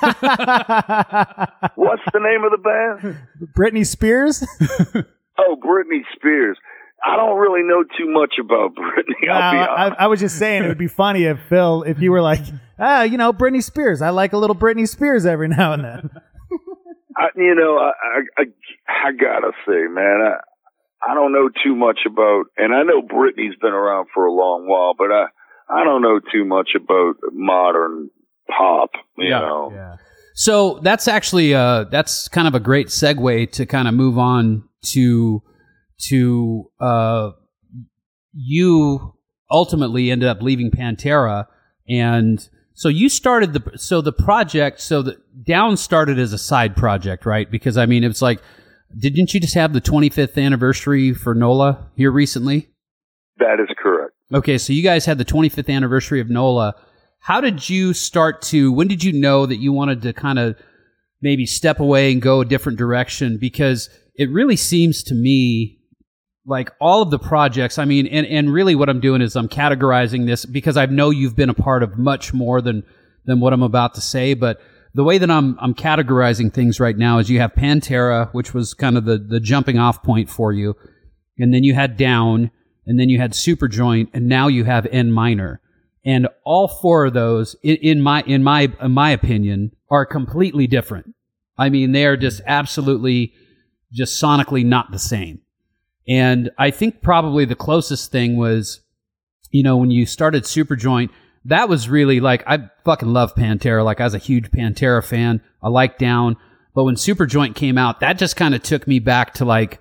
What's 1.74 2.02
the 2.12 2.20
name 2.20 2.44
of 2.44 2.50
the 2.52 2.58
band? 2.62 3.16
Britney 3.56 3.86
Spears. 3.86 4.44
Oh, 5.38 5.56
Britney 5.56 6.02
Spears. 6.14 6.58
I 7.04 7.16
don't 7.16 7.36
really 7.38 7.62
know 7.62 7.82
too 7.98 8.08
much 8.10 8.34
about 8.40 8.74
Britney. 8.76 9.28
Uh, 9.28 9.32
I'll 9.32 9.52
be 9.88 9.94
I. 9.96 10.04
I 10.04 10.06
was 10.06 10.20
just 10.20 10.38
saying 10.38 10.64
it 10.64 10.68
would 10.68 10.78
be 10.78 10.86
funny 10.88 11.24
if 11.24 11.38
Phil, 11.48 11.82
if 11.82 12.00
you 12.00 12.12
were 12.12 12.22
like, 12.22 12.40
ah, 12.78 13.02
you 13.02 13.18
know, 13.18 13.32
Britney 13.32 13.62
Spears. 13.62 14.00
I 14.02 14.10
like 14.10 14.32
a 14.32 14.38
little 14.38 14.56
Britney 14.56 14.88
Spears 14.88 15.26
every 15.26 15.48
now 15.48 15.72
and 15.72 15.84
then. 15.84 16.10
I, 17.16 17.28
you 17.36 17.54
know, 17.54 17.76
I, 17.78 17.92
I, 18.02 18.42
I, 18.42 19.08
I 19.08 19.12
gotta 19.12 19.52
say, 19.66 19.86
man, 19.90 20.20
I, 20.22 21.10
I 21.10 21.14
don't 21.14 21.32
know 21.32 21.50
too 21.62 21.74
much 21.74 22.00
about, 22.06 22.44
and 22.56 22.74
I 22.74 22.82
know 22.84 23.02
Britney's 23.02 23.56
been 23.60 23.72
around 23.72 24.06
for 24.14 24.24
a 24.24 24.32
long 24.32 24.66
while, 24.66 24.94
but 24.96 25.12
I, 25.12 25.26
I 25.68 25.84
don't 25.84 26.00
know 26.02 26.20
too 26.32 26.44
much 26.44 26.70
about 26.76 27.16
modern 27.32 28.08
pop. 28.48 28.90
You 29.18 29.28
Yeah. 29.30 29.40
know, 29.40 29.72
Yeah. 29.74 29.96
So 30.34 30.78
that's 30.82 31.08
actually 31.08 31.54
uh 31.54 31.84
that's 31.84 32.26
kind 32.28 32.48
of 32.48 32.54
a 32.54 32.60
great 32.60 32.86
segue 32.86 33.52
to 33.52 33.66
kind 33.66 33.86
of 33.86 33.92
move 33.92 34.16
on 34.18 34.66
to 34.92 35.42
to 36.08 36.70
uh 36.80 37.30
you 38.32 39.14
ultimately 39.50 40.10
ended 40.10 40.28
up 40.28 40.42
leaving 40.42 40.70
Pantera 40.70 41.46
and 41.88 42.48
so 42.74 42.88
you 42.88 43.08
started 43.08 43.52
the 43.52 43.72
so 43.76 44.00
the 44.00 44.12
project 44.12 44.80
so 44.80 45.02
the 45.02 45.18
down 45.46 45.76
started 45.76 46.18
as 46.18 46.32
a 46.32 46.38
side 46.38 46.76
project 46.76 47.26
right 47.26 47.50
because 47.50 47.76
I 47.76 47.86
mean 47.86 48.04
it's 48.04 48.22
like 48.22 48.40
didn't 48.98 49.32
you 49.32 49.40
just 49.40 49.54
have 49.54 49.72
the 49.72 49.80
25th 49.80 50.42
anniversary 50.42 51.12
for 51.12 51.34
NOLA 51.34 51.90
here 51.96 52.10
recently 52.10 52.72
that 53.38 53.60
is 53.60 53.68
correct. 53.76 54.14
Okay, 54.32 54.58
so 54.58 54.72
you 54.72 54.82
guys 54.82 55.04
had 55.04 55.18
the 55.18 55.24
25th 55.24 55.68
anniversary 55.68 56.20
of 56.20 56.30
NOLA. 56.30 56.74
How 57.20 57.40
did 57.40 57.68
you 57.68 57.92
start 57.92 58.42
to, 58.42 58.72
when 58.72 58.88
did 58.88 59.04
you 59.04 59.12
know 59.12 59.46
that 59.46 59.56
you 59.56 59.72
wanted 59.72 60.02
to 60.02 60.12
kind 60.12 60.38
of 60.38 60.56
maybe 61.20 61.46
step 61.46 61.80
away 61.80 62.12
and 62.12 62.22
go 62.22 62.40
a 62.40 62.44
different 62.44 62.78
direction? 62.78 63.38
Because 63.38 63.90
it 64.14 64.30
really 64.30 64.56
seems 64.56 65.02
to 65.04 65.14
me 65.14 65.78
like 66.44 66.70
all 66.80 67.02
of 67.02 67.10
the 67.10 67.18
projects, 67.18 67.78
I 67.78 67.84
mean, 67.84 68.06
and, 68.06 68.26
and 68.26 68.52
really 68.52 68.74
what 68.74 68.88
I'm 68.88 69.00
doing 69.00 69.22
is 69.22 69.36
I'm 69.36 69.48
categorizing 69.48 70.26
this 70.26 70.44
because 70.44 70.76
I 70.76 70.86
know 70.86 71.10
you've 71.10 71.36
been 71.36 71.50
a 71.50 71.54
part 71.54 71.82
of 71.82 71.98
much 71.98 72.34
more 72.34 72.60
than, 72.60 72.82
than 73.24 73.40
what 73.40 73.52
I'm 73.52 73.62
about 73.62 73.94
to 73.94 74.00
say, 74.00 74.34
but 74.34 74.60
the 74.94 75.04
way 75.04 75.18
that 75.18 75.30
I'm, 75.30 75.56
I'm 75.60 75.74
categorizing 75.74 76.52
things 76.52 76.80
right 76.80 76.96
now 76.96 77.18
is 77.18 77.30
you 77.30 77.40
have 77.40 77.54
Pantera, 77.54 78.32
which 78.32 78.52
was 78.52 78.74
kind 78.74 78.98
of 78.98 79.04
the, 79.04 79.18
the 79.18 79.40
jumping 79.40 79.78
off 79.78 80.02
point 80.02 80.28
for 80.28 80.52
you. 80.52 80.74
And 81.38 81.54
then 81.54 81.64
you 81.64 81.74
had 81.74 81.96
Down, 81.96 82.50
and 82.86 83.00
then 83.00 83.08
you 83.08 83.18
had 83.18 83.32
Superjoint, 83.32 84.08
and 84.12 84.28
now 84.28 84.48
you 84.48 84.64
have 84.64 84.86
En 84.90 85.10
Minor. 85.10 85.60
And 86.04 86.28
all 86.44 86.68
four 86.68 87.06
of 87.06 87.14
those, 87.14 87.56
in, 87.62 87.76
in 87.76 88.00
my 88.02 88.22
in 88.22 88.42
my 88.42 88.72
in 88.80 88.90
my 88.90 89.10
opinion, 89.10 89.70
are 89.88 90.04
completely 90.04 90.66
different. 90.66 91.14
I 91.56 91.68
mean, 91.68 91.92
they 91.92 92.06
are 92.06 92.16
just 92.16 92.42
absolutely, 92.44 93.32
just 93.92 94.20
sonically 94.20 94.64
not 94.64 94.90
the 94.90 94.98
same. 94.98 95.40
And 96.08 96.50
I 96.58 96.70
think 96.70 97.02
probably 97.02 97.44
the 97.44 97.54
closest 97.54 98.10
thing 98.10 98.36
was, 98.36 98.80
you 99.50 99.62
know, 99.62 99.76
when 99.76 99.90
you 99.90 100.06
started 100.06 100.44
Superjoint, 100.44 101.10
that 101.44 101.68
was 101.68 101.88
really 101.88 102.20
like 102.20 102.42
I 102.46 102.70
fucking 102.84 103.12
love 103.12 103.34
Pantera. 103.34 103.84
Like 103.84 104.00
I 104.00 104.04
was 104.04 104.14
a 104.14 104.18
huge 104.18 104.50
Pantera 104.50 105.04
fan. 105.04 105.40
I 105.62 105.68
like 105.68 105.98
Down, 105.98 106.36
but 106.74 106.84
when 106.84 106.94
Superjoint 106.94 107.54
came 107.54 107.78
out, 107.78 108.00
that 108.00 108.18
just 108.18 108.36
kind 108.36 108.54
of 108.54 108.62
took 108.62 108.86
me 108.86 108.98
back 108.98 109.34
to 109.34 109.44
like 109.44 109.80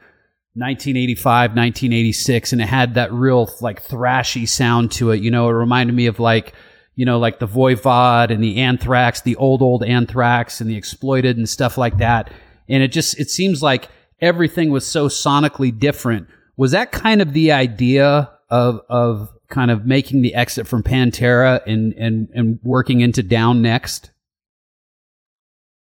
1985, 0.54 1.52
1986, 1.52 2.54
and 2.54 2.62
it 2.62 2.68
had 2.68 2.96
that 2.96 3.14
real 3.14 3.50
like 3.62 3.84
thrashy 3.84 4.48
sound 4.48 4.92
to 4.92 5.12
it. 5.12 5.22
You 5.22 5.32
know, 5.32 5.48
it 5.48 5.54
reminded 5.54 5.96
me 5.96 6.08
of 6.08 6.20
like, 6.20 6.54
you 6.96 7.06
know, 7.06 7.20
like 7.20 7.40
the 7.40 7.48
Voivod 7.48 8.32
and 8.32 8.44
the 8.44 8.58
Anthrax, 8.58 9.22
the 9.22 9.38
old 9.38 9.62
old 9.62 9.84
Anthrax 9.84 10.60
and 10.60 10.70
the 10.70 10.76
Exploited 10.76 11.38
and 11.38 11.48
stuff 11.48 11.78
like 11.78 11.98
that. 11.98 12.32
And 12.68 12.84
it 12.84 12.92
just 12.92 13.20
it 13.20 13.30
seems 13.30 13.64
like 13.64 13.88
everything 14.22 14.72
was 14.72 14.86
so 14.86 15.08
sonically 15.08 15.78
different. 15.78 16.28
Was 16.58 16.72
that 16.72 16.92
kind 16.92 17.22
of 17.22 17.34
the 17.34 17.52
idea 17.52 18.32
of 18.50 18.82
of 18.90 19.30
kind 19.50 19.72
of 19.72 19.86
making 19.86 20.22
the 20.22 20.36
exit 20.36 20.68
from 20.68 20.84
Pantera 20.84 21.62
and 21.66 21.94
and 21.94 22.30
and 22.34 22.60
working 22.64 23.02
into 23.02 23.24
Down 23.24 23.62
next? 23.62 24.12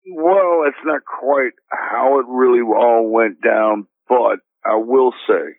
Well, 0.09 0.65
it's 0.67 0.77
not 0.85 1.03
quite 1.05 1.53
how 1.71 2.21
it 2.21 2.27
really 2.29 2.61
all 2.61 3.11
went 3.11 3.43
down, 3.43 3.87
but 4.09 4.39
I 4.65 4.77
will 4.77 5.13
say, 5.27 5.57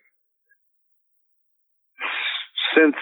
since 2.76 2.96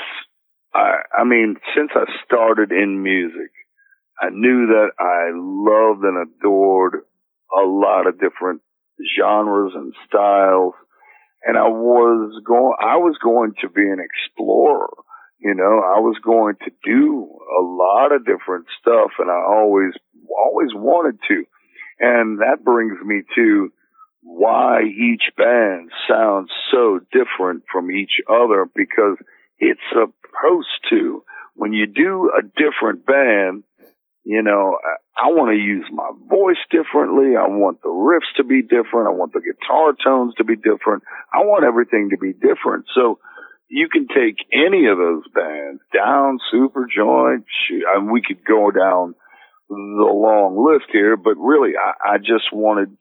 I, 0.74 0.96
I 1.18 1.24
mean, 1.24 1.56
since 1.74 1.90
I 1.94 2.04
started 2.24 2.72
in 2.72 3.02
music, 3.02 3.50
I 4.20 4.30
knew 4.30 4.66
that 4.66 4.90
I 4.98 5.30
loved 5.34 6.02
and 6.04 6.28
adored 6.28 7.02
a 7.56 7.64
lot 7.64 8.06
of 8.06 8.20
different 8.20 8.60
genres 9.18 9.72
and 9.74 9.94
styles, 10.06 10.74
and 11.44 11.56
I 11.56 11.68
was 11.68 12.42
going, 12.46 12.74
I 12.80 12.96
was 12.96 13.16
going 13.22 13.52
to 13.60 13.68
be 13.68 13.82
an 13.82 13.98
explorer. 14.00 14.90
You 15.38 15.54
know, 15.54 15.80
I 15.84 16.00
was 16.00 16.16
going 16.24 16.56
to 16.64 16.70
do 16.82 17.28
a 17.60 17.62
lot 17.62 18.12
of 18.12 18.24
different 18.24 18.66
stuff, 18.80 19.10
and 19.18 19.30
I 19.30 19.42
always, 19.46 19.92
always 20.30 20.70
wanted 20.74 21.18
to. 21.28 21.44
And 22.00 22.38
that 22.40 22.64
brings 22.64 22.98
me 23.04 23.22
to 23.36 23.70
why 24.22 24.82
each 24.82 25.22
band 25.36 25.90
sounds 26.08 26.50
so 26.72 27.00
different 27.12 27.62
from 27.70 27.90
each 27.90 28.20
other 28.28 28.66
because 28.74 29.16
it's 29.58 29.80
supposed 29.90 30.68
to. 30.90 31.22
When 31.54 31.72
you 31.72 31.86
do 31.86 32.30
a 32.36 32.42
different 32.42 33.06
band, 33.06 33.62
you 34.24 34.42
know, 34.42 34.78
I, 35.16 35.28
want 35.28 35.50
to 35.50 35.56
use 35.56 35.86
my 35.92 36.10
voice 36.28 36.60
differently. 36.70 37.36
I 37.36 37.48
want 37.48 37.82
the 37.82 37.88
riffs 37.88 38.36
to 38.36 38.44
be 38.44 38.62
different. 38.62 39.08
I 39.08 39.16
want 39.16 39.32
the 39.32 39.40
guitar 39.40 39.94
tones 40.04 40.34
to 40.38 40.44
be 40.44 40.56
different. 40.56 41.02
I 41.32 41.44
want 41.44 41.64
everything 41.64 42.10
to 42.10 42.18
be 42.18 42.32
different. 42.32 42.86
So 42.94 43.18
you 43.68 43.88
can 43.88 44.06
take 44.08 44.36
any 44.52 44.86
of 44.86 44.98
those 44.98 45.24
bands 45.34 45.80
down, 45.92 46.38
Superjoint. 46.52 47.44
I 47.94 48.00
mean, 48.00 48.12
we 48.12 48.22
could 48.22 48.44
go 48.44 48.70
down 48.70 49.14
the 49.68 50.12
long 50.12 50.64
list 50.64 50.90
here, 50.92 51.16
but 51.16 51.36
really, 51.36 51.72
I, 51.76 52.14
I 52.14 52.18
just 52.18 52.52
wanted 52.52 52.96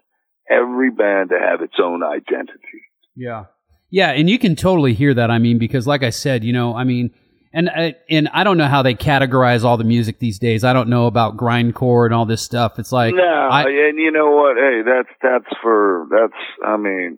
every 0.50 0.92
band 0.92 1.30
to 1.30 1.40
have 1.40 1.62
its 1.62 1.76
own 1.82 2.04
identity. 2.04 2.86
Yeah. 3.16 3.46
Yeah, 3.92 4.10
and 4.10 4.30
you 4.30 4.40
can 4.40 4.56
totally 4.56 4.94
hear 4.94 5.14
that. 5.14 5.30
I 5.32 5.38
mean, 5.38 5.58
because 5.58 5.86
like 5.88 6.04
I 6.04 6.10
said, 6.10 6.44
you 6.44 6.54
know, 6.54 6.76
I 6.76 6.84
mean, 6.84 7.12
And 7.56 7.70
uh, 7.70 7.92
and 8.10 8.28
I 8.34 8.44
don't 8.44 8.58
know 8.58 8.68
how 8.68 8.82
they 8.82 8.96
categorize 8.96 9.64
all 9.64 9.78
the 9.78 9.86
music 9.86 10.20
these 10.20 10.40
days. 10.40 10.66
I 10.66 10.74
don't 10.74 10.90
know 10.90 11.08
about 11.08 11.38
grindcore 11.38 12.04
and 12.04 12.14
all 12.14 12.26
this 12.26 12.42
stuff. 12.42 12.78
It's 12.80 12.92
like 12.92 13.16
no, 13.16 13.24
I, 13.24 13.62
and 13.62 13.98
you 13.98 14.12
know 14.12 14.32
what? 14.32 14.58
Hey, 14.58 14.82
that's 14.86 15.08
that's 15.24 15.58
for 15.64 16.06
that's. 16.12 16.68
I 16.68 16.76
mean, 16.76 17.18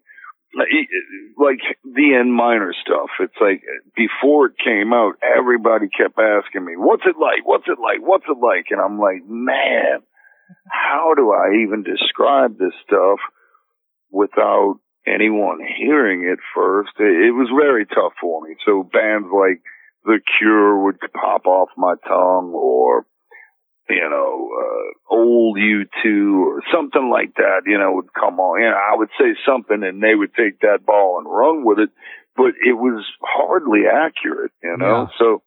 like 1.41 1.57
the 1.83 2.13
En 2.13 2.31
Minor 2.31 2.71
stuff. 2.85 3.09
It's 3.19 3.33
like 3.41 3.63
before 3.95 4.45
it 4.45 4.53
came 4.63 4.93
out, 4.93 5.13
everybody 5.25 5.88
kept 5.89 6.19
asking 6.19 6.65
me, 6.65 6.73
"What's 6.77 7.03
it 7.07 7.15
like? 7.19 7.41
What's 7.43 7.67
it 7.67 7.79
like? 7.81 8.05
What's 8.05 8.25
it 8.29 8.38
like?" 8.38 8.67
And 8.69 8.79
I'm 8.79 8.99
like, 8.99 9.25
man, 9.25 10.05
how 10.69 11.13
do 11.15 11.31
I 11.31 11.63
even 11.63 11.81
describe 11.81 12.59
this 12.59 12.77
stuff 12.85 13.17
without 14.11 14.77
anyone 15.07 15.65
hearing 15.79 16.29
it 16.29 16.38
first? 16.53 16.91
It, 16.99 17.29
it 17.29 17.33
was 17.33 17.49
very 17.49 17.88
tough 17.88 18.13
for 18.21 18.47
me. 18.47 18.55
So 18.67 18.83
bands 18.83 19.29
like 19.33 19.65
the 20.07 20.19
Cure 20.39 20.83
would 20.85 20.97
pop 21.13 21.45
off 21.45 21.69
my 21.77 21.93
tongue 22.07 22.53
or, 22.55 23.05
you 23.89 24.09
know, 24.09 24.49
uh, 24.59 25.13
old 25.15 25.57
U2 25.57 26.33
or 26.39 26.63
something 26.73 27.09
like 27.11 27.35
that, 27.35 27.61
you 27.65 27.77
know, 27.77 27.91
would 27.93 28.13
come 28.13 28.39
on. 28.39 28.61
You 28.61 28.69
know, 28.69 28.75
I 28.75 28.95
would 28.97 29.09
say 29.19 29.35
something 29.45 29.83
and 29.83 30.01
they 30.01 30.15
would 30.15 30.33
take 30.33 30.61
that 30.61 30.85
ball 30.85 31.19
and 31.19 31.27
run 31.29 31.63
with 31.65 31.79
it, 31.79 31.89
but 32.35 32.53
it 32.65 32.73
was 32.73 33.05
hardly 33.21 33.81
accurate, 33.85 34.51
you 34.63 34.75
know, 34.77 35.03
Yeah. 35.03 35.07
so, 35.19 35.41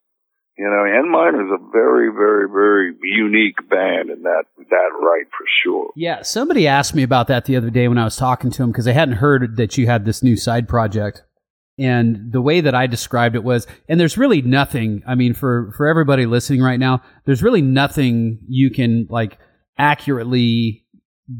you 0.58 0.66
know, 0.68 0.84
En 0.84 1.06
is 1.40 1.50
a 1.50 1.70
very, 1.72 2.12
very, 2.12 2.46
very 2.48 2.94
unique 3.02 3.66
band 3.70 4.10
in 4.10 4.22
that, 4.24 4.44
that 4.58 4.90
right 5.00 5.26
for 5.36 5.46
sure. 5.64 5.90
yeah. 5.96 6.20
Somebody 6.22 6.66
asked 6.66 6.94
me 6.94 7.02
about 7.02 7.28
that 7.28 7.46
the 7.46 7.56
other 7.56 7.70
day 7.70 7.88
when 7.88 7.96
I 7.98 8.04
was 8.04 8.16
talking 8.16 8.50
to 8.50 8.62
him 8.64 8.70
because 8.70 8.86
I 8.86 8.92
hadn't 8.92 9.16
heard 9.16 9.56
that 9.56 9.78
you 9.78 9.86
had 9.86 10.04
this 10.04 10.22
new 10.22 10.36
side 10.36 10.68
project. 10.68 11.22
And 11.80 12.30
the 12.30 12.42
way 12.42 12.60
that 12.60 12.74
I 12.74 12.86
described 12.86 13.34
it 13.34 13.42
was, 13.42 13.66
and 13.88 13.98
there's 13.98 14.18
really 14.18 14.42
nothing. 14.42 15.02
I 15.06 15.14
mean, 15.14 15.32
for 15.32 15.72
for 15.76 15.86
everybody 15.88 16.26
listening 16.26 16.60
right 16.60 16.78
now, 16.78 17.02
there's 17.24 17.42
really 17.42 17.62
nothing 17.62 18.38
you 18.46 18.70
can 18.70 19.06
like 19.08 19.38
accurately 19.78 20.84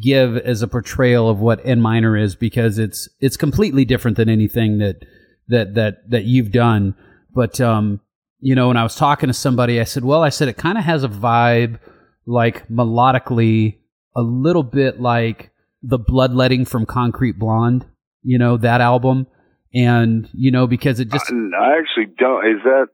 give 0.03 0.39
as 0.39 0.63
a 0.63 0.69
portrayal 0.69 1.29
of 1.29 1.41
what 1.41 1.61
En 1.67 1.83
Minor 1.83 2.17
is 2.17 2.35
because 2.37 2.79
it's 2.79 3.07
it's 3.21 3.37
completely 3.37 3.85
different 3.85 4.17
than 4.17 4.31
anything 4.31 4.79
that 4.79 5.05
that 5.49 5.75
that 5.75 6.09
that 6.09 6.25
you've 6.25 6.53
done. 6.53 6.95
But 7.35 7.61
um, 7.61 8.01
you 8.41 8.55
know, 8.55 8.69
when 8.69 8.79
I 8.79 8.83
was 8.83 8.95
talking 8.95 9.27
to 9.27 9.35
somebody, 9.35 9.79
I 9.79 9.85
said, 9.85 10.05
"Well, 10.05 10.23
I 10.23 10.31
said 10.31 10.49
it 10.49 10.57
kind 10.57 10.79
of 10.79 10.85
has 10.85 11.05
a 11.05 11.09
vibe 11.09 11.81
like 12.25 12.67
melodically, 12.69 13.79
a 14.17 14.23
little 14.23 14.63
bit 14.63 15.03
like 15.03 15.51
the 15.83 15.99
bloodletting 15.99 16.65
from 16.65 16.87
Concrete 16.87 17.39
Blonde, 17.39 17.85
you 18.23 18.39
know, 18.39 18.57
that 18.57 18.81
album." 18.81 19.27
And 19.73 20.29
you 20.33 20.51
know, 20.51 20.67
because 20.67 20.99
it 21.01 21.11
just 21.11 21.31
I, 21.31 21.35
I 21.35 21.79
actually 21.79 22.13
don't. 22.19 22.45
Is 22.47 22.63
that 22.65 22.87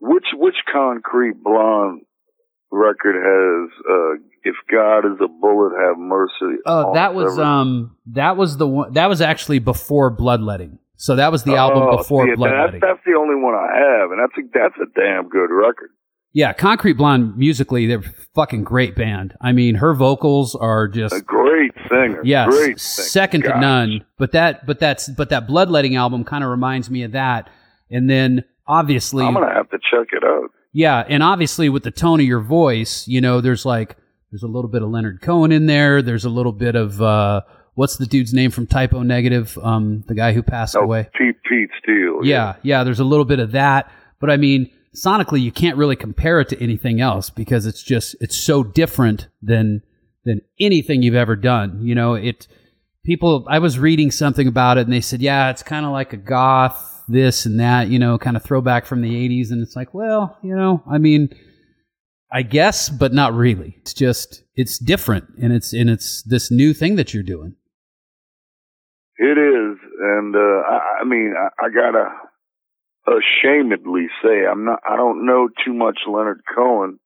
which 0.00 0.24
which 0.34 0.56
Concrete 0.72 1.42
Blonde 1.42 2.02
record 2.72 3.14
has 3.14 3.70
uh, 3.88 4.22
"If 4.42 4.56
God 4.70 5.00
Is 5.00 5.18
a 5.22 5.28
Bullet, 5.28 5.72
Have 5.78 5.98
Mercy"? 5.98 6.60
Oh, 6.66 6.94
that 6.94 7.14
was 7.14 7.38
um 7.38 7.96
that 8.06 8.36
was 8.36 8.56
the 8.56 8.66
one 8.66 8.92
that 8.94 9.08
was 9.08 9.20
actually 9.20 9.60
before 9.60 10.10
Bloodletting. 10.10 10.78
So 10.96 11.16
that 11.16 11.32
was 11.32 11.44
the 11.44 11.54
album 11.56 11.84
Oh, 11.84 11.96
before 11.98 12.26
see, 12.26 12.34
Bloodletting. 12.34 12.80
That's, 12.80 12.96
that's 12.96 13.04
the 13.06 13.18
only 13.18 13.36
one 13.36 13.54
I 13.54 13.68
have, 13.78 14.10
and 14.10 14.20
that's 14.20 14.36
a, 14.38 14.42
that's 14.52 14.74
a 14.82 15.00
damn 15.00 15.28
good 15.30 15.50
record. 15.50 15.90
yeah, 16.32 16.52
Concrete 16.52 16.94
Blonde 16.94 17.36
musically 17.38 17.86
they're 17.86 18.00
a 18.00 18.12
fucking 18.34 18.64
great 18.64 18.96
band. 18.96 19.34
I 19.40 19.52
mean, 19.52 19.76
her 19.76 19.94
vocals 19.94 20.54
are 20.54 20.88
just 20.88 21.24
great 21.26 21.72
singer. 21.90 22.20
yes, 22.24 22.48
great 22.48 22.80
singer. 22.80 23.06
second 23.08 23.42
to 23.42 23.58
none. 23.60 24.04
But 24.18 24.32
that 24.32 24.64
but 24.66 24.78
that's 24.78 25.08
but 25.08 25.28
that 25.30 25.46
Bloodletting 25.46 25.96
album 25.96 26.24
kind 26.24 26.42
of 26.44 26.50
reminds 26.50 26.88
me 26.90 27.02
of 27.02 27.12
that. 27.12 27.50
And 27.90 28.08
then 28.08 28.44
obviously 28.66 29.24
I'm 29.24 29.34
gonna 29.34 29.52
have 29.52 29.68
to 29.70 29.78
check 29.78 30.08
it 30.12 30.24
out. 30.24 30.50
Yeah, 30.72 31.04
and 31.08 31.22
obviously 31.22 31.68
with 31.68 31.82
the 31.82 31.90
tone 31.90 32.20
of 32.20 32.26
your 32.26 32.40
voice, 32.40 33.08
you 33.08 33.20
know, 33.20 33.40
there's 33.40 33.66
like 33.66 33.96
there's 34.30 34.44
a 34.44 34.48
little 34.48 34.70
bit 34.70 34.82
of 34.82 34.88
Leonard 34.90 35.20
Cohen 35.20 35.50
in 35.52 35.66
there. 35.66 36.00
There's 36.02 36.24
a 36.24 36.30
little 36.30 36.52
bit 36.52 36.76
of 36.76 37.02
uh 37.02 37.40
what's 37.74 37.96
the 37.96 38.06
dude's 38.06 38.32
name 38.32 38.50
from 38.52 38.66
Type 38.66 38.94
O 38.94 39.02
Negative? 39.02 39.58
Um 39.62 40.04
the 40.06 40.14
guy 40.14 40.32
who 40.32 40.42
passed 40.42 40.76
Oh, 40.76 40.82
away. 40.82 41.08
Pete 41.18 41.42
Pete 41.48 41.70
Steele. 41.82 42.20
Yeah, 42.22 42.54
yeah, 42.62 42.84
there's 42.84 43.00
a 43.00 43.04
little 43.04 43.24
bit 43.24 43.40
of 43.40 43.52
that. 43.52 43.90
But 44.20 44.30
I 44.30 44.36
mean, 44.36 44.70
sonically 44.94 45.40
you 45.40 45.50
can't 45.50 45.76
really 45.76 45.96
compare 45.96 46.40
it 46.40 46.48
to 46.50 46.62
anything 46.62 47.00
else 47.00 47.30
because 47.30 47.66
it's 47.66 47.82
just 47.82 48.14
it's 48.20 48.36
so 48.36 48.62
different 48.62 49.26
than 49.42 49.82
than 50.24 50.40
anything 50.58 51.02
you've 51.02 51.14
ever 51.14 51.36
done. 51.36 51.80
You 51.82 51.94
know, 51.94 52.14
it 52.14 52.46
people 53.04 53.46
I 53.48 53.58
was 53.58 53.78
reading 53.78 54.10
something 54.10 54.46
about 54.46 54.78
it 54.78 54.82
and 54.82 54.92
they 54.92 55.00
said, 55.00 55.20
"Yeah, 55.20 55.50
it's 55.50 55.62
kind 55.62 55.86
of 55.86 55.92
like 55.92 56.12
a 56.12 56.16
goth 56.16 57.04
this 57.08 57.46
and 57.46 57.58
that, 57.60 57.88
you 57.88 57.98
know, 57.98 58.18
kind 58.18 58.36
of 58.36 58.42
throwback 58.42 58.86
from 58.86 59.02
the 59.02 59.14
80s." 59.14 59.50
And 59.50 59.62
it's 59.62 59.76
like, 59.76 59.94
"Well, 59.94 60.38
you 60.42 60.54
know, 60.54 60.82
I 60.90 60.98
mean, 60.98 61.30
I 62.32 62.42
guess, 62.42 62.88
but 62.88 63.12
not 63.12 63.34
really. 63.34 63.76
It's 63.80 63.94
just 63.94 64.44
it's 64.54 64.78
different 64.78 65.24
and 65.40 65.52
it's 65.52 65.72
and 65.72 65.90
it's 65.90 66.22
this 66.22 66.50
new 66.50 66.74
thing 66.74 66.96
that 66.96 67.14
you're 67.14 67.22
doing." 67.22 67.56
It 69.22 69.36
is, 69.36 69.76
and 70.00 70.34
uh, 70.34 70.38
I, 70.38 71.00
I 71.02 71.04
mean, 71.04 71.34
I, 71.38 71.66
I 71.66 71.68
gotta 71.68 72.08
ashamedly 73.06 74.06
say 74.22 74.46
I'm 74.50 74.64
not. 74.64 74.80
I 74.88 74.96
don't 74.96 75.26
know 75.26 75.48
too 75.64 75.74
much 75.74 76.00
Leonard 76.06 76.40
Cohen. 76.54 76.98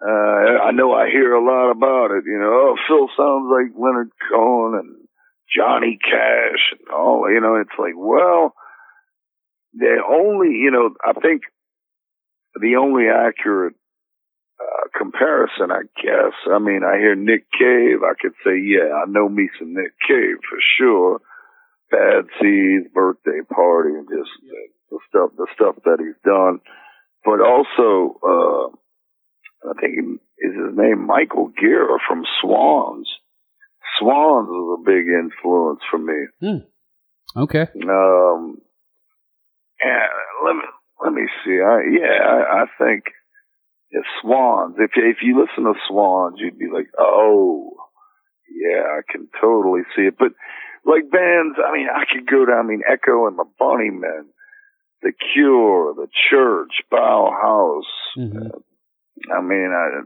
Uh, 0.00 0.62
I 0.62 0.70
know 0.70 0.92
I 0.92 1.10
hear 1.10 1.34
a 1.34 1.44
lot 1.44 1.72
about 1.72 2.12
it. 2.12 2.24
You 2.26 2.38
know, 2.38 2.50
oh, 2.52 2.76
Phil 2.86 3.08
sounds 3.16 3.50
like 3.50 3.74
Leonard 3.74 4.10
Cohen 4.30 4.78
and 4.78 5.08
Johnny 5.54 5.98
Cash 6.00 6.72
and 6.78 6.88
all. 6.94 7.30
You 7.30 7.40
know, 7.40 7.56
it's 7.56 7.78
like, 7.78 7.94
well, 7.96 8.54
the 9.74 9.98
only, 10.08 10.56
you 10.56 10.70
know, 10.70 10.90
I 11.04 11.18
think 11.18 11.42
the 12.54 12.76
only 12.76 13.06
accurate 13.08 13.74
uh, 14.60 14.88
comparison, 14.96 15.70
I 15.70 15.82
guess. 16.02 16.34
I 16.50 16.58
mean, 16.58 16.82
I 16.84 16.98
hear 16.98 17.14
Nick 17.14 17.50
Cave. 17.50 18.02
I 18.02 18.14
could 18.20 18.34
say, 18.44 18.58
yeah, 18.58 19.02
I 19.02 19.10
know 19.10 19.28
me 19.28 19.48
some 19.58 19.74
Nick 19.74 19.94
Cave 20.06 20.38
for 20.48 20.58
sure. 20.78 21.20
Bad 21.90 22.26
Seeds, 22.40 22.86
Birthday 22.92 23.40
Party, 23.48 23.94
and 23.94 24.06
just 24.08 24.30
the, 24.42 24.60
the 24.90 24.98
stuff, 25.08 25.30
the 25.36 25.46
stuff 25.54 25.76
that 25.84 25.98
he's 25.98 26.20
done. 26.24 26.60
But 27.24 27.40
also, 27.40 28.18
uh, 28.22 28.76
I 29.64 29.72
think 29.80 29.94
he- 29.94 30.46
is 30.46 30.54
his 30.54 30.76
name 30.76 31.04
Michael 31.06 31.50
Gira 31.60 31.98
from 32.06 32.24
Swans. 32.40 33.08
Swans 33.98 34.48
was 34.48 34.78
a 34.80 34.84
big 34.84 35.06
influence 35.08 35.80
for 35.90 35.98
me. 35.98 36.26
Okay. 37.36 37.66
Um, 37.82 38.58
and 39.80 40.10
let 40.44 40.54
me 40.56 40.62
let 41.04 41.12
me 41.12 41.22
see. 41.44 41.60
I 41.60 41.80
yeah, 41.90 42.22
I, 42.24 42.62
I 42.62 42.64
think 42.78 43.04
yeah, 43.92 44.00
Swans. 44.22 44.76
If 44.78 44.92
if 44.96 45.18
you 45.22 45.40
listen 45.40 45.64
to 45.64 45.74
Swans, 45.88 46.36
you'd 46.38 46.58
be 46.58 46.68
like, 46.72 46.88
oh, 46.98 47.72
yeah, 48.50 48.82
I 48.82 49.00
can 49.10 49.28
totally 49.40 49.82
see 49.96 50.02
it. 50.02 50.14
But 50.18 50.32
like 50.84 51.10
bands, 51.10 51.56
I 51.64 51.72
mean, 51.72 51.88
I 51.92 52.04
could 52.12 52.26
go 52.30 52.44
down. 52.46 52.64
I 52.64 52.68
mean, 52.68 52.82
Echo 52.90 53.26
and 53.26 53.38
the 53.38 53.44
Bunnymen, 53.60 54.28
The 55.02 55.12
Cure, 55.34 55.94
The 55.94 56.08
Church, 56.30 56.82
Bauhaus. 56.92 57.82
Mhm. 58.16 58.50
I 59.36 59.40
mean, 59.40 59.70
I, 59.74 60.02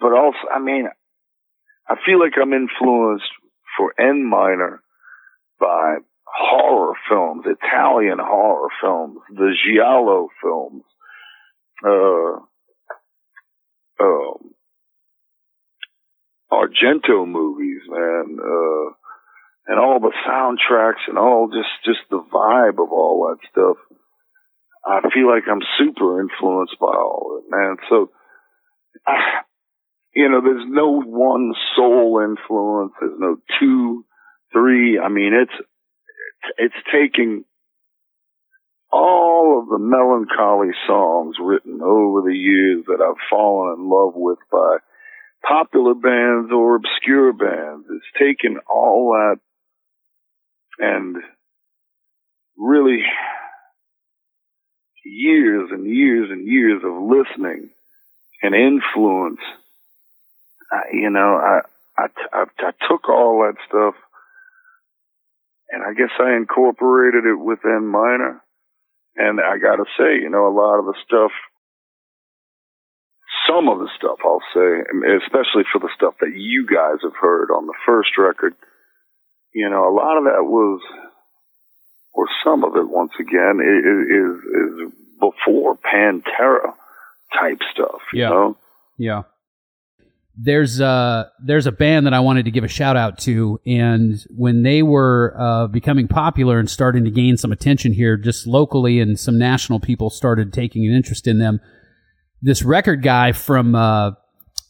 but 0.00 0.12
also, 0.12 0.38
I 0.54 0.58
mean, 0.60 0.88
I 1.88 1.94
feel 2.04 2.18
like 2.20 2.32
I'm 2.40 2.52
influenced 2.52 3.30
for 3.76 3.94
En 3.98 4.24
Minor 4.24 4.82
by 5.58 5.96
horror 6.24 6.94
films, 7.08 7.44
Italian 7.46 8.18
horror 8.20 8.68
films, 8.80 9.18
the 9.34 9.52
Giallo 9.66 10.28
films, 10.42 10.82
uh, 11.84 12.40
um, 14.00 14.54
Argento 16.52 17.26
movies, 17.26 17.82
man, 17.88 18.38
uh, 18.40 18.92
and 19.66 19.78
all 19.78 20.00
the 20.00 20.12
soundtracks 20.26 21.08
and 21.08 21.18
all 21.18 21.48
just, 21.48 21.68
just 21.84 22.08
the 22.10 22.20
vibe 22.32 22.82
of 22.82 22.92
all 22.92 23.28
that 23.28 23.48
stuff. 23.50 23.76
I 24.84 25.00
feel 25.12 25.28
like 25.28 25.44
I'm 25.50 25.62
super 25.78 26.20
influenced 26.20 26.76
by 26.80 26.86
all 26.86 27.38
of 27.38 27.44
it, 27.44 27.50
man. 27.50 27.76
So, 27.88 28.10
I, 29.06 29.42
you 30.14 30.28
know, 30.28 30.40
there's 30.40 30.66
no 30.66 31.00
one 31.00 31.52
sole 31.76 32.20
influence. 32.24 32.92
There's 33.00 33.18
no 33.18 33.36
two, 33.60 34.04
three. 34.52 34.98
I 34.98 35.08
mean, 35.08 35.32
it's, 35.34 35.66
it's 36.56 36.74
taking 36.92 37.44
all 38.90 39.60
of 39.60 39.68
the 39.68 39.78
melancholy 39.78 40.72
songs 40.86 41.36
written 41.42 41.80
over 41.82 42.22
the 42.22 42.34
years 42.34 42.84
that 42.86 43.04
I've 43.04 43.20
fallen 43.30 43.78
in 43.78 43.90
love 43.90 44.14
with 44.14 44.38
by 44.50 44.78
popular 45.46 45.94
bands 45.94 46.50
or 46.52 46.76
obscure 46.76 47.32
bands. 47.32 47.86
It's 47.90 48.18
taken 48.18 48.58
all 48.68 49.12
that 49.12 49.36
and 50.78 51.16
really 52.56 53.02
years 55.08 55.70
and 55.72 55.86
years 55.86 56.30
and 56.30 56.46
years 56.46 56.82
of 56.84 57.02
listening 57.02 57.70
and 58.42 58.54
influence. 58.54 59.40
I, 60.72 60.94
you 60.94 61.10
know, 61.10 61.36
I, 61.36 61.60
I, 61.98 62.06
I, 62.32 62.44
I 62.58 62.72
took 62.88 63.08
all 63.08 63.44
that 63.46 63.56
stuff 63.68 63.94
and 65.70 65.82
I 65.82 65.94
guess 65.94 66.12
I 66.20 66.36
incorporated 66.36 67.24
it 67.26 67.38
within 67.38 67.86
minor 67.86 68.40
And 69.16 69.40
I 69.40 69.58
got 69.58 69.76
to 69.76 69.84
say, 69.98 70.22
you 70.22 70.30
know, 70.30 70.48
a 70.48 70.54
lot 70.54 70.78
of 70.78 70.86
the 70.86 70.94
stuff, 71.04 71.32
some 73.48 73.68
of 73.68 73.78
the 73.78 73.90
stuff 73.98 74.18
I'll 74.24 74.44
say, 74.54 74.84
especially 75.24 75.64
for 75.72 75.80
the 75.80 75.90
stuff 75.96 76.14
that 76.20 76.32
you 76.36 76.66
guys 76.66 77.00
have 77.02 77.16
heard 77.20 77.50
on 77.50 77.66
the 77.66 77.74
first 77.86 78.10
record, 78.18 78.54
you 79.54 79.68
know, 79.68 79.88
a 79.88 79.94
lot 79.94 80.18
of 80.18 80.24
that 80.24 80.44
was, 80.44 80.80
or 82.18 82.26
some 82.44 82.64
of 82.64 82.74
it 82.74 82.88
once 82.88 83.12
again, 83.20 83.60
is, 83.62 84.90
is 84.90 84.92
before 85.20 85.76
Pantera 85.78 86.72
type 87.38 87.60
stuff, 87.72 88.00
you 88.12 88.22
Yeah. 88.22 88.28
know? 88.30 88.56
Yeah. 88.98 89.22
There's 90.40 90.80
uh 90.80 91.24
there's 91.44 91.66
a 91.66 91.72
band 91.72 92.06
that 92.06 92.14
I 92.14 92.20
wanted 92.20 92.44
to 92.44 92.52
give 92.52 92.62
a 92.64 92.68
shout 92.68 92.96
out 92.96 93.18
to, 93.20 93.60
and 93.66 94.14
when 94.30 94.62
they 94.62 94.82
were 94.82 95.34
uh, 95.38 95.66
becoming 95.66 96.06
popular 96.06 96.58
and 96.60 96.70
starting 96.70 97.04
to 97.04 97.10
gain 97.10 97.36
some 97.36 97.50
attention 97.52 97.92
here, 97.92 98.16
just 98.16 98.46
locally, 98.46 99.00
and 99.00 99.18
some 99.18 99.36
national 99.36 99.80
people 99.80 100.10
started 100.10 100.52
taking 100.52 100.86
an 100.86 100.92
interest 100.94 101.26
in 101.26 101.38
them. 101.38 101.60
This 102.40 102.62
record 102.62 103.02
guy 103.02 103.32
from 103.32 103.74
uh, 103.74 104.12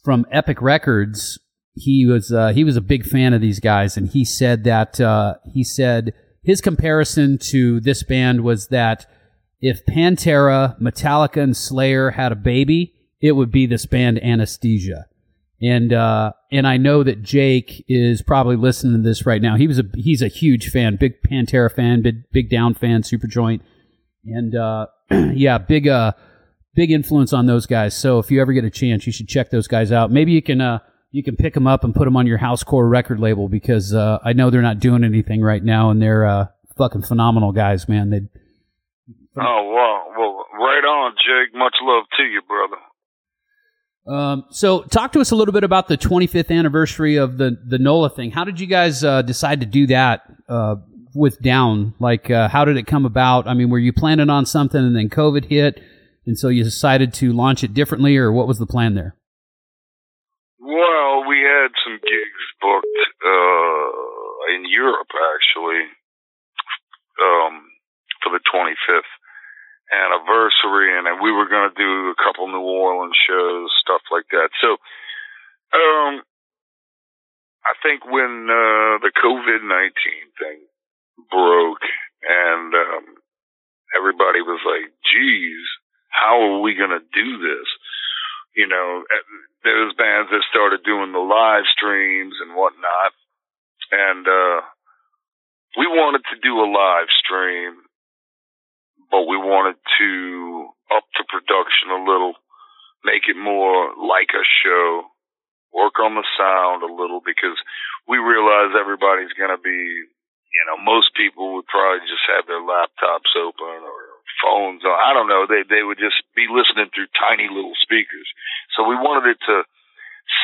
from 0.05 0.25
Epic 0.33 0.63
Records, 0.63 1.39
he 1.75 2.07
was 2.07 2.33
uh, 2.33 2.53
he 2.55 2.65
was 2.65 2.77
a 2.77 2.81
big 2.83 3.05
fan 3.05 3.35
of 3.35 3.43
these 3.43 3.61
guys, 3.61 3.99
and 3.99 4.09
he 4.09 4.25
said 4.25 4.65
that 4.65 4.99
uh, 4.99 5.35
he 5.53 5.63
said 5.65 6.15
his 6.43 6.61
comparison 6.61 7.39
to 7.39 7.81
this 7.81 8.03
band 8.03 8.43
was 8.43 8.69
that 8.69 9.07
if 9.61 9.85
Pantera, 9.87 10.81
Metallica, 10.81 11.43
and 11.43 11.57
Slayer 11.57 12.11
had 12.13 12.33
a 12.33 12.37
baby, 12.37 12.95
it 13.21 13.33
would 13.33 13.51
be 13.51 13.67
this 13.67 13.87
band 13.87 14.23
Anesthesia. 14.23 15.07
And 15.61 15.93
uh, 15.93 16.33
and 16.53 16.69
I 16.69 16.77
know 16.77 17.03
that 17.03 17.23
Jake 17.23 17.85
is 17.89 18.23
probably 18.23 18.55
listening 18.55 19.03
to 19.03 19.09
this 19.09 19.27
right 19.27 19.43
now. 19.43 19.57
He 19.57 19.67
was 19.67 19.81
a 19.81 19.85
he's 19.95 20.23
a 20.23 20.29
huge 20.29 20.71
fan, 20.71 20.97
big 20.97 21.21
Pantera 21.23 21.73
fan, 21.73 22.01
big 22.01 22.31
big 22.31 22.49
Down 22.49 22.75
fan, 22.75 23.03
Superjoint, 23.03 23.61
and 24.25 24.55
uh, 24.55 24.87
yeah, 25.11 25.59
big 25.59 25.89
uh 25.89 26.13
big 26.77 26.93
influence 26.93 27.33
on 27.33 27.47
those 27.47 27.67
guys. 27.67 27.97
So 27.97 28.21
if 28.21 28.31
you 28.31 28.41
ever 28.41 28.53
get 28.53 28.65
a 28.65 28.71
chance, 28.71 29.05
you 29.05 29.13
should 29.13 29.27
check 29.27 29.51
those 29.51 29.67
guys 29.67 29.91
out. 29.91 30.13
Maybe 30.13 30.31
you 30.31 30.43
can 30.43 30.61
uh 30.61 30.79
you 31.11 31.23
can 31.23 31.37
pick 31.37 31.55
them 31.55 31.67
up 31.67 31.85
and 31.85 31.95
put 31.95 32.05
them 32.05 32.17
on 32.17 32.27
your 32.27 32.39
housecore 32.39 32.89
record 32.89 33.19
label 33.19 33.49
because 33.49 33.95
uh, 33.95 34.19
I 34.25 34.33
know 34.33 34.51
they're 34.51 34.63
not 34.63 34.79
doing 34.79 35.05
anything 35.05 35.43
right 35.43 35.63
now, 35.63 35.91
and 35.91 36.01
they're 36.03 36.27
uh, 36.27 36.47
fucking 36.77 37.03
phenomenal 37.03 37.53
guys, 37.53 37.89
man. 37.89 38.11
They 38.11 38.21
Oh, 39.41 39.71
wow. 39.73 40.07
Well, 40.19 40.45
right 40.53 40.85
on, 40.85 41.13
Jake. 41.17 41.55
Much 41.55 41.75
love 41.83 42.05
to 42.17 42.23
you, 42.25 42.43
brother. 42.47 42.77
Um, 44.07 44.45
so, 44.51 44.83
talk 44.83 45.13
to 45.13 45.21
us 45.21 45.31
a 45.31 45.37
little 45.37 45.53
bit 45.53 45.65
about 45.65 45.87
the 45.87 45.99
25th 45.99 46.51
anniversary 46.51 47.17
of 47.17 47.37
the 47.37 47.59
the 47.67 47.79
NOLA 47.79 48.11
thing. 48.11 48.31
How 48.31 48.45
did 48.45 48.59
you 48.59 48.67
guys 48.67 49.05
uh, 49.05 49.23
decide 49.23 49.61
to 49.61 49.67
do 49.67 49.87
that 49.89 50.23
uh, 50.49 50.77
with 51.15 51.41
Down? 51.43 51.95
Like, 52.01 52.31
uh, 52.31 52.49
how 52.49 52.65
did 52.65 52.79
it 52.79 52.87
come 52.87 53.05
about? 53.05 53.47
I 53.47 53.55
mean, 53.55 53.69
were 53.69 53.79
you 53.79 53.93
planning 53.93 54.31
on 54.31 54.47
something 54.47 54.81
and 54.81 54.97
then 54.97 55.11
COVID 55.11 55.45
hit, 55.45 55.81
and 56.27 56.39
so 56.39 56.49
you 56.49 56.65
decided 56.65 57.13
to 57.15 57.33
launch 57.33 57.63
it 57.63 57.75
differently, 57.75 58.17
or 58.17 58.33
what 58.33 58.49
was 58.49 58.59
the 58.59 58.67
plan 58.67 58.95
there? 58.95 59.15
Well, 60.69 61.25
we 61.25 61.41
had 61.41 61.73
some 61.81 61.97
gigs 61.97 62.45
booked 62.61 63.01
uh, 63.25 64.53
in 64.53 64.69
Europe, 64.69 65.09
actually, 65.17 65.81
um, 67.17 67.73
for 68.21 68.37
the 68.37 68.45
25th 68.45 69.13
anniversary, 69.89 70.93
and 70.93 71.09
we 71.25 71.33
were 71.33 71.49
going 71.49 71.73
to 71.73 71.81
do 71.81 72.13
a 72.13 72.21
couple 72.21 72.53
New 72.53 72.61
Orleans 72.61 73.17
shows, 73.17 73.73
stuff 73.81 74.05
like 74.13 74.29
that. 74.37 74.53
So, 74.61 74.77
um, 75.73 76.21
I 77.65 77.73
think 77.81 78.05
when 78.05 78.53
uh, 78.53 79.01
the 79.01 79.13
COVID 79.25 79.65
19 79.65 79.73
thing 80.37 80.61
broke 81.33 81.85
and 82.29 82.75
um, 82.77 83.05
everybody 83.97 84.45
was 84.45 84.61
like, 84.69 84.93
geez, 85.01 85.65
how 86.13 86.37
are 86.45 86.61
we 86.61 86.77
going 86.77 86.93
to 86.93 87.01
do 87.01 87.29
this? 87.41 87.69
You 88.59 88.67
know, 88.67 89.07
those 89.63 89.95
bands 89.95 90.35
that 90.35 90.43
started 90.51 90.83
doing 90.83 91.15
the 91.15 91.23
live 91.23 91.65
streams 91.71 92.35
and 92.43 92.59
whatnot. 92.59 93.15
And, 93.95 94.27
uh, 94.27 94.61
we 95.79 95.87
wanted 95.87 96.27
to 96.35 96.43
do 96.43 96.59
a 96.59 96.67
live 96.67 97.07
stream 97.23 97.89
but 99.11 99.25
we 99.25 99.37
wanted 99.37 99.77
to 99.99 100.69
up 100.93 101.05
the 101.17 101.25
production 101.29 101.93
a 101.93 102.01
little, 102.05 102.37
make 103.05 103.29
it 103.29 103.37
more 103.37 103.93
like 103.97 104.33
a 104.37 104.45
show, 104.45 105.09
work 105.73 105.97
on 106.01 106.17
the 106.17 106.25
sound 106.37 106.85
a 106.85 106.93
little 106.93 107.21
because 107.25 107.57
we 108.09 108.21
realize 108.21 108.77
everybody's 108.77 109.33
going 109.37 109.53
to 109.53 109.61
be, 109.61 109.81
you 109.81 110.65
know, 110.69 110.77
most 110.81 111.13
people 111.17 111.57
would 111.57 111.69
probably 111.69 112.05
just 112.09 112.25
have 112.29 112.45
their 112.49 112.61
laptops 112.61 113.33
open 113.37 113.85
or 113.85 113.98
phones. 114.43 114.83
Or, 114.85 114.95
I 114.95 115.15
don't 115.15 115.29
know. 115.29 115.47
They, 115.47 115.63
they 115.69 115.83
would 115.83 115.99
just 115.99 116.23
be 116.35 116.47
listening 116.51 116.91
through 116.95 117.11
tiny 117.19 117.49
little 117.51 117.77
speakers. 117.83 118.29
So 118.77 118.87
we 118.87 118.95
wanted 118.95 119.37
it 119.37 119.41
to 119.47 119.63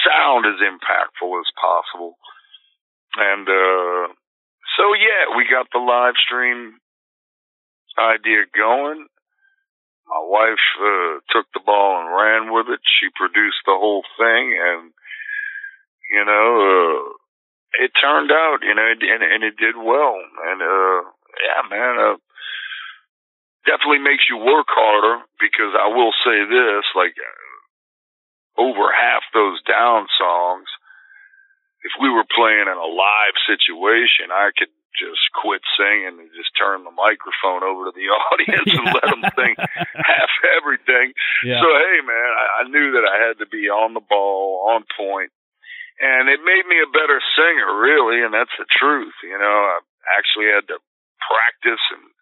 sound 0.06 0.46
as 0.46 0.60
impactful 0.60 1.32
as 1.38 1.48
possible. 1.58 2.16
And, 3.16 3.46
uh, 3.46 4.12
so 4.76 4.94
yeah, 4.94 5.36
we 5.36 5.46
got 5.46 5.70
the 5.70 5.78
live 5.78 6.18
stream 6.18 6.80
idea 7.98 8.46
going. 8.50 9.06
My 10.06 10.22
wife 10.26 10.66
uh, 10.82 11.22
took 11.32 11.46
the 11.54 11.64
ball 11.64 12.02
and 12.02 12.10
ran 12.10 12.52
with 12.52 12.68
it. 12.68 12.80
She 12.84 13.08
produced 13.14 13.62
the 13.64 13.78
whole 13.78 14.04
thing, 14.18 14.52
and 14.52 14.92
you 16.12 16.24
know, 16.24 16.48
uh, 16.60 17.84
it 17.84 17.90
turned 17.96 18.30
out, 18.30 18.58
you 18.62 18.74
know, 18.74 18.84
and, 18.84 19.22
and 19.22 19.42
it 19.42 19.56
did 19.56 19.76
well. 19.76 20.18
And 20.20 20.60
uh, 20.60 21.00
yeah, 21.40 21.62
man, 21.70 21.94
uh, 21.98 22.16
definitely 23.64 24.04
makes 24.04 24.28
you 24.28 24.36
work 24.38 24.68
harder 24.68 25.24
because 25.40 25.72
I 25.76 25.88
will 25.88 26.12
say 26.24 26.38
this: 26.48 26.84
like 26.96 27.16
over 28.56 28.92
half 28.92 29.24
those 29.34 29.60
down 29.66 30.06
songs, 30.16 30.68
if 31.82 31.92
we 32.00 32.08
were 32.08 32.28
playing 32.28 32.70
in 32.70 32.78
a 32.78 32.88
live 32.88 33.36
situation, 33.44 34.30
I 34.30 34.54
could 34.56 34.72
just 34.94 35.26
quit 35.34 35.60
singing 35.74 36.22
and 36.22 36.30
just 36.38 36.54
turn 36.54 36.86
the 36.86 36.94
microphone 36.94 37.66
over 37.66 37.90
to 37.90 37.94
the 37.94 38.08
audience 38.30 38.70
and 38.70 38.88
let 38.94 39.06
them 39.10 39.24
sing 39.36 39.54
half 39.58 40.32
everything. 40.54 41.12
Yeah. 41.42 41.58
So 41.58 41.66
hey, 41.66 41.98
man, 42.06 42.30
I, 42.30 42.44
I 42.62 42.70
knew 42.70 42.94
that 42.94 43.04
I 43.04 43.16
had 43.26 43.42
to 43.42 43.48
be 43.50 43.66
on 43.68 43.92
the 43.92 44.04
ball, 44.04 44.70
on 44.70 44.86
point, 44.94 45.34
and 45.98 46.30
it 46.30 46.40
made 46.46 46.66
me 46.70 46.78
a 46.78 46.94
better 46.94 47.18
singer, 47.34 47.70
really, 47.74 48.22
and 48.22 48.32
that's 48.32 48.54
the 48.54 48.66
truth. 48.70 49.14
You 49.26 49.38
know, 49.38 49.58
I 49.76 49.82
actually 50.14 50.48
had 50.54 50.66
to 50.70 50.78
practice 51.20 51.82
and 51.90 52.13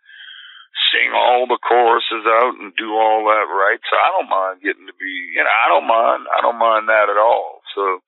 sing 0.93 1.11
all 1.16 1.49
the 1.49 1.59
choruses 1.59 2.28
out 2.28 2.61
and 2.61 2.76
do 2.76 2.93
all 2.93 3.24
that 3.32 3.49
right. 3.49 3.80
So 3.88 3.97
I 3.97 4.09
don't 4.14 4.28
mind 4.30 4.62
getting 4.62 4.86
to 4.86 4.97
be, 5.01 5.12
you 5.32 5.43
know, 5.43 5.51
I 5.51 5.66
don't 5.72 5.88
mind, 5.88 6.28
I 6.28 6.38
don't 6.45 6.61
mind 6.61 6.86
that 6.93 7.09
at 7.09 7.16
all. 7.16 7.64
So 7.74 8.05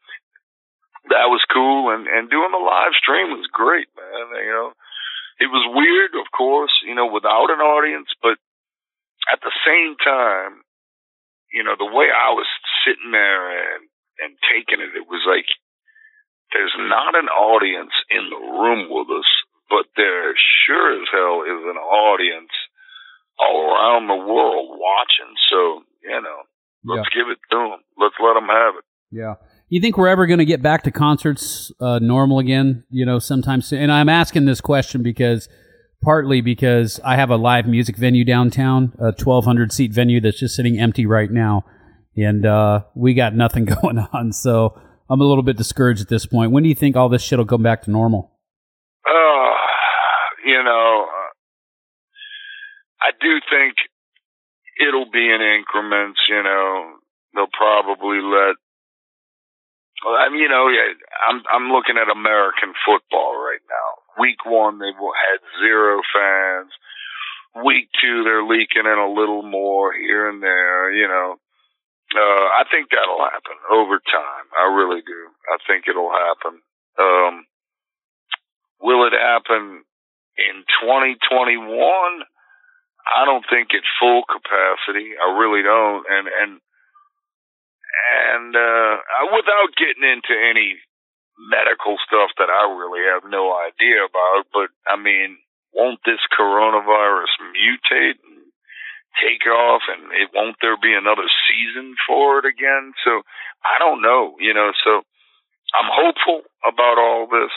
that 1.09 1.29
was 1.29 1.45
cool 1.53 1.93
and 1.93 2.09
and 2.09 2.33
doing 2.33 2.53
the 2.53 2.61
live 2.61 2.97
stream 2.97 3.33
was 3.37 3.49
great 3.53 3.89
man 3.97 4.25
you 4.41 4.53
know 4.53 4.73
it 5.41 5.51
was 5.53 5.65
weird 5.77 6.17
of 6.17 6.29
course 6.33 6.73
you 6.87 6.95
know 6.95 7.09
without 7.09 7.53
an 7.53 7.61
audience 7.61 8.09
but 8.23 8.41
at 9.33 9.41
the 9.45 9.53
same 9.65 9.97
time 10.01 10.65
you 11.53 11.63
know 11.65 11.77
the 11.77 11.89
way 11.89 12.09
i 12.09 12.33
was 12.33 12.49
sitting 12.85 13.13
there 13.13 13.53
and 13.53 13.85
and 14.25 14.33
taking 14.49 14.81
it 14.81 14.97
it 14.97 15.09
was 15.09 15.25
like 15.29 15.49
there's 16.53 16.77
not 16.79 17.19
an 17.19 17.29
audience 17.29 17.93
in 18.09 18.25
the 18.31 18.41
room 18.41 18.89
with 18.89 19.09
us 19.13 19.29
but 19.69 19.85
there 19.97 20.33
sure 20.65 20.97
as 20.97 21.09
hell 21.13 21.45
is 21.45 21.63
an 21.69 21.81
audience 21.81 22.53
all 23.41 23.61
around 23.71 24.07
the 24.07 24.17
world 24.17 24.69
watching 24.79 25.33
so 25.51 25.83
you 26.03 26.21
know 26.21 26.41
let's 26.85 27.09
give 27.15 27.29
it 27.31 27.39
to 27.51 27.57
them 27.57 27.81
let's 27.99 28.15
let 28.23 28.35
them 28.35 28.49
have 28.49 28.75
it 28.79 28.85
Yeah. 29.11 29.35
You 29.69 29.81
think 29.81 29.97
we're 29.97 30.09
ever 30.09 30.27
going 30.27 30.39
to 30.39 30.45
get 30.45 30.63
back 30.63 30.83
to 30.85 30.91
concerts 30.91 31.73
uh, 31.81 31.99
normal 32.01 32.39
again? 32.39 32.85
You 32.91 33.07
know, 33.07 33.19
sometime 33.19 33.63
soon. 33.63 33.81
And 33.83 33.93
I'm 33.93 34.09
asking 34.09 34.45
this 34.45 34.61
question 34.61 35.03
because 35.03 35.49
partly 36.03 36.41
because 36.43 37.01
I 37.05 37.17
have 37.17 37.31
a 37.31 37.37
live 37.37 37.67
music 37.67 37.97
venue 37.97 38.25
downtown, 38.25 38.93
a 38.99 39.13
1,200 39.13 39.73
seat 39.73 39.93
venue 39.93 40.21
that's 40.21 40.39
just 40.39 40.55
sitting 40.55 40.79
empty 40.79 41.07
right 41.07 41.31
now, 41.31 41.65
and 42.17 42.45
uh, 42.45 42.83
we 42.95 43.15
got 43.15 43.35
nothing 43.35 43.65
going 43.83 43.99
on. 43.99 44.33
So 44.33 44.79
I'm 45.09 45.21
a 45.21 45.25
little 45.25 45.43
bit 45.43 45.57
discouraged 45.57 46.03
at 46.03 46.09
this 46.09 46.27
point. 46.27 46.53
When 46.53 46.63
do 46.63 46.69
you 46.69 46.75
think 46.75 46.95
all 46.97 47.09
this 47.09 47.23
shit 47.23 47.39
will 47.39 47.47
come 47.47 47.63
back 47.63 47.83
to 47.85 47.91
normal? 47.91 48.33
Uh, 49.07 49.51
you 50.45 50.63
know, 50.63 51.07
I 53.05 53.13
do 53.21 53.37
think 53.53 53.77
it'll 54.81 55.11
be 55.11 55.29
in 55.29 55.41
increments. 55.45 56.21
You 56.29 56.43
know, 56.43 56.97
they'll 57.35 57.53
probably 57.53 58.25
let. 58.25 58.57
Well, 60.05 60.17
I 60.17 60.29
mean, 60.33 60.41
you 60.41 60.49
know, 60.49 60.69
I'm 61.29 61.43
I'm 61.53 61.69
looking 61.69 62.01
at 62.01 62.09
American 62.09 62.73
football 62.85 63.37
right 63.37 63.63
now. 63.69 63.89
Week 64.21 64.41
one, 64.47 64.79
they 64.79 64.93
had 64.93 65.41
zero 65.61 66.01
fans. 66.09 66.73
Week 67.65 67.89
two, 68.01 68.25
they're 68.25 68.43
leaking 68.43 68.89
in 68.89 68.99
a 68.99 69.13
little 69.13 69.43
more 69.43 69.93
here 69.93 70.29
and 70.29 70.43
there. 70.43 70.91
You 70.91 71.07
know, 71.07 71.37
uh, 72.15 72.47
I 72.59 72.65
think 72.71 72.91
that'll 72.91 73.23
happen 73.23 73.59
over 73.71 73.99
time. 73.99 74.47
I 74.57 74.73
really 74.75 75.03
do. 75.03 75.21
I 75.51 75.59
think 75.67 75.85
it'll 75.87 76.11
happen. 76.11 76.61
Um, 76.99 77.47
will 78.81 79.07
it 79.07 79.15
happen 79.15 79.85
in 80.37 80.65
2021? 80.83 81.65
I 83.05 83.25
don't 83.25 83.45
think 83.49 83.69
it's 83.73 83.89
full 84.01 84.25
capacity. 84.25 85.13
I 85.17 85.37
really 85.37 85.63
don't. 85.63 86.05
And 86.09 86.27
and 86.29 86.53
and 87.95 88.51
uh, 88.57 88.95
without 89.33 89.77
getting 89.77 90.05
into 90.05 90.35
any 90.35 90.81
medical 91.39 91.97
stuff 92.07 92.31
that 92.39 92.51
I 92.51 92.71
really 92.73 93.05
have 93.13 93.29
no 93.29 93.53
idea 93.55 94.07
about, 94.07 94.47
but 94.53 94.71
I 94.87 94.97
mean, 94.97 95.39
won't 95.75 96.01
this 96.07 96.23
coronavirus 96.33 97.33
mutate 97.53 98.19
and 98.23 98.49
take 99.23 99.47
off, 99.47 99.83
and 99.91 100.11
it 100.15 100.31
won't 100.35 100.57
there 100.61 100.79
be 100.81 100.95
another 100.95 101.27
season 101.51 101.95
for 102.07 102.39
it 102.39 102.47
again? 102.47 102.95
So 103.05 103.23
I 103.63 103.79
don't 103.79 104.03
know. 104.03 104.37
You 104.41 104.55
know, 104.55 104.73
so 104.85 105.03
I'm 105.75 105.91
hopeful 105.91 106.43
about 106.67 106.99
all 106.99 107.27
this. 107.27 107.53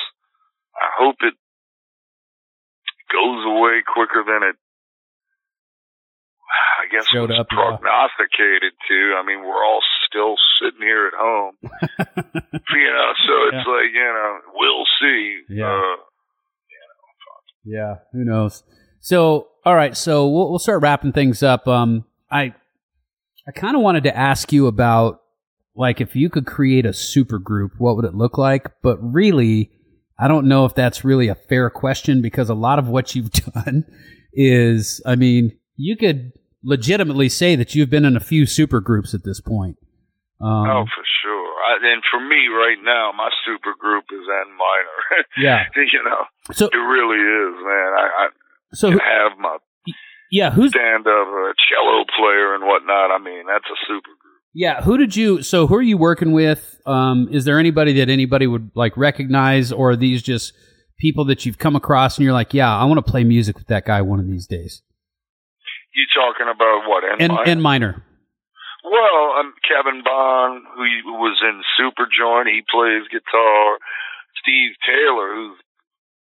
I 0.75 0.89
hope 0.99 1.17
it 1.21 1.33
goes 3.09 3.41
away 3.45 3.81
quicker 3.87 4.23
than 4.25 4.43
it 4.43 4.57
I 6.47 6.87
guess 6.91 7.05
Showed 7.11 7.29
was 7.29 7.39
up, 7.39 7.47
yeah. 7.51 7.57
prognosticated 7.57 8.73
to. 8.87 9.15
I 9.19 9.25
mean, 9.25 9.39
we're 9.43 9.63
all 9.65 9.81
still 10.07 10.35
sitting 10.61 10.81
here 10.81 11.07
at 11.07 11.13
home, 11.17 11.55
you 11.63 12.91
know. 12.91 13.09
So 13.27 13.33
it's 13.51 13.65
Yeah. 13.65 13.73
like 13.73 13.91
you 13.93 14.11
know, 14.15 14.37
we'll 14.53 14.85
see. 15.01 15.41
Yeah. 15.49 15.67
Uh, 15.67 15.95
Yeah, 17.65 17.95
who 18.13 18.23
knows? 18.23 18.63
So, 19.01 19.49
all 19.65 19.75
right, 19.75 19.95
so 19.95 20.27
we'll, 20.27 20.49
we'll 20.49 20.59
start 20.59 20.81
wrapping 20.81 21.11
things 21.11 21.43
up. 21.43 21.67
Um, 21.67 22.05
I 22.31 22.53
I 23.47 23.51
kind 23.53 23.75
of 23.75 23.81
wanted 23.81 24.03
to 24.03 24.15
ask 24.17 24.51
you 24.53 24.67
about 24.67 25.21
like 25.75 25.99
if 26.01 26.15
you 26.15 26.29
could 26.29 26.45
create 26.45 26.85
a 26.85 26.93
super 26.93 27.39
group, 27.39 27.73
what 27.77 27.95
would 27.97 28.05
it 28.05 28.15
look 28.15 28.37
like? 28.37 28.71
But 28.81 28.97
really, 29.01 29.71
I 30.17 30.27
don't 30.27 30.47
know 30.47 30.65
if 30.65 30.75
that's 30.75 31.03
really 31.03 31.27
a 31.27 31.35
fair 31.35 31.69
question 31.69 32.21
because 32.21 32.49
a 32.49 32.55
lot 32.55 32.79
of 32.79 32.87
what 32.87 33.15
you've 33.15 33.31
done 33.53 33.85
is, 34.33 35.01
I 35.05 35.15
mean, 35.15 35.57
you 35.75 35.95
could 35.97 36.31
legitimately 36.63 37.29
say 37.29 37.55
that 37.55 37.75
you've 37.75 37.89
been 37.89 38.05
in 38.05 38.15
a 38.15 38.19
few 38.21 38.45
super 38.45 38.79
groups 38.79 39.13
at 39.13 39.23
this 39.23 39.39
point. 39.41 39.77
Um, 40.41 40.69
oh, 40.69 40.85
for 40.85 41.03
sure. 41.23 41.53
I, 41.67 41.93
and 41.93 42.03
for 42.11 42.19
me, 42.19 42.47
right 42.47 42.77
now, 42.83 43.11
my 43.17 43.29
super 43.45 43.73
group 43.79 44.05
is 44.11 44.19
En 44.21 44.49
Minor. 44.57 45.25
yeah. 45.37 45.63
you 45.75 46.03
know, 46.03 46.53
So, 46.53 46.65
it 46.67 46.75
really 46.77 47.17
is, 47.17 47.53
man. 47.63 47.93
I, 47.97 48.07
I 48.17 48.27
so 48.73 48.91
who- 48.91 48.99
have 48.99 49.37
my 49.39 49.57
yeah, 50.29 50.51
who's 50.51 50.71
stand 50.71 51.07
up 51.07 51.27
a 51.27 51.53
cello 51.69 52.03
player 52.19 52.53
and 52.53 52.65
whatnot. 52.65 53.11
I 53.11 53.17
mean, 53.17 53.45
that's 53.47 53.63
a 53.65 53.77
super 53.87 54.09
group. 54.19 54.41
Yeah, 54.53 54.81
who 54.81 54.97
did 54.97 55.15
you? 55.15 55.41
So, 55.41 55.67
who 55.67 55.75
are 55.75 55.81
you 55.81 55.97
working 55.97 56.33
with? 56.33 56.81
Um, 56.85 57.29
is 57.31 57.45
there 57.45 57.59
anybody 57.59 57.93
that 57.93 58.09
anybody 58.09 58.45
would 58.45 58.71
like 58.75 58.97
recognize, 58.97 59.71
or 59.71 59.91
are 59.91 59.95
these 59.95 60.21
just 60.21 60.51
people 60.99 61.23
that 61.25 61.45
you've 61.45 61.57
come 61.57 61.77
across 61.77 62.17
and 62.17 62.25
you're 62.25 62.33
like, 62.33 62.53
yeah, 62.53 62.75
I 62.75 62.83
want 62.85 62.97
to 63.05 63.09
play 63.09 63.23
music 63.23 63.57
with 63.57 63.67
that 63.67 63.85
guy 63.85 64.01
one 64.01 64.19
of 64.19 64.27
these 64.27 64.47
days? 64.47 64.81
You 65.97 66.05
talking 66.13 66.45
about 66.45 66.85
what? 66.85 67.01
N 67.03 67.17
And 67.19 67.33
minor? 67.33 67.49
and 67.49 67.61
minor. 67.61 67.93
Well, 68.85 69.41
um, 69.41 69.51
Kevin 69.65 70.05
Bond, 70.05 70.63
who 70.77 70.85
was 71.17 71.41
in 71.41 71.59
Superjoint, 71.75 72.47
he 72.47 72.61
plays 72.69 73.09
guitar. 73.09 73.81
Steve 74.39 74.77
Taylor, 74.85 75.33
who's 75.33 75.57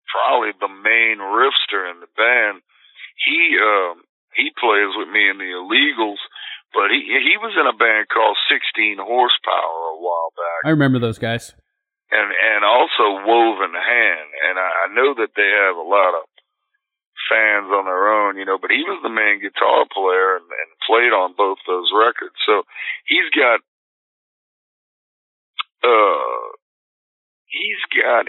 probably 0.07 0.53
the 0.61 0.69
main 0.69 1.17
riffster 1.19 1.89
in 1.89 1.99
the 1.99 2.11
band, 2.15 2.61
he 3.25 3.57
um, 3.57 4.05
he 4.37 4.53
plays 4.55 4.93
with 4.95 5.09
me 5.09 5.27
in 5.27 5.41
the 5.41 5.49
Illegals. 5.57 6.21
But 6.71 6.89
he 6.93 7.01
he 7.05 7.35
was 7.41 7.53
in 7.57 7.65
a 7.67 7.73
band 7.75 8.07
called 8.13 8.37
Sixteen 8.49 8.97
Horsepower 9.01 9.79
a 9.93 9.99
while 9.99 10.31
back, 10.37 10.61
I 10.65 10.69
remember 10.69 10.99
those 11.01 11.17
guys. 11.19 11.53
and 12.13 12.29
and 12.29 12.61
also 12.63 13.25
Woven 13.25 13.73
Hand. 13.73 14.29
And 14.47 14.55
I, 14.57 14.69
I 14.85 14.93
know 14.93 15.13
that 15.17 15.33
they 15.35 15.49
have 15.49 15.75
a 15.77 15.85
lot 15.85 16.13
of 16.17 16.23
fans 17.29 17.71
on 17.71 17.85
their 17.85 18.07
own, 18.09 18.37
you 18.37 18.45
know, 18.45 18.57
but 18.57 18.71
he 18.71 18.83
was 18.83 18.99
the 19.03 19.13
main 19.13 19.39
guitar 19.39 19.85
player 19.91 20.37
and, 20.37 20.47
and 20.47 20.69
played 20.85 21.11
on 21.11 21.35
both 21.37 21.57
those 21.67 21.91
records. 21.93 22.35
So 22.45 22.63
he's 23.05 23.29
got, 23.35 23.59
uh, 25.83 26.47
he's 27.47 27.83
got 27.91 28.27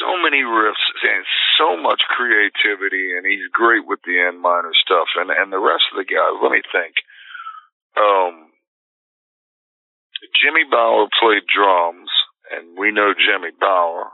so 0.00 0.16
many 0.16 0.40
riffs 0.40 0.88
and 1.04 1.24
so 1.58 1.76
much 1.76 2.00
creativity 2.08 3.16
and 3.16 3.26
he's 3.26 3.44
great 3.52 3.84
with 3.86 4.00
the 4.04 4.16
En 4.16 4.40
Minor 4.40 4.72
stuff 4.74 5.08
and, 5.16 5.30
and 5.30 5.52
the 5.52 5.60
rest 5.60 5.84
of 5.92 6.00
the 6.00 6.08
guys, 6.08 6.40
let 6.42 6.52
me 6.52 6.62
think. 6.72 6.94
Um, 7.96 8.48
Jimmy 10.40 10.64
Bower 10.70 11.08
played 11.20 11.44
drums 11.44 12.08
and 12.50 12.78
we 12.78 12.92
know 12.92 13.12
Jimmy 13.12 13.52
Bower 13.58 14.08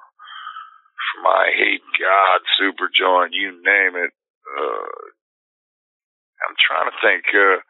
I 1.24 1.46
Hate 1.54 1.86
God, 1.96 2.38
Superjoint, 2.60 3.32
you 3.32 3.52
name 3.52 3.96
it. 3.96 4.12
Uh, 4.46 5.06
I'm 6.44 6.56
trying 6.60 6.90
to 6.90 6.96
think. 7.00 7.24
Uh, 7.32 7.62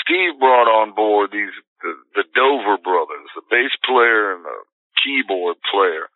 Steve 0.00 0.40
brought 0.40 0.70
on 0.70 0.94
board 0.94 1.30
these 1.32 1.52
the, 1.82 1.92
the 2.14 2.24
Dover 2.34 2.78
brothers, 2.78 3.28
the 3.34 3.42
bass 3.50 3.74
player 3.84 4.32
and 4.34 4.44
the 4.46 4.58
keyboard 5.02 5.58
player, 5.66 6.06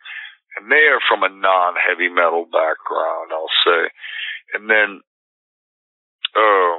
and 0.57 0.71
they 0.71 0.87
are 0.89 1.03
from 1.05 1.27
a 1.27 1.29
non-heavy 1.29 2.09
metal 2.09 2.47
background, 2.47 3.35
I'll 3.35 3.59
say. 3.67 3.83
And 4.55 4.71
then, 4.71 5.03
um, 6.39 6.79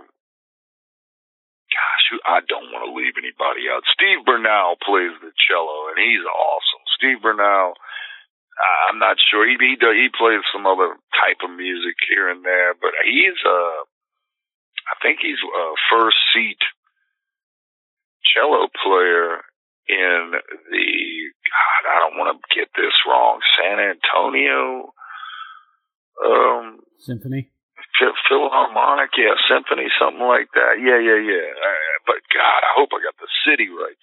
gosh, 1.67 2.05
I 2.25 2.39
don't 2.47 2.71
want 2.71 2.87
to 2.87 2.95
leave 2.95 3.19
anybody 3.19 3.67
out. 3.67 3.83
Steve 3.91 4.23
Bernal 4.23 4.79
plays 4.81 5.13
the 5.19 5.35
cello, 5.35 5.91
and 5.91 5.99
he's 5.99 6.23
awesome. 6.23 6.83
Steve 6.95 7.21
Bernal, 7.21 7.75
I'm 8.89 8.99
not 8.99 9.17
sure. 9.29 9.45
He 9.45 9.55
he 9.59 9.77
he 9.77 10.09
plays 10.09 10.41
some 10.49 10.65
other 10.65 10.97
type 11.13 11.41
of 11.45 11.53
music 11.53 11.95
here 12.09 12.29
and 12.29 12.43
there, 12.43 12.73
but 12.73 12.91
he's 13.05 13.37
uh, 13.45 13.79
I 14.89 14.95
think 15.01 15.19
he's 15.21 15.39
a 15.41 15.65
first 15.91 16.17
seat 16.33 16.61
cello 18.33 18.67
player 18.83 19.45
in 19.87 20.33
the 20.33 20.89
God. 21.47 21.81
I 21.85 21.95
don't 22.01 22.17
want 22.17 22.35
to 22.35 22.55
get 22.55 22.69
this 22.75 22.95
wrong. 23.07 23.39
San 23.59 23.79
Antonio. 23.79 24.93
Um, 26.17 26.79
Symphony. 26.99 27.49
Philharmonic, 28.29 29.09
yeah, 29.17 29.33
symphony, 29.49 29.89
something 29.97 30.21
like 30.21 30.53
that. 30.53 30.77
Yeah, 30.77 31.01
yeah, 31.01 31.17
yeah. 31.17 31.49
Uh, 31.49 31.97
but 32.05 32.21
God, 32.29 32.61
I 32.61 32.71
hope 32.77 32.89
I 32.93 33.01
got 33.01 33.17
the 33.17 33.31
city 33.41 33.69
right. 33.73 33.97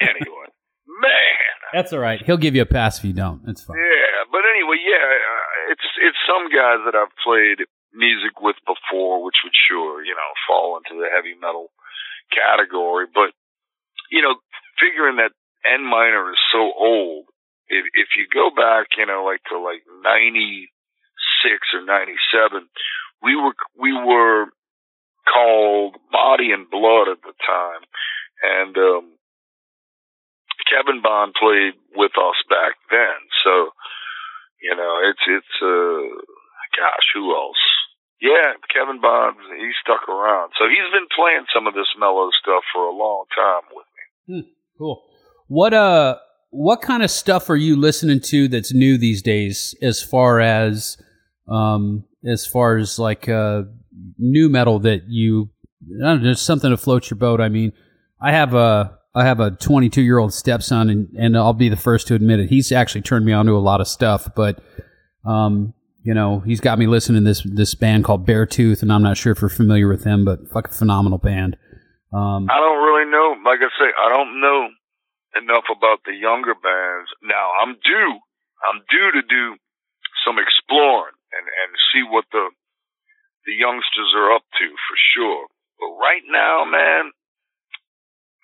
anyway, 0.00 0.48
man, 1.00 1.56
That's 1.72 1.92
all 1.92 2.00
right. 2.00 2.22
He'll 2.24 2.36
give 2.40 2.54
you 2.54 2.62
a 2.62 2.66
pass 2.68 2.98
if 2.98 3.04
you 3.04 3.12
don't. 3.12 3.42
It's 3.46 3.62
fine. 3.62 3.76
yeah. 3.76 4.24
But 4.30 4.42
anyway, 4.52 4.76
yeah, 4.82 5.06
uh, 5.06 5.72
it's 5.72 5.88
it's 6.02 6.20
some 6.26 6.48
guys 6.50 6.84
that 6.84 6.94
I've 6.98 7.14
played 7.22 7.66
music 7.94 8.40
with 8.40 8.56
before, 8.66 9.22
which 9.24 9.40
would 9.44 9.56
sure 9.68 10.04
you 10.04 10.14
know 10.14 10.30
fall 10.48 10.76
into 10.78 11.00
the 11.00 11.08
heavy 11.08 11.34
metal 11.40 11.70
category. 12.34 13.06
But 13.12 13.32
you 14.10 14.22
know, 14.22 14.36
figuring 14.80 15.16
that 15.16 15.32
En 15.64 15.82
Minor 15.84 16.30
is 16.30 16.42
so 16.52 16.72
old, 16.76 17.26
if 17.68 17.84
if 17.94 18.08
you 18.16 18.26
go 18.32 18.50
back, 18.54 18.94
you 18.98 19.06
know, 19.06 19.24
like 19.24 19.42
to 19.50 19.58
like 19.58 19.82
ninety 20.02 20.70
six 21.42 21.74
or 21.74 21.84
ninety 21.84 22.18
seven, 22.30 22.68
we 23.22 23.34
were 23.36 23.54
we 23.78 23.92
were 23.92 24.46
called 25.26 25.96
Body 26.12 26.52
and 26.52 26.70
Blood 26.70 27.08
at 27.10 27.22
the 27.22 27.34
time, 27.42 27.82
and 28.42 28.76
um, 28.76 29.04
Kevin 30.66 31.02
Bond 31.02 31.34
played 31.38 31.74
with 31.94 32.12
us 32.18 32.38
back 32.50 32.74
then. 32.90 33.18
So, 33.44 33.70
you 34.62 34.74
know, 34.76 35.00
it's 35.06 35.24
it's 35.26 35.54
uh, 35.62 36.20
gosh, 36.76 37.06
who 37.14 37.34
else? 37.34 37.62
Yeah, 38.20 38.56
Kevin 38.72 39.00
Bond, 39.00 39.36
he 39.58 39.70
stuck 39.82 40.08
around. 40.08 40.52
So 40.58 40.64
he's 40.68 40.90
been 40.92 41.08
playing 41.14 41.44
some 41.54 41.66
of 41.66 41.74
this 41.74 41.88
mellow 41.98 42.30
stuff 42.40 42.64
for 42.72 42.84
a 42.84 42.96
long 42.96 43.24
time 43.34 43.68
with 43.74 43.86
me. 44.28 44.52
Cool. 44.78 45.02
What 45.48 45.74
uh 45.74 46.16
what 46.50 46.80
kind 46.80 47.02
of 47.02 47.10
stuff 47.10 47.50
are 47.50 47.56
you 47.56 47.76
listening 47.76 48.20
to 48.20 48.48
that's 48.48 48.72
new 48.72 48.98
these 48.98 49.22
days 49.22 49.74
as 49.82 50.02
far 50.02 50.40
as 50.40 50.96
um 51.48 52.04
as 52.26 52.46
far 52.46 52.76
as 52.76 52.98
like 52.98 53.28
uh 53.28 53.62
new 54.18 54.48
metal 54.48 54.78
that 54.80 55.04
you 55.08 55.50
I 56.02 56.08
don't 56.08 56.22
know, 56.22 56.32
just 56.32 56.46
something 56.46 56.70
to 56.70 56.76
float 56.76 57.10
your 57.10 57.18
boat. 57.18 57.40
I 57.40 57.48
mean, 57.48 57.72
I 58.20 58.32
have 58.32 58.54
a 58.54 58.98
I 59.16 59.24
have 59.24 59.40
a 59.40 59.50
22 59.50 60.02
year 60.02 60.18
old 60.18 60.34
stepson, 60.34 60.90
and, 60.90 61.08
and 61.16 61.36
I'll 61.38 61.54
be 61.54 61.70
the 61.70 61.76
first 61.76 62.06
to 62.08 62.14
admit 62.14 62.38
it. 62.38 62.50
He's 62.50 62.70
actually 62.70 63.00
turned 63.00 63.24
me 63.24 63.32
on 63.32 63.46
to 63.46 63.52
a 63.52 63.64
lot 63.64 63.80
of 63.80 63.88
stuff, 63.88 64.28
but 64.36 64.62
um, 65.24 65.72
you 66.04 66.12
know, 66.12 66.40
he's 66.40 66.60
got 66.60 66.78
me 66.78 66.86
listening 66.86 67.24
to 67.24 67.26
this 67.26 67.42
this 67.42 67.74
band 67.74 68.04
called 68.04 68.26
Beartooth, 68.26 68.82
and 68.82 68.92
I'm 68.92 69.02
not 69.02 69.16
sure 69.16 69.32
if 69.32 69.40
you're 69.40 69.48
familiar 69.48 69.88
with 69.88 70.04
them, 70.04 70.26
but 70.26 70.46
fucking 70.52 70.74
phenomenal 70.74 71.16
band. 71.16 71.56
Um, 72.12 72.46
I 72.52 72.60
don't 72.60 72.84
really 72.84 73.10
know. 73.10 73.40
Like 73.42 73.58
I 73.64 73.72
say, 73.80 73.88
I 73.88 74.08
don't 74.12 74.38
know 74.38 74.68
enough 75.40 75.64
about 75.72 76.04
the 76.04 76.12
younger 76.12 76.54
bands. 76.54 77.08
Now 77.24 77.56
I'm 77.64 77.74
due. 77.80 78.12
I'm 78.68 78.84
due 78.86 79.10
to 79.16 79.22
do 79.24 79.56
some 80.28 80.36
exploring 80.36 81.16
and 81.32 81.46
and 81.48 81.70
see 81.88 82.04
what 82.04 82.26
the 82.32 82.52
the 83.48 83.56
youngsters 83.56 84.12
are 84.12 84.36
up 84.36 84.44
to 84.60 84.66
for 84.68 84.96
sure. 85.16 85.46
But 85.80 85.96
right 85.96 86.24
now, 86.28 86.68
man, 86.68 87.12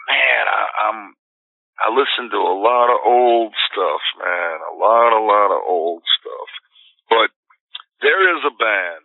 man, 0.09 0.43
I, 0.49 0.63
I'm 0.89 1.01
I 1.83 1.91
listen 1.91 2.31
to 2.31 2.39
a 2.39 2.57
lot 2.63 2.95
of 2.95 3.01
old 3.03 3.53
stuff, 3.71 4.03
man. 4.23 4.57
A 4.71 4.75
lot, 4.79 5.11
a 5.11 5.23
lot 5.25 5.51
of 5.51 5.67
old 5.67 6.03
stuff. 6.21 6.51
But 7.11 7.29
there 8.01 8.23
is 8.39 8.43
a 8.47 8.55
band 8.55 9.05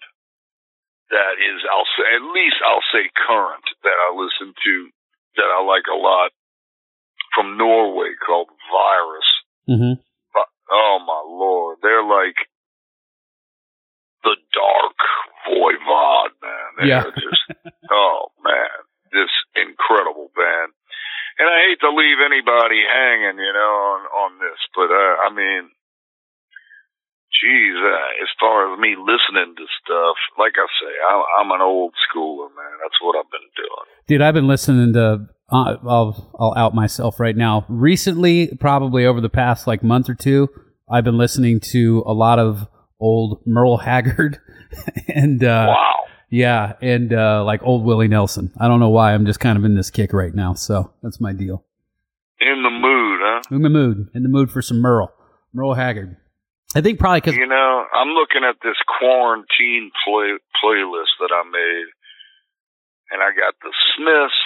that 1.09 1.41
is, 1.41 1.63
I'll 1.65 1.89
say, 1.97 2.05
at 2.15 2.33
least 2.35 2.59
I'll 2.61 2.85
say 2.93 3.09
current 3.25 3.65
that 3.83 3.97
I 3.97 4.13
listen 4.13 4.53
to 4.53 4.75
that 5.37 5.49
I 5.49 5.63
like 5.63 5.87
a 5.89 5.97
lot 5.97 6.31
from 7.33 7.57
Norway 7.57 8.13
called 8.25 8.49
Virus. 8.69 9.29
Mm-hmm. 9.69 9.95
But, 10.33 10.47
oh 10.69 10.99
my 11.01 11.21
lord, 11.25 11.77
they're 11.81 12.03
like 12.05 12.37
the 14.23 14.35
dark 14.53 14.97
voivod, 15.49 16.29
man. 16.43 16.69
They're 16.77 16.87
Yeah. 16.87 17.03
just, 17.15 17.43
oh 17.89 18.29
man, 18.43 18.77
this 19.11 19.31
incredible 19.55 20.29
band. 20.35 20.73
And 21.37 21.45
I 21.45 21.57
hate 21.69 21.79
to 21.85 21.93
leave 21.93 22.17
anybody 22.17 22.81
hanging, 22.81 23.37
you 23.37 23.53
know, 23.53 23.73
on, 23.93 24.01
on 24.09 24.31
this, 24.41 24.57
but, 24.73 24.89
uh, 24.89 25.13
I 25.21 25.29
mean, 25.29 25.69
geez, 27.41 27.75
uh, 27.77 28.23
as 28.23 28.29
far 28.39 28.73
as 28.73 28.79
me 28.79 28.95
listening 28.97 29.55
to 29.55 29.65
stuff, 29.83 30.17
like 30.37 30.53
I 30.57 30.67
say, 30.81 30.93
I, 31.09 31.41
I'm 31.41 31.51
an 31.51 31.61
old 31.61 31.93
schooler, 32.09 32.49
man. 32.55 32.73
That's 32.81 32.97
what 33.01 33.15
I've 33.17 33.31
been 33.31 33.49
doing. 33.55 33.85
Dude, 34.07 34.21
I've 34.21 34.33
been 34.33 34.47
listening 34.47 34.93
to. 34.93 35.27
Uh, 35.49 35.77
I'll 35.87 36.31
I'll 36.37 36.53
out 36.57 36.75
myself 36.75 37.19
right 37.19 37.35
now. 37.35 37.65
Recently, 37.69 38.47
probably 38.59 39.05
over 39.05 39.21
the 39.21 39.29
past 39.29 39.65
like 39.65 39.81
month 39.81 40.09
or 40.09 40.15
two, 40.15 40.49
I've 40.89 41.05
been 41.05 41.17
listening 41.17 41.61
to 41.71 42.03
a 42.05 42.13
lot 42.13 42.39
of 42.39 42.67
old 42.99 43.41
Merle 43.45 43.77
Haggard 43.77 44.39
and 45.07 45.43
uh, 45.43 45.67
wow. 45.69 46.03
Yeah, 46.29 46.73
and 46.81 47.13
uh, 47.13 47.43
like 47.45 47.63
old 47.63 47.85
Willie 47.85 48.09
Nelson. 48.09 48.51
I 48.59 48.67
don't 48.67 48.79
know 48.79 48.89
why. 48.89 49.13
I'm 49.13 49.25
just 49.25 49.39
kind 49.39 49.57
of 49.57 49.63
in 49.63 49.75
this 49.75 49.89
kick 49.89 50.11
right 50.11 50.33
now, 50.33 50.53
so 50.53 50.91
that's 51.01 51.21
my 51.21 51.31
deal. 51.31 51.63
In 52.39 52.63
the 52.63 52.69
mood, 52.69 53.19
huh? 53.23 53.41
In 53.55 53.61
the 53.61 53.69
mood, 53.69 54.09
in 54.13 54.23
the 54.23 54.29
mood 54.29 54.51
for 54.51 54.61
some 54.61 54.79
Merle, 54.81 55.11
Merle 55.53 55.73
Haggard. 55.73 56.17
I 56.75 56.81
think 56.81 56.99
probably 56.99 57.21
because 57.21 57.37
You 57.37 57.47
know, 57.47 57.85
I'm 57.93 58.09
looking 58.09 58.43
at 58.43 58.57
this 58.61 58.75
quarantine 58.99 59.91
play 60.03 60.35
playlist 60.61 61.15
that 61.23 61.31
I 61.31 61.43
made, 61.47 61.87
and 63.11 63.23
I 63.23 63.31
got 63.31 63.55
the 63.63 63.71
Smiths, 63.95 64.43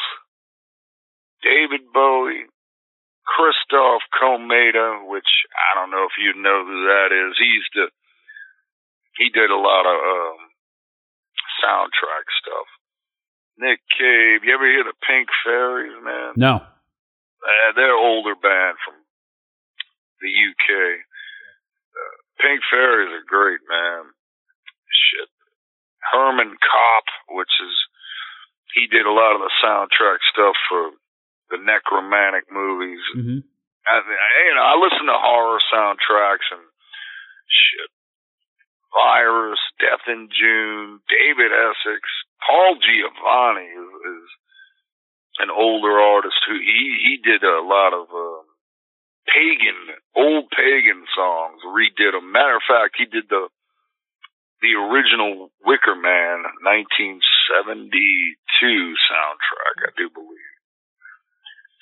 David 1.41 1.89
Bowie, 1.91 2.45
Krzysztof 3.25 4.05
Komeda, 4.21 5.09
which 5.09 5.29
I 5.49 5.79
don't 5.79 5.89
know 5.89 6.05
if 6.05 6.13
you 6.21 6.39
know 6.39 6.63
who 6.63 6.85
that 6.85 7.09
is. 7.09 7.37
He's 7.41 7.65
to, 7.73 7.89
he 9.17 9.29
did 9.33 9.49
a 9.49 9.57
lot 9.57 9.89
of 9.89 9.97
um, 9.97 10.50
soundtrack 11.59 12.25
stuff. 12.39 12.67
Nick 13.59 13.79
Cave. 13.91 14.41
You 14.47 14.53
ever 14.55 14.65
hear 14.69 14.83
the 14.87 14.97
Pink 15.05 15.27
Fairies, 15.45 15.93
man? 16.03 16.33
no, 16.37 16.55
Uh, 17.43 17.69
they're 17.75 17.93
older 17.97 18.35
band 18.35 18.77
from 18.85 18.95
the 20.21 20.29
UK. 20.31 20.69
Uh, 21.93 22.15
Pink 22.41 22.61
Fairies 22.71 23.11
are 23.13 23.25
great, 23.27 23.59
man. 23.69 24.13
Shit. 24.89 25.29
Hermann 26.11 26.57
Kopp, 26.57 27.07
which 27.37 27.53
is 27.61 27.73
he 28.73 28.87
did 28.87 29.05
a 29.05 29.11
lot 29.11 29.35
of 29.35 29.41
the 29.41 29.51
soundtrack 29.63 30.19
stuff 30.31 30.55
for 30.69 30.91
the 31.51 31.57
Nekromantik 31.59 32.47
movies. 32.49 33.03
hmm 33.13 33.39
I, 33.81 33.97
I, 33.97 34.29
you 34.47 34.53
know, 34.55 34.61
I 34.63 34.75
listen 34.77 35.05
to 35.09 35.17
horror 35.17 35.59
soundtracks 35.73 36.47
and 36.53 36.61
shit. 37.49 37.89
Virus, 38.91 39.59
Death 39.79 40.05
in 40.07 40.29
June, 40.31 40.99
David 41.07 41.51
Essex, 41.51 42.03
Paul 42.43 42.75
Giovanni 42.79 43.67
is, 43.71 43.91
is 44.05 44.27
an 45.39 45.49
older 45.49 45.95
artist 45.99 46.37
who 46.47 46.59
he 46.59 46.99
he 47.07 47.17
did 47.23 47.43
a 47.43 47.63
lot 47.63 47.93
of 47.95 48.11
um, 48.11 48.45
pagan, 49.27 49.95
old 50.15 50.51
pagan 50.51 51.05
songs. 51.15 51.61
Redid 51.63 52.11
them. 52.11 52.31
Matter 52.31 52.57
of 52.57 52.67
fact, 52.67 52.99
he 52.99 53.05
did 53.05 53.29
the 53.29 53.47
the 54.61 54.77
original 54.77 55.49
Wicker 55.65 55.95
Man 55.97 56.45
1972 56.61 58.37
soundtrack, 58.61 59.75
I 59.87 59.91
do 59.97 60.09
believe. 60.13 60.51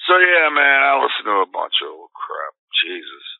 So 0.07 0.15
yeah, 0.15 0.47
man, 0.49 0.79
I 0.79 0.95
listen 1.03 1.25
to 1.27 1.43
a 1.43 1.51
bunch 1.51 1.75
of 1.83 1.91
old 1.91 2.13
crap. 2.15 2.55
Jesus. 2.85 3.38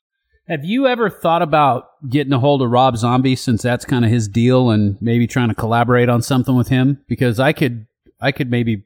Have 0.49 0.65
you 0.65 0.87
ever 0.87 1.09
thought 1.11 1.43
about 1.43 1.89
getting 2.09 2.33
a 2.33 2.39
hold 2.39 2.63
of 2.63 2.71
Rob 2.71 2.97
Zombie 2.97 3.35
since 3.35 3.61
that's 3.61 3.85
kind 3.85 4.03
of 4.03 4.09
his 4.09 4.27
deal 4.27 4.71
and 4.71 4.99
maybe 4.99 5.27
trying 5.27 5.49
to 5.49 5.55
collaborate 5.55 6.09
on 6.09 6.23
something 6.23 6.55
with 6.55 6.69
him? 6.69 7.03
Because 7.07 7.39
I 7.39 7.53
could, 7.53 7.85
I 8.19 8.31
could 8.31 8.49
maybe 8.49 8.83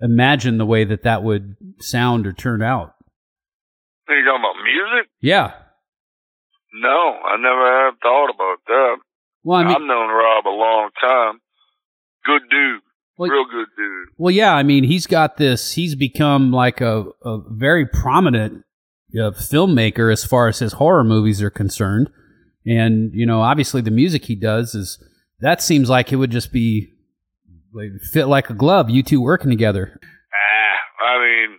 imagine 0.00 0.58
the 0.58 0.66
way 0.66 0.84
that 0.84 1.02
that 1.02 1.24
would 1.24 1.56
sound 1.80 2.24
or 2.26 2.32
turn 2.32 2.62
out. 2.62 2.94
Are 4.08 4.14
you 4.16 4.24
talking 4.24 4.40
about 4.44 4.62
music? 4.62 5.10
Yeah. 5.20 5.52
No, 6.72 6.88
I 6.88 7.36
never 7.36 7.84
have 7.86 7.94
thought 8.00 8.30
about 8.32 8.58
that. 8.68 8.96
Well, 9.42 9.58
I 9.60 9.64
mean, 9.64 9.74
I've 9.74 9.80
known 9.82 10.08
Rob 10.08 10.46
a 10.46 10.50
long 10.50 10.90
time. 11.00 11.40
Good 12.24 12.42
dude. 12.48 12.80
Well- 13.16 13.30
Real 13.30 13.44
good 13.44 13.66
dude. 13.76 14.08
well, 14.18 14.30
yeah. 14.30 14.54
I 14.54 14.62
mean, 14.62 14.84
he's 14.84 15.06
got 15.08 15.36
this. 15.36 15.72
He's 15.72 15.94
become 15.96 16.52
like 16.52 16.80
a, 16.80 17.06
a 17.24 17.40
very 17.50 17.86
prominent 17.86 18.64
uh, 19.14 19.30
filmmaker 19.32 20.12
as 20.12 20.24
far 20.24 20.48
as 20.48 20.58
his 20.58 20.74
horror 20.74 21.04
movies 21.04 21.42
are 21.42 21.50
concerned. 21.50 22.10
And 22.66 23.10
you 23.14 23.26
know, 23.26 23.40
obviously, 23.40 23.80
the 23.80 23.90
music 23.90 24.24
he 24.24 24.34
does 24.34 24.74
is 24.74 25.02
that 25.40 25.62
seems 25.62 25.88
like 25.88 26.12
it 26.12 26.16
would 26.16 26.30
just 26.30 26.52
be 26.52 26.92
like, 27.72 27.90
fit 28.12 28.26
like 28.26 28.50
a 28.50 28.54
glove. 28.54 28.90
You 28.90 29.02
two 29.02 29.20
working 29.20 29.50
together. 29.50 29.98
Ah, 30.02 31.06
I 31.06 31.18
mean, 31.18 31.58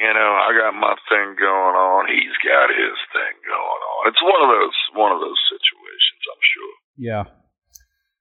you 0.00 0.12
know, 0.12 0.32
I 0.34 0.50
got 0.58 0.74
my 0.74 0.94
thing 1.08 1.36
going 1.38 1.76
on. 1.76 2.06
He's 2.08 2.36
got 2.42 2.68
his 2.70 2.98
thing 3.12 3.34
going 3.46 3.82
on. 3.82 4.08
It's 4.08 4.22
one 4.22 4.42
of 4.42 4.48
those 4.50 4.78
one 4.94 5.12
of 5.12 5.20
those 5.20 5.38
situations, 5.48 6.22
I'm 6.28 6.42
sure. 6.42 6.74
Yeah. 6.96 7.43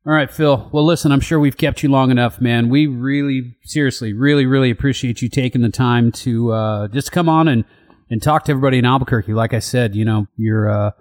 All 0.05 0.11
right, 0.11 0.29
Phil. 0.29 0.69
Well, 0.73 0.83
listen, 0.83 1.13
I'm 1.13 1.21
sure 1.21 1.39
we've 1.39 1.55
kept 1.55 1.81
you 1.81 1.87
long 1.87 2.11
enough, 2.11 2.41
man. 2.41 2.67
We 2.67 2.87
really, 2.87 3.55
seriously, 3.63 4.11
really, 4.11 4.45
really 4.45 4.69
appreciate 4.69 5.21
you 5.21 5.29
taking 5.29 5.61
the 5.61 5.69
time 5.69 6.11
to 6.27 6.51
uh, 6.51 6.87
just 6.89 7.13
come 7.13 7.29
on 7.29 7.47
and, 7.47 7.63
and 8.09 8.21
talk 8.21 8.43
to 8.45 8.51
everybody 8.51 8.79
in 8.79 8.85
Albuquerque. 8.85 9.33
Like 9.33 9.53
I 9.53 9.59
said, 9.59 9.95
you 9.95 10.03
know, 10.03 10.27
you're 10.35 10.69
uh, 10.69 10.91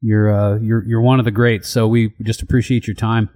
you're 0.00 0.32
uh, 0.32 0.56
you're 0.56 0.82
you're 0.82 1.02
one 1.02 1.18
of 1.18 1.26
the 1.26 1.30
greats. 1.30 1.68
So 1.68 1.86
we 1.86 2.14
just 2.22 2.40
appreciate 2.40 2.86
your 2.86 2.96
time. 2.96 3.28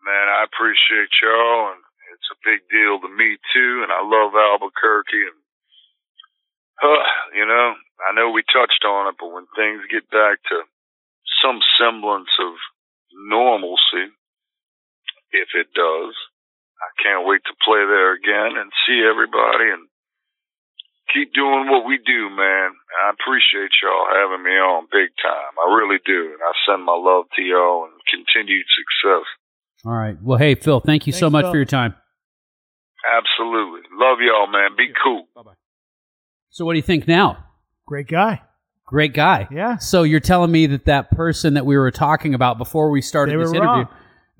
Man, 0.00 0.28
I 0.32 0.44
appreciate 0.48 1.12
y'all, 1.20 1.72
and 1.72 1.84
it's 2.16 2.32
a 2.32 2.40
big 2.48 2.64
deal 2.72 2.96
to 2.98 3.14
me 3.14 3.36
too. 3.52 3.84
And 3.84 3.92
I 3.92 4.08
love 4.08 4.32
Albuquerque, 4.32 5.28
and 5.28 5.36
you 7.36 7.44
know, 7.44 7.74
I 8.08 8.14
know 8.14 8.30
we 8.30 8.40
touched 8.40 8.86
on 8.88 9.08
it, 9.08 9.16
but 9.20 9.30
when 9.30 9.44
things 9.54 9.84
get 9.92 10.08
back 10.08 10.40
to 10.48 10.64
some 11.44 11.60
semblance 11.76 12.32
of 12.40 12.56
normalcy, 13.18 14.14
if 15.34 15.48
it 15.58 15.68
does, 15.74 16.14
I 16.78 16.88
can't 17.02 17.26
wait 17.26 17.42
to 17.44 17.54
play 17.64 17.82
there 17.82 18.14
again 18.14 18.54
and 18.54 18.70
see 18.86 19.02
everybody 19.02 19.74
and 19.74 19.90
keep 21.12 21.34
doing 21.34 21.66
what 21.68 21.86
we 21.86 21.98
do, 21.98 22.30
man. 22.30 22.70
And 22.70 22.98
I 23.02 23.10
appreciate 23.12 23.74
y'all 23.82 24.06
having 24.14 24.44
me 24.44 24.54
on 24.54 24.86
big 24.92 25.10
time. 25.18 25.52
I 25.58 25.66
really 25.74 25.98
do. 26.04 26.32
And 26.32 26.42
I 26.42 26.52
send 26.66 26.84
my 26.84 26.96
love 26.96 27.26
to 27.36 27.42
y'all 27.42 27.90
and 27.90 27.98
continued 28.06 28.66
success. 28.70 29.26
All 29.84 29.94
right. 29.94 30.16
Well, 30.22 30.38
hey, 30.38 30.54
Phil, 30.54 30.80
thank 30.80 31.06
you 31.06 31.12
so 31.12 31.30
much 31.30 31.44
Phil. 31.44 31.52
for 31.52 31.56
your 31.56 31.66
time. 31.66 31.94
Absolutely. 33.06 33.82
Love 33.94 34.18
y'all, 34.20 34.50
man. 34.50 34.76
Be 34.76 34.88
cool. 35.02 35.28
Bye 35.34 35.42
bye. 35.42 35.52
So, 36.50 36.64
what 36.64 36.72
do 36.72 36.78
you 36.78 36.82
think 36.82 37.06
now? 37.06 37.46
Great 37.86 38.08
guy. 38.08 38.42
Great 38.88 39.14
guy. 39.14 39.46
Yeah. 39.50 39.76
So 39.78 40.02
you're 40.02 40.18
telling 40.20 40.50
me 40.50 40.66
that 40.66 40.86
that 40.86 41.10
person 41.10 41.54
that 41.54 41.64
we 41.66 41.76
were 41.76 41.90
talking 41.90 42.34
about 42.34 42.58
before 42.58 42.90
we 42.90 43.00
started 43.02 43.32
They 43.32 43.36
were 43.36 43.44
this 43.44 43.52
interview, 43.52 43.66
wrong. 43.68 43.88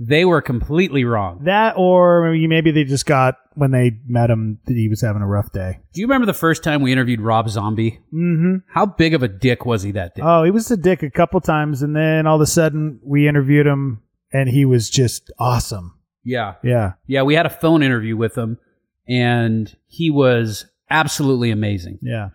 they 0.01 0.25
were 0.25 0.41
completely 0.43 1.05
wrong. 1.05 1.41
That 1.45 1.75
or 1.77 2.31
maybe 2.33 2.47
maybe 2.49 2.71
they 2.73 2.85
just 2.85 3.05
got 3.07 3.37
when 3.55 3.73
they 3.73 3.99
met 4.07 4.31
him 4.31 4.59
that 4.67 4.75
he 4.75 4.89
was 4.89 5.01
having 5.01 5.21
a 5.23 5.27
rough 5.27 5.53
day. 5.53 5.81
Do 5.93 6.01
you 6.01 6.07
remember 6.07 6.27
the 6.27 6.33
first 6.35 6.63
time 6.65 6.81
we 6.81 6.93
interviewed 6.93 7.21
Rob 7.21 7.49
Zombie? 7.51 8.01
Mm-hmm. 8.15 8.57
How 8.73 8.87
big 8.87 9.15
of 9.15 9.23
a 9.23 9.29
dick 9.29 9.67
was 9.67 9.83
he 9.83 9.91
that 9.93 10.15
day? 10.15 10.23
Oh, 10.25 10.45
he 10.45 10.51
was 10.51 10.71
a 10.71 10.77
dick 10.77 11.03
a 11.03 11.11
couple 11.11 11.41
times, 11.41 11.83
and 11.83 11.95
then 11.95 12.27
all 12.27 12.37
of 12.37 12.41
a 12.41 12.47
sudden 12.47 13.01
we 13.05 13.27
interviewed 13.29 13.67
him, 13.67 14.01
and 14.33 14.49
he 14.49 14.65
was 14.65 14.89
just 14.89 15.31
awesome. 15.39 15.99
yeah. 16.25 16.55
Yeah. 16.63 16.93
Yeah, 17.07 17.23
we 17.23 17.35
had 17.35 17.47
a 17.47 17.51
phone 17.51 17.83
interview 17.83 18.17
with 18.17 18.37
him, 18.39 18.59
and 19.09 19.75
he 19.89 20.11
was 20.11 20.67
absolutely 20.91 21.51
amazing. 21.51 21.99
Yeah. 22.01 22.31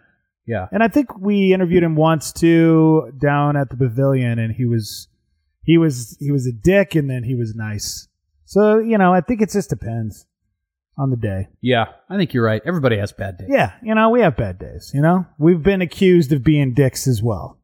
Yeah. 0.45 0.67
And 0.71 0.83
I 0.83 0.87
think 0.87 1.17
we 1.17 1.53
interviewed 1.53 1.83
him 1.83 1.95
once 1.95 2.31
too 2.33 3.11
down 3.17 3.55
at 3.55 3.69
the 3.69 3.77
pavilion 3.77 4.39
and 4.39 4.53
he 4.53 4.65
was 4.65 5.07
he 5.63 5.77
was 5.77 6.17
he 6.19 6.31
was 6.31 6.45
a 6.47 6.51
dick 6.51 6.95
and 6.95 7.09
then 7.09 7.23
he 7.23 7.35
was 7.35 7.55
nice. 7.55 8.07
So, 8.45 8.79
you 8.79 8.97
know, 8.97 9.13
I 9.13 9.21
think 9.21 9.41
it 9.41 9.49
just 9.51 9.69
depends 9.69 10.25
on 10.97 11.09
the 11.09 11.15
day. 11.17 11.47
Yeah, 11.61 11.85
I 12.09 12.17
think 12.17 12.33
you're 12.33 12.43
right. 12.43 12.61
Everybody 12.65 12.97
has 12.97 13.11
bad 13.11 13.37
days. 13.37 13.47
Yeah, 13.49 13.71
you 13.81 13.95
know, 13.95 14.09
we 14.09 14.19
have 14.21 14.35
bad 14.35 14.59
days, 14.59 14.91
you 14.93 15.01
know? 15.01 15.25
We've 15.39 15.63
been 15.63 15.81
accused 15.81 16.31
of 16.33 16.43
being 16.43 16.73
dicks 16.73 17.07
as 17.07 17.23
well. 17.23 17.57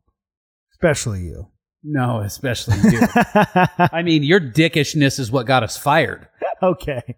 Especially 0.71 1.21
you. 1.21 1.47
No, 1.84 2.21
especially 2.21 2.77
you. 2.89 3.01
I 3.15 4.01
mean, 4.03 4.23
your 4.23 4.39
dickishness 4.39 5.19
is 5.19 5.32
what 5.32 5.45
got 5.45 5.63
us 5.63 5.77
fired. 5.77 6.27
okay. 6.63 7.15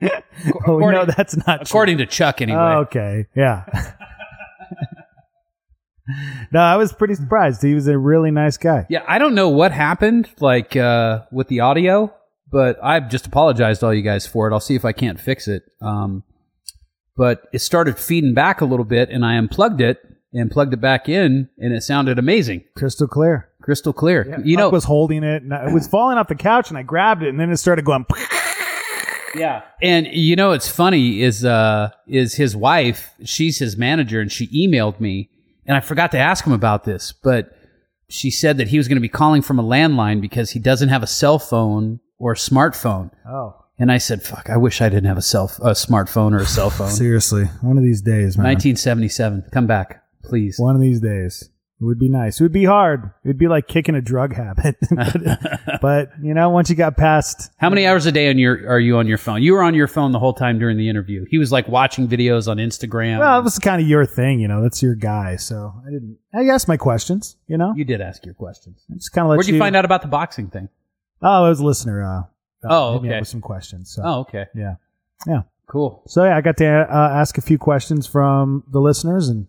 oh, 0.02 0.10
according- 0.58 0.90
no, 0.92 1.04
that's 1.06 1.36
not 1.46 1.56
true. 1.58 1.62
According 1.62 1.98
to 1.98 2.06
Chuck, 2.06 2.42
anyway. 2.42 2.58
Oh, 2.58 2.78
okay. 2.80 3.26
Yeah. 3.34 3.64
no, 6.52 6.60
I 6.60 6.76
was 6.76 6.92
pretty 6.92 7.14
surprised. 7.14 7.62
He 7.62 7.74
was 7.74 7.86
a 7.88 7.98
really 7.98 8.30
nice 8.30 8.56
guy. 8.56 8.86
Yeah, 8.88 9.02
I 9.08 9.18
don't 9.18 9.34
know 9.34 9.48
what 9.48 9.72
happened, 9.72 10.28
like 10.40 10.76
uh, 10.76 11.22
with 11.32 11.48
the 11.48 11.60
audio, 11.60 12.14
but 12.50 12.78
I've 12.82 13.10
just 13.10 13.26
apologized 13.26 13.80
to 13.80 13.86
all 13.86 13.94
you 13.94 14.02
guys 14.02 14.26
for 14.26 14.48
it. 14.48 14.52
I'll 14.52 14.60
see 14.60 14.74
if 14.76 14.84
I 14.84 14.92
can't 14.92 15.18
fix 15.18 15.48
it. 15.48 15.64
Um, 15.80 16.22
but 17.16 17.48
it 17.52 17.60
started 17.60 17.98
feeding 17.98 18.34
back 18.34 18.60
a 18.60 18.64
little 18.64 18.84
bit, 18.84 19.08
and 19.10 19.24
I 19.24 19.34
unplugged 19.34 19.80
it 19.80 19.98
and 20.32 20.50
plugged 20.50 20.74
it 20.74 20.80
back 20.80 21.08
in, 21.08 21.48
and 21.58 21.72
it 21.72 21.82
sounded 21.82 22.18
amazing, 22.18 22.64
Crystal 22.76 23.08
clear. 23.08 23.48
crystal 23.62 23.92
clear. 23.94 24.40
you 24.44 24.56
Buck 24.56 24.64
know, 24.64 24.70
was 24.70 24.84
holding 24.84 25.22
it, 25.24 25.42
and 25.42 25.52
it 25.52 25.72
was 25.72 25.88
falling 25.88 26.18
off 26.18 26.28
the 26.28 26.34
couch, 26.34 26.68
and 26.68 26.76
I 26.76 26.82
grabbed 26.82 27.22
it, 27.22 27.30
and 27.30 27.40
then 27.40 27.50
it 27.50 27.56
started 27.56 27.84
going. 27.84 28.04
Yeah. 29.38 29.62
And 29.82 30.06
you 30.08 30.36
know 30.36 30.50
what's 30.50 30.68
funny 30.68 31.22
is 31.22 31.44
uh 31.44 31.90
is 32.06 32.34
his 32.34 32.56
wife, 32.56 33.12
she's 33.24 33.58
his 33.58 33.76
manager 33.76 34.20
and 34.20 34.30
she 34.30 34.46
emailed 34.48 35.00
me 35.00 35.30
and 35.66 35.76
I 35.76 35.80
forgot 35.80 36.12
to 36.12 36.18
ask 36.18 36.46
him 36.46 36.52
about 36.52 36.84
this, 36.84 37.12
but 37.12 37.50
she 38.08 38.30
said 38.30 38.56
that 38.58 38.68
he 38.68 38.78
was 38.78 38.86
going 38.86 38.96
to 38.96 39.00
be 39.02 39.08
calling 39.08 39.42
from 39.42 39.58
a 39.58 39.64
landline 39.64 40.20
because 40.20 40.50
he 40.50 40.60
doesn't 40.60 40.90
have 40.90 41.02
a 41.02 41.08
cell 41.08 41.38
phone 41.40 41.98
or 42.18 42.32
a 42.32 42.36
smartphone. 42.36 43.10
Oh, 43.28 43.56
And 43.78 43.90
I 43.90 43.98
said, 43.98 44.22
"Fuck, 44.22 44.48
I 44.48 44.56
wish 44.56 44.80
I 44.80 44.88
didn't 44.88 45.06
have 45.06 45.18
a 45.18 45.22
cell 45.22 45.50
a 45.60 45.70
smartphone 45.72 46.32
or 46.32 46.38
a 46.38 46.46
cell 46.46 46.70
phone." 46.78 46.90
seriously, 46.90 47.46
one 47.62 47.76
of 47.76 47.82
these 47.82 48.00
days, 48.00 48.38
man. 48.38 48.44
1977. 48.54 49.46
Come 49.52 49.66
back, 49.66 50.04
please. 50.22 50.56
One 50.58 50.76
of 50.76 50.80
these 50.80 51.00
days. 51.00 51.50
It 51.78 51.84
would 51.84 51.98
be 51.98 52.08
nice. 52.08 52.40
It 52.40 52.42
would 52.44 52.52
be 52.52 52.64
hard. 52.64 53.04
It 53.22 53.28
would 53.28 53.38
be 53.38 53.48
like 53.48 53.68
kicking 53.68 53.94
a 53.94 54.00
drug 54.00 54.32
habit. 54.34 54.76
but, 54.90 55.50
but, 55.82 56.10
you 56.22 56.32
know, 56.32 56.48
once 56.48 56.70
you 56.70 56.76
got 56.76 56.96
past, 56.96 57.50
How 57.58 57.68
many 57.68 57.86
hours 57.86 58.06
a 58.06 58.12
day 58.12 58.30
on 58.30 58.38
your 58.38 58.66
are 58.66 58.80
you 58.80 58.96
on 58.96 59.06
your 59.06 59.18
phone? 59.18 59.42
You 59.42 59.52
were 59.52 59.62
on 59.62 59.74
your 59.74 59.86
phone 59.86 60.12
the 60.12 60.18
whole 60.18 60.32
time 60.32 60.58
during 60.58 60.78
the 60.78 60.88
interview. 60.88 61.26
He 61.30 61.36
was 61.36 61.52
like 61.52 61.68
watching 61.68 62.08
videos 62.08 62.48
on 62.48 62.56
Instagram. 62.56 63.18
well, 63.18 63.38
it 63.38 63.42
was 63.44 63.58
kind 63.58 63.82
of 63.82 63.86
your 63.86 64.06
thing, 64.06 64.40
you 64.40 64.48
know. 64.48 64.62
That's 64.62 64.82
your 64.82 64.94
guy. 64.94 65.36
So 65.36 65.74
I 65.86 65.90
didn't. 65.90 66.16
I 66.34 66.44
asked 66.44 66.66
my 66.66 66.78
questions. 66.78 67.36
You 67.46 67.58
know, 67.58 67.74
you 67.76 67.84
did 67.84 68.00
ask 68.00 68.24
your 68.24 68.34
questions. 68.34 68.82
just 68.94 69.12
kind 69.12 69.26
of 69.26 69.30
let 69.30 69.36
Where'd 69.36 69.48
you 69.48 69.58
find 69.58 69.76
out 69.76 69.84
about 69.84 70.00
the 70.00 70.08
boxing 70.08 70.48
thing? 70.48 70.70
Oh, 71.20 71.44
it 71.44 71.48
was 71.50 71.60
a 71.60 71.64
listener. 71.64 72.02
Uh, 72.02 72.20
uh, 72.64 72.68
Oh, 72.70 72.92
hit 72.94 73.02
me 73.02 73.08
up 73.08 73.12
okay. 73.12 73.20
With 73.20 73.28
some 73.28 73.40
questions. 73.42 73.90
So, 73.90 74.02
Oh, 74.02 74.20
okay. 74.20 74.46
yeah, 74.54 74.76
yeah. 75.26 75.42
Cool. 75.66 76.02
So 76.06 76.24
yeah, 76.24 76.36
I 76.36 76.40
got 76.40 76.56
to 76.58 76.66
uh, 76.66 77.10
ask 77.12 77.36
a 77.36 77.42
few 77.42 77.58
questions 77.58 78.06
from 78.06 78.64
the 78.72 78.80
listeners, 78.80 79.28
and 79.28 79.46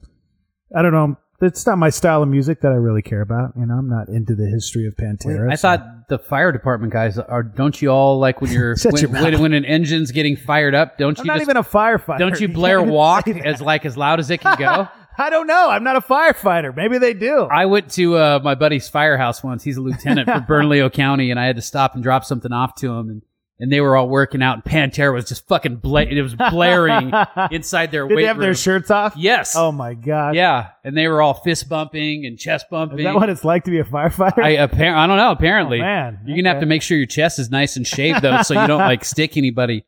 I 0.76 0.82
don't 0.82 0.92
know. 0.92 1.16
It's 1.40 1.68
not 1.68 1.78
my 1.78 1.90
style 1.92 2.24
of 2.24 2.30
music 2.30 2.62
that 2.62 2.72
I 2.72 2.76
really 2.76 3.04
care 3.04 3.22
about. 3.22 3.54
You 3.56 3.68
know, 3.68 3.76
I'm 3.76 3.88
not 3.88 4.10
into 4.10 4.34
the 4.34 4.48
history 4.48 4.88
of 4.88 4.96
Pantera. 4.96 5.52
I 5.52 5.56
so- 5.56 5.68
thought 5.68 6.08
the 6.10 6.18
fire 6.18 6.52
department 6.52 6.94
guys 6.94 7.20
are. 7.20 7.44
Don't 7.44 7.80
you 7.82 7.90
all 7.90 8.18
like 8.18 8.42
when 8.42 8.52
you're 8.52 8.76
when, 8.84 9.02
your 9.02 9.12
when, 9.12 9.40
when 9.40 9.54
an 9.54 9.66
engine's 9.66 10.12
getting 10.12 10.36
fired 10.36 10.74
up? 10.74 10.98
Don't 10.98 11.20
I'm 11.20 11.26
you 11.26 11.28
not 11.28 11.38
just 11.38 11.50
even 11.50 11.58
a 11.58 11.64
firefighter. 11.64 12.20
don't 12.20 12.40
you 12.40 12.48
Blair 12.54 12.80
even 12.80 12.92
walk 12.92 13.28
as 13.28 13.62
like 13.62 13.86
as 13.86 13.96
loud 13.96 14.20
as 14.20 14.32
it 14.32 14.40
can 14.40 14.58
go? 14.58 14.88
I 15.20 15.32
don't 15.32 15.48
know. 15.48 15.70
I'm 15.70 15.84
not 15.84 15.96
a 15.96 16.02
firefighter. 16.02 16.76
Maybe 16.76 17.00
they 17.00 17.16
do. 17.16 17.46
I 17.46 17.66
went 17.66 17.92
to 17.94 18.18
uh, 18.18 18.40
my 18.44 18.54
buddy's 18.54 18.88
firehouse 18.88 19.44
once. 19.44 19.64
He's 19.64 19.78
a 19.78 19.82
lieutenant 19.82 20.30
for 20.30 20.40
Bernalillo 20.42 20.92
County, 20.92 21.32
and 21.32 21.40
I 21.40 21.46
had 21.46 21.56
to 21.56 21.62
stop 21.64 21.96
and 21.96 22.04
drop 22.04 22.24
something 22.24 22.52
off 22.52 22.76
to 22.76 22.94
him, 22.94 23.10
and, 23.10 23.22
and 23.60 23.72
they 23.72 23.82
were 23.82 23.96
all 23.98 24.08
working 24.08 24.42
out, 24.44 24.56
and 24.56 24.64
Pantera 24.64 25.14
was 25.14 25.26
just 25.26 25.48
fucking 25.48 25.78
bla- 25.78 26.04
it 26.04 26.22
was 26.22 26.36
blaring 26.36 27.12
inside 27.52 27.92
their 27.92 28.08
Did 28.08 28.16
weight 28.16 28.22
they 28.24 28.28
have 28.28 28.38
room. 28.38 28.46
their 28.46 28.56
shirts 28.56 28.92
off? 28.92 29.16
Yes. 29.18 29.56
Oh 29.56 29.72
my 29.72 29.94
god. 29.96 30.36
Yeah, 30.36 30.70
and 30.84 30.96
they 30.96 31.08
were 31.08 31.22
all 31.22 31.34
fist 31.34 31.68
bumping 31.68 32.26
and 32.26 32.38
chest 32.38 32.68
bumping. 32.70 33.00
Is 33.00 33.06
that 33.06 33.16
what 33.16 33.30
it's 33.30 33.44
like 33.44 33.64
to 33.66 33.72
be 33.72 33.80
a 33.80 33.84
firefighter? 33.84 34.44
I 34.44 34.58
appar- 34.58 34.94
I 34.96 35.08
don't 35.08 35.18
know. 35.18 35.32
Apparently, 35.32 35.80
Oh, 35.80 35.84
man. 35.84 36.20
you're 36.26 36.38
gonna 36.38 36.50
have 36.50 36.60
to 36.62 36.66
make 36.68 36.82
sure 36.82 36.98
your 36.98 37.08
chest 37.08 37.40
is 37.40 37.50
nice 37.50 37.78
and 37.78 37.86
shaved 37.88 38.22
though, 38.22 38.42
so 38.44 38.60
you 38.60 38.68
don't 38.68 38.80
like 38.80 39.04
stick 39.06 39.38
anybody 39.38 39.84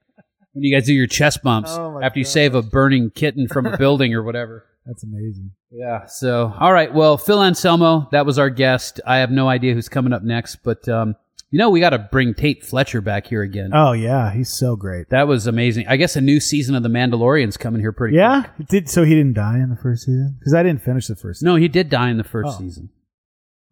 when 0.54 0.64
you 0.64 0.76
guys 0.76 0.88
do 0.88 0.94
your 0.94 1.06
chest 1.08 1.44
bumps 1.44 1.70
Oh, 1.72 2.00
after 2.02 2.18
you 2.20 2.26
save 2.26 2.56
a 2.56 2.62
burning 2.64 3.12
kitten 3.12 3.48
from 3.48 3.68
a 3.68 3.78
building 3.78 4.14
or 4.16 4.24
whatever. 4.24 4.66
That's 4.88 5.04
amazing. 5.04 5.52
Yeah. 5.72 6.08
So, 6.08 6.52
all 6.60 6.74
right. 6.74 6.92
Well, 6.92 7.18
Phil 7.20 7.44
Anselmo, 7.44 8.10
that 8.12 8.26
was 8.26 8.40
our 8.40 8.50
guest. 8.50 9.00
I 9.06 9.18
have 9.18 9.30
no 9.30 9.48
idea 9.48 9.76
who's 9.76 9.88
coming 9.90 10.14
up 10.14 10.24
next, 10.24 10.56
but 10.64 10.90
um, 10.90 11.16
you 11.52 11.58
know, 11.60 11.70
we 11.70 11.80
got 11.80 11.92
to 11.92 12.00
bring 12.00 12.34
Tait 12.34 12.64
Fletcher 12.64 13.02
back 13.02 13.28
here 13.28 13.42
again. 13.42 13.72
Oh 13.74 13.92
yeah, 13.94 14.32
he's 14.34 14.50
so 14.50 14.76
great. 14.76 15.10
That 15.10 15.28
was 15.28 15.48
amazing. 15.48 15.88
I 15.88 15.98
guess 15.98 16.16
a 16.16 16.22
new 16.22 16.40
season 16.40 16.76
of 16.76 16.84
The 16.84 16.90
Mandalorian's 16.90 17.58
coming 17.58 17.82
here 17.82 17.92
pretty. 17.92 18.18
Yeah. 18.18 18.44
quick. 18.56 18.68
Did 18.68 18.90
so 18.90 19.04
he 19.04 19.16
didn't 19.16 19.34
die 19.34 19.58
in 19.58 19.70
the 19.70 19.76
first 19.76 20.04
season? 20.06 20.36
Because 20.40 20.54
I 20.54 20.64
didn't 20.64 20.84
finish 20.84 21.08
the 21.08 21.16
first. 21.16 21.42
No, 21.44 21.56
he 21.56 21.68
did 21.68 21.90
die 21.90 22.10
in 22.10 22.18
the 22.18 22.24
first 22.24 22.50
Oh. 22.56 22.60
season. 22.60 22.90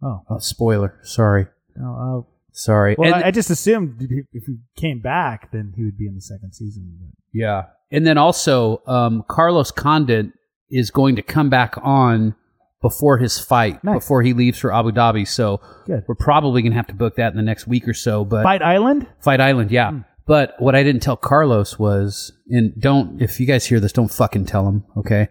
Oh. 0.02 0.22
Oh, 0.30 0.38
spoiler. 0.40 0.98
Sorry. 1.04 1.48
Oh, 1.80 1.86
oh. 1.86 2.28
Sorry. 2.52 2.96
Well, 2.98 3.14
And- 3.14 3.24
I, 3.24 3.28
I 3.28 3.32
just 3.32 3.50
assumed 3.52 4.02
if 4.02 4.44
he- 4.46 4.58
came 4.76 5.00
back, 5.00 5.52
then 5.52 5.74
he 5.76 5.84
would 5.84 5.98
be 5.98 6.08
in 6.08 6.16
the 6.16 6.22
second 6.22 6.54
season. 6.54 7.14
Yeah. 7.34 7.66
And 7.92 8.06
then 8.06 8.18
also, 8.18 8.82
um, 8.88 9.24
Carlos 9.30 9.72
Condit 9.72 10.28
is 10.72 10.90
going 10.92 11.16
to 11.18 11.22
come 11.22 11.50
back 11.50 11.76
on 11.84 12.36
before 12.82 13.18
his 13.18 13.40
fight, 13.40 13.84
Nice. 13.84 13.96
before 13.96 14.22
he 14.22 14.34
leaves 14.34 14.60
for 14.60 14.74
Abu 14.74 14.92
Dhabi. 14.92 15.28
So 15.28 15.60
Good. 15.86 16.04
we're 16.08 16.16
probably 16.16 16.62
going 16.62 16.72
to 16.74 16.78
have 16.78 16.88
to 16.88 16.94
book 16.94 17.16
that 17.16 17.32
in 17.32 17.38
the 17.38 17.44
next 17.44 17.68
week 17.68 17.88
or 17.88 17.94
so. 17.94 18.24
But 18.24 18.44
Fight 18.44 18.62
Island. 18.62 19.08
Fight 19.22 19.42
Island, 19.42 19.72
yeah. 19.72 19.92
But 20.26 20.56
what 20.60 20.76
I 20.76 20.84
didn't 20.84 21.02
tell 21.02 21.16
Carlos 21.18 21.80
was, 21.80 22.32
and 22.50 22.74
don't, 22.80 23.22
if 23.22 23.40
you 23.40 23.46
guys 23.46 23.66
hear 23.66 23.80
this, 23.80 23.94
don't 23.94 24.12
fucking 24.12 24.46
tell 24.46 24.68
him, 24.68 24.84
okay? 24.98 25.28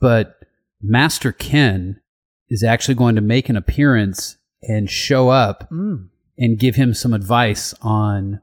But 0.00 0.34
Master 0.82 1.32
Ken 1.32 2.00
is 2.50 2.62
actually 2.62 2.94
going 2.94 3.14
to 3.16 3.20
make 3.22 3.48
an 3.48 3.56
appearance 3.56 4.36
and 4.62 4.88
show 4.90 5.28
up 5.30 5.68
Mm. 5.70 6.08
and 6.36 6.58
give 6.58 6.74
him 6.76 6.92
some 6.94 7.12
advice 7.14 7.74
on 7.82 8.40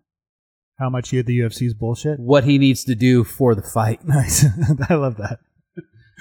How 0.79 0.89
much 0.89 1.09
he 1.09 1.17
had 1.17 1.25
the 1.27 1.39
UFC's 1.39 1.73
bullshit. 1.73 2.19
what 2.19 2.43
he 2.43 2.57
needs 2.57 2.83
to 2.85 2.95
do 2.95 3.23
for 3.23 3.53
the 3.55 3.61
fight. 3.61 4.03
Nice. 4.05 4.45
I 4.89 4.95
love 4.95 5.17
that. 5.17 5.39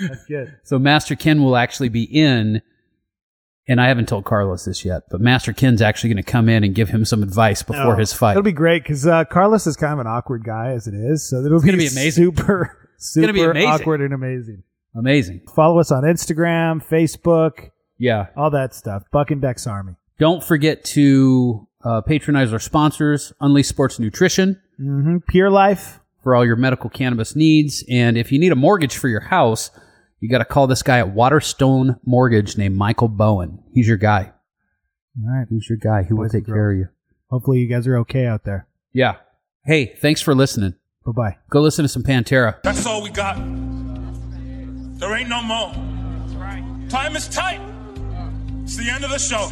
That's 0.00 0.24
good. 0.26 0.56
So 0.64 0.78
Master 0.78 1.14
Ken 1.16 1.42
will 1.42 1.56
actually 1.56 1.88
be 1.88 2.02
in, 2.04 2.62
and 3.68 3.80
I 3.80 3.88
haven't 3.88 4.08
told 4.08 4.24
Carlos 4.24 4.64
this 4.64 4.84
yet, 4.84 5.04
but 5.10 5.20
Master 5.20 5.52
Ken's 5.52 5.80
actually 5.82 6.10
going 6.14 6.24
to 6.24 6.30
come 6.30 6.48
in 6.48 6.64
and 6.64 6.74
give 6.74 6.88
him 6.88 7.04
some 7.04 7.22
advice 7.22 7.62
before 7.62 7.94
Oh, 7.94 7.96
his 7.96 8.12
fight. 8.12 8.32
It'll 8.32 8.42
be 8.42 8.52
great 8.52 8.82
because 8.82 9.06
uh, 9.06 9.24
Carlos 9.24 9.66
is 9.66 9.76
kind 9.76 9.92
of 9.94 9.98
an 10.00 10.06
awkward 10.06 10.44
guy 10.44 10.72
as 10.72 10.86
it 10.86 10.94
is, 10.94 11.28
so 11.28 11.36
it'll 11.44 11.60
gonna 11.60 11.72
be, 11.72 11.78
be 11.78 11.86
amazing. 11.88 12.24
Super, 12.24 12.76
super 12.98 13.26
gonna 13.28 13.32
be 13.32 13.42
amazing. 13.42 13.68
awkward 13.70 14.00
and 14.00 14.12
amazing. 14.14 14.62
Amazing. 14.96 15.42
Follow 15.54 15.78
us 15.80 15.90
on 15.90 16.04
Instagram, 16.04 16.84
Facebook, 16.84 17.70
Yeah. 17.98 18.26
all 18.36 18.50
that 18.50 18.74
stuff. 18.74 19.02
Buck 19.12 19.30
and 19.30 19.40
Dex 19.42 19.66
Army. 19.66 19.94
Don't 20.18 20.42
forget 20.44 20.84
to 20.86 21.66
uh, 21.84 22.00
patronize 22.02 22.52
our 22.52 22.60
sponsors, 22.60 23.32
Unleash 23.40 23.66
Sports 23.66 23.98
Nutrition, 23.98 24.60
hmm 24.76 25.18
Pure 25.28 25.50
Life. 25.50 25.98
for 26.22 26.34
all 26.36 26.44
your 26.46 26.56
medical 26.56 26.88
cannabis 26.90 27.34
needs. 27.34 27.82
And 27.90 28.16
if 28.16 28.30
you 28.30 28.38
need 28.38 28.52
a 28.52 28.56
mortgage 28.56 28.96
for 28.96 29.08
your 29.08 29.20
house, 29.20 29.70
you 30.24 30.30
got 30.30 30.38
to 30.38 30.46
call 30.46 30.66
this 30.66 30.82
guy 30.82 31.00
at 31.00 31.10
Waterstone 31.10 32.00
Mortgage 32.06 32.56
named 32.56 32.74
Michael 32.76 33.08
Bowen. 33.08 33.62
He's 33.74 33.86
your 33.86 33.98
guy. 33.98 34.32
All 35.22 35.30
right. 35.30 35.46
He's 35.50 35.68
your 35.68 35.76
guy. 35.76 36.02
He 36.02 36.14
will 36.14 36.22
Boys 36.22 36.32
and 36.32 36.46
take 36.46 36.46
care 36.46 36.70
of 36.70 36.78
you. 36.78 36.88
Hopefully 37.28 37.58
you 37.58 37.66
guys 37.68 37.86
are 37.86 37.98
okay 37.98 38.24
out 38.24 38.44
there. 38.44 38.66
Yeah. 38.94 39.16
Hey, 39.66 39.94
thanks 40.00 40.22
for 40.22 40.34
listening. 40.34 40.76
Bye 41.04 41.12
bye. 41.12 41.36
Go 41.50 41.60
listen 41.60 41.82
to 41.82 41.90
some 41.90 42.02
Pantera. 42.02 42.56
That's 42.62 42.86
all 42.86 43.02
we 43.02 43.10
got. 43.10 43.36
There 44.98 45.14
ain't 45.14 45.28
no 45.28 45.42
more. 45.42 45.74
Time 46.88 47.16
is 47.16 47.28
tight. 47.28 47.60
It's 48.62 48.78
the 48.78 48.88
end 48.88 49.04
of 49.04 49.10
the 49.10 49.18
show. 49.18 49.46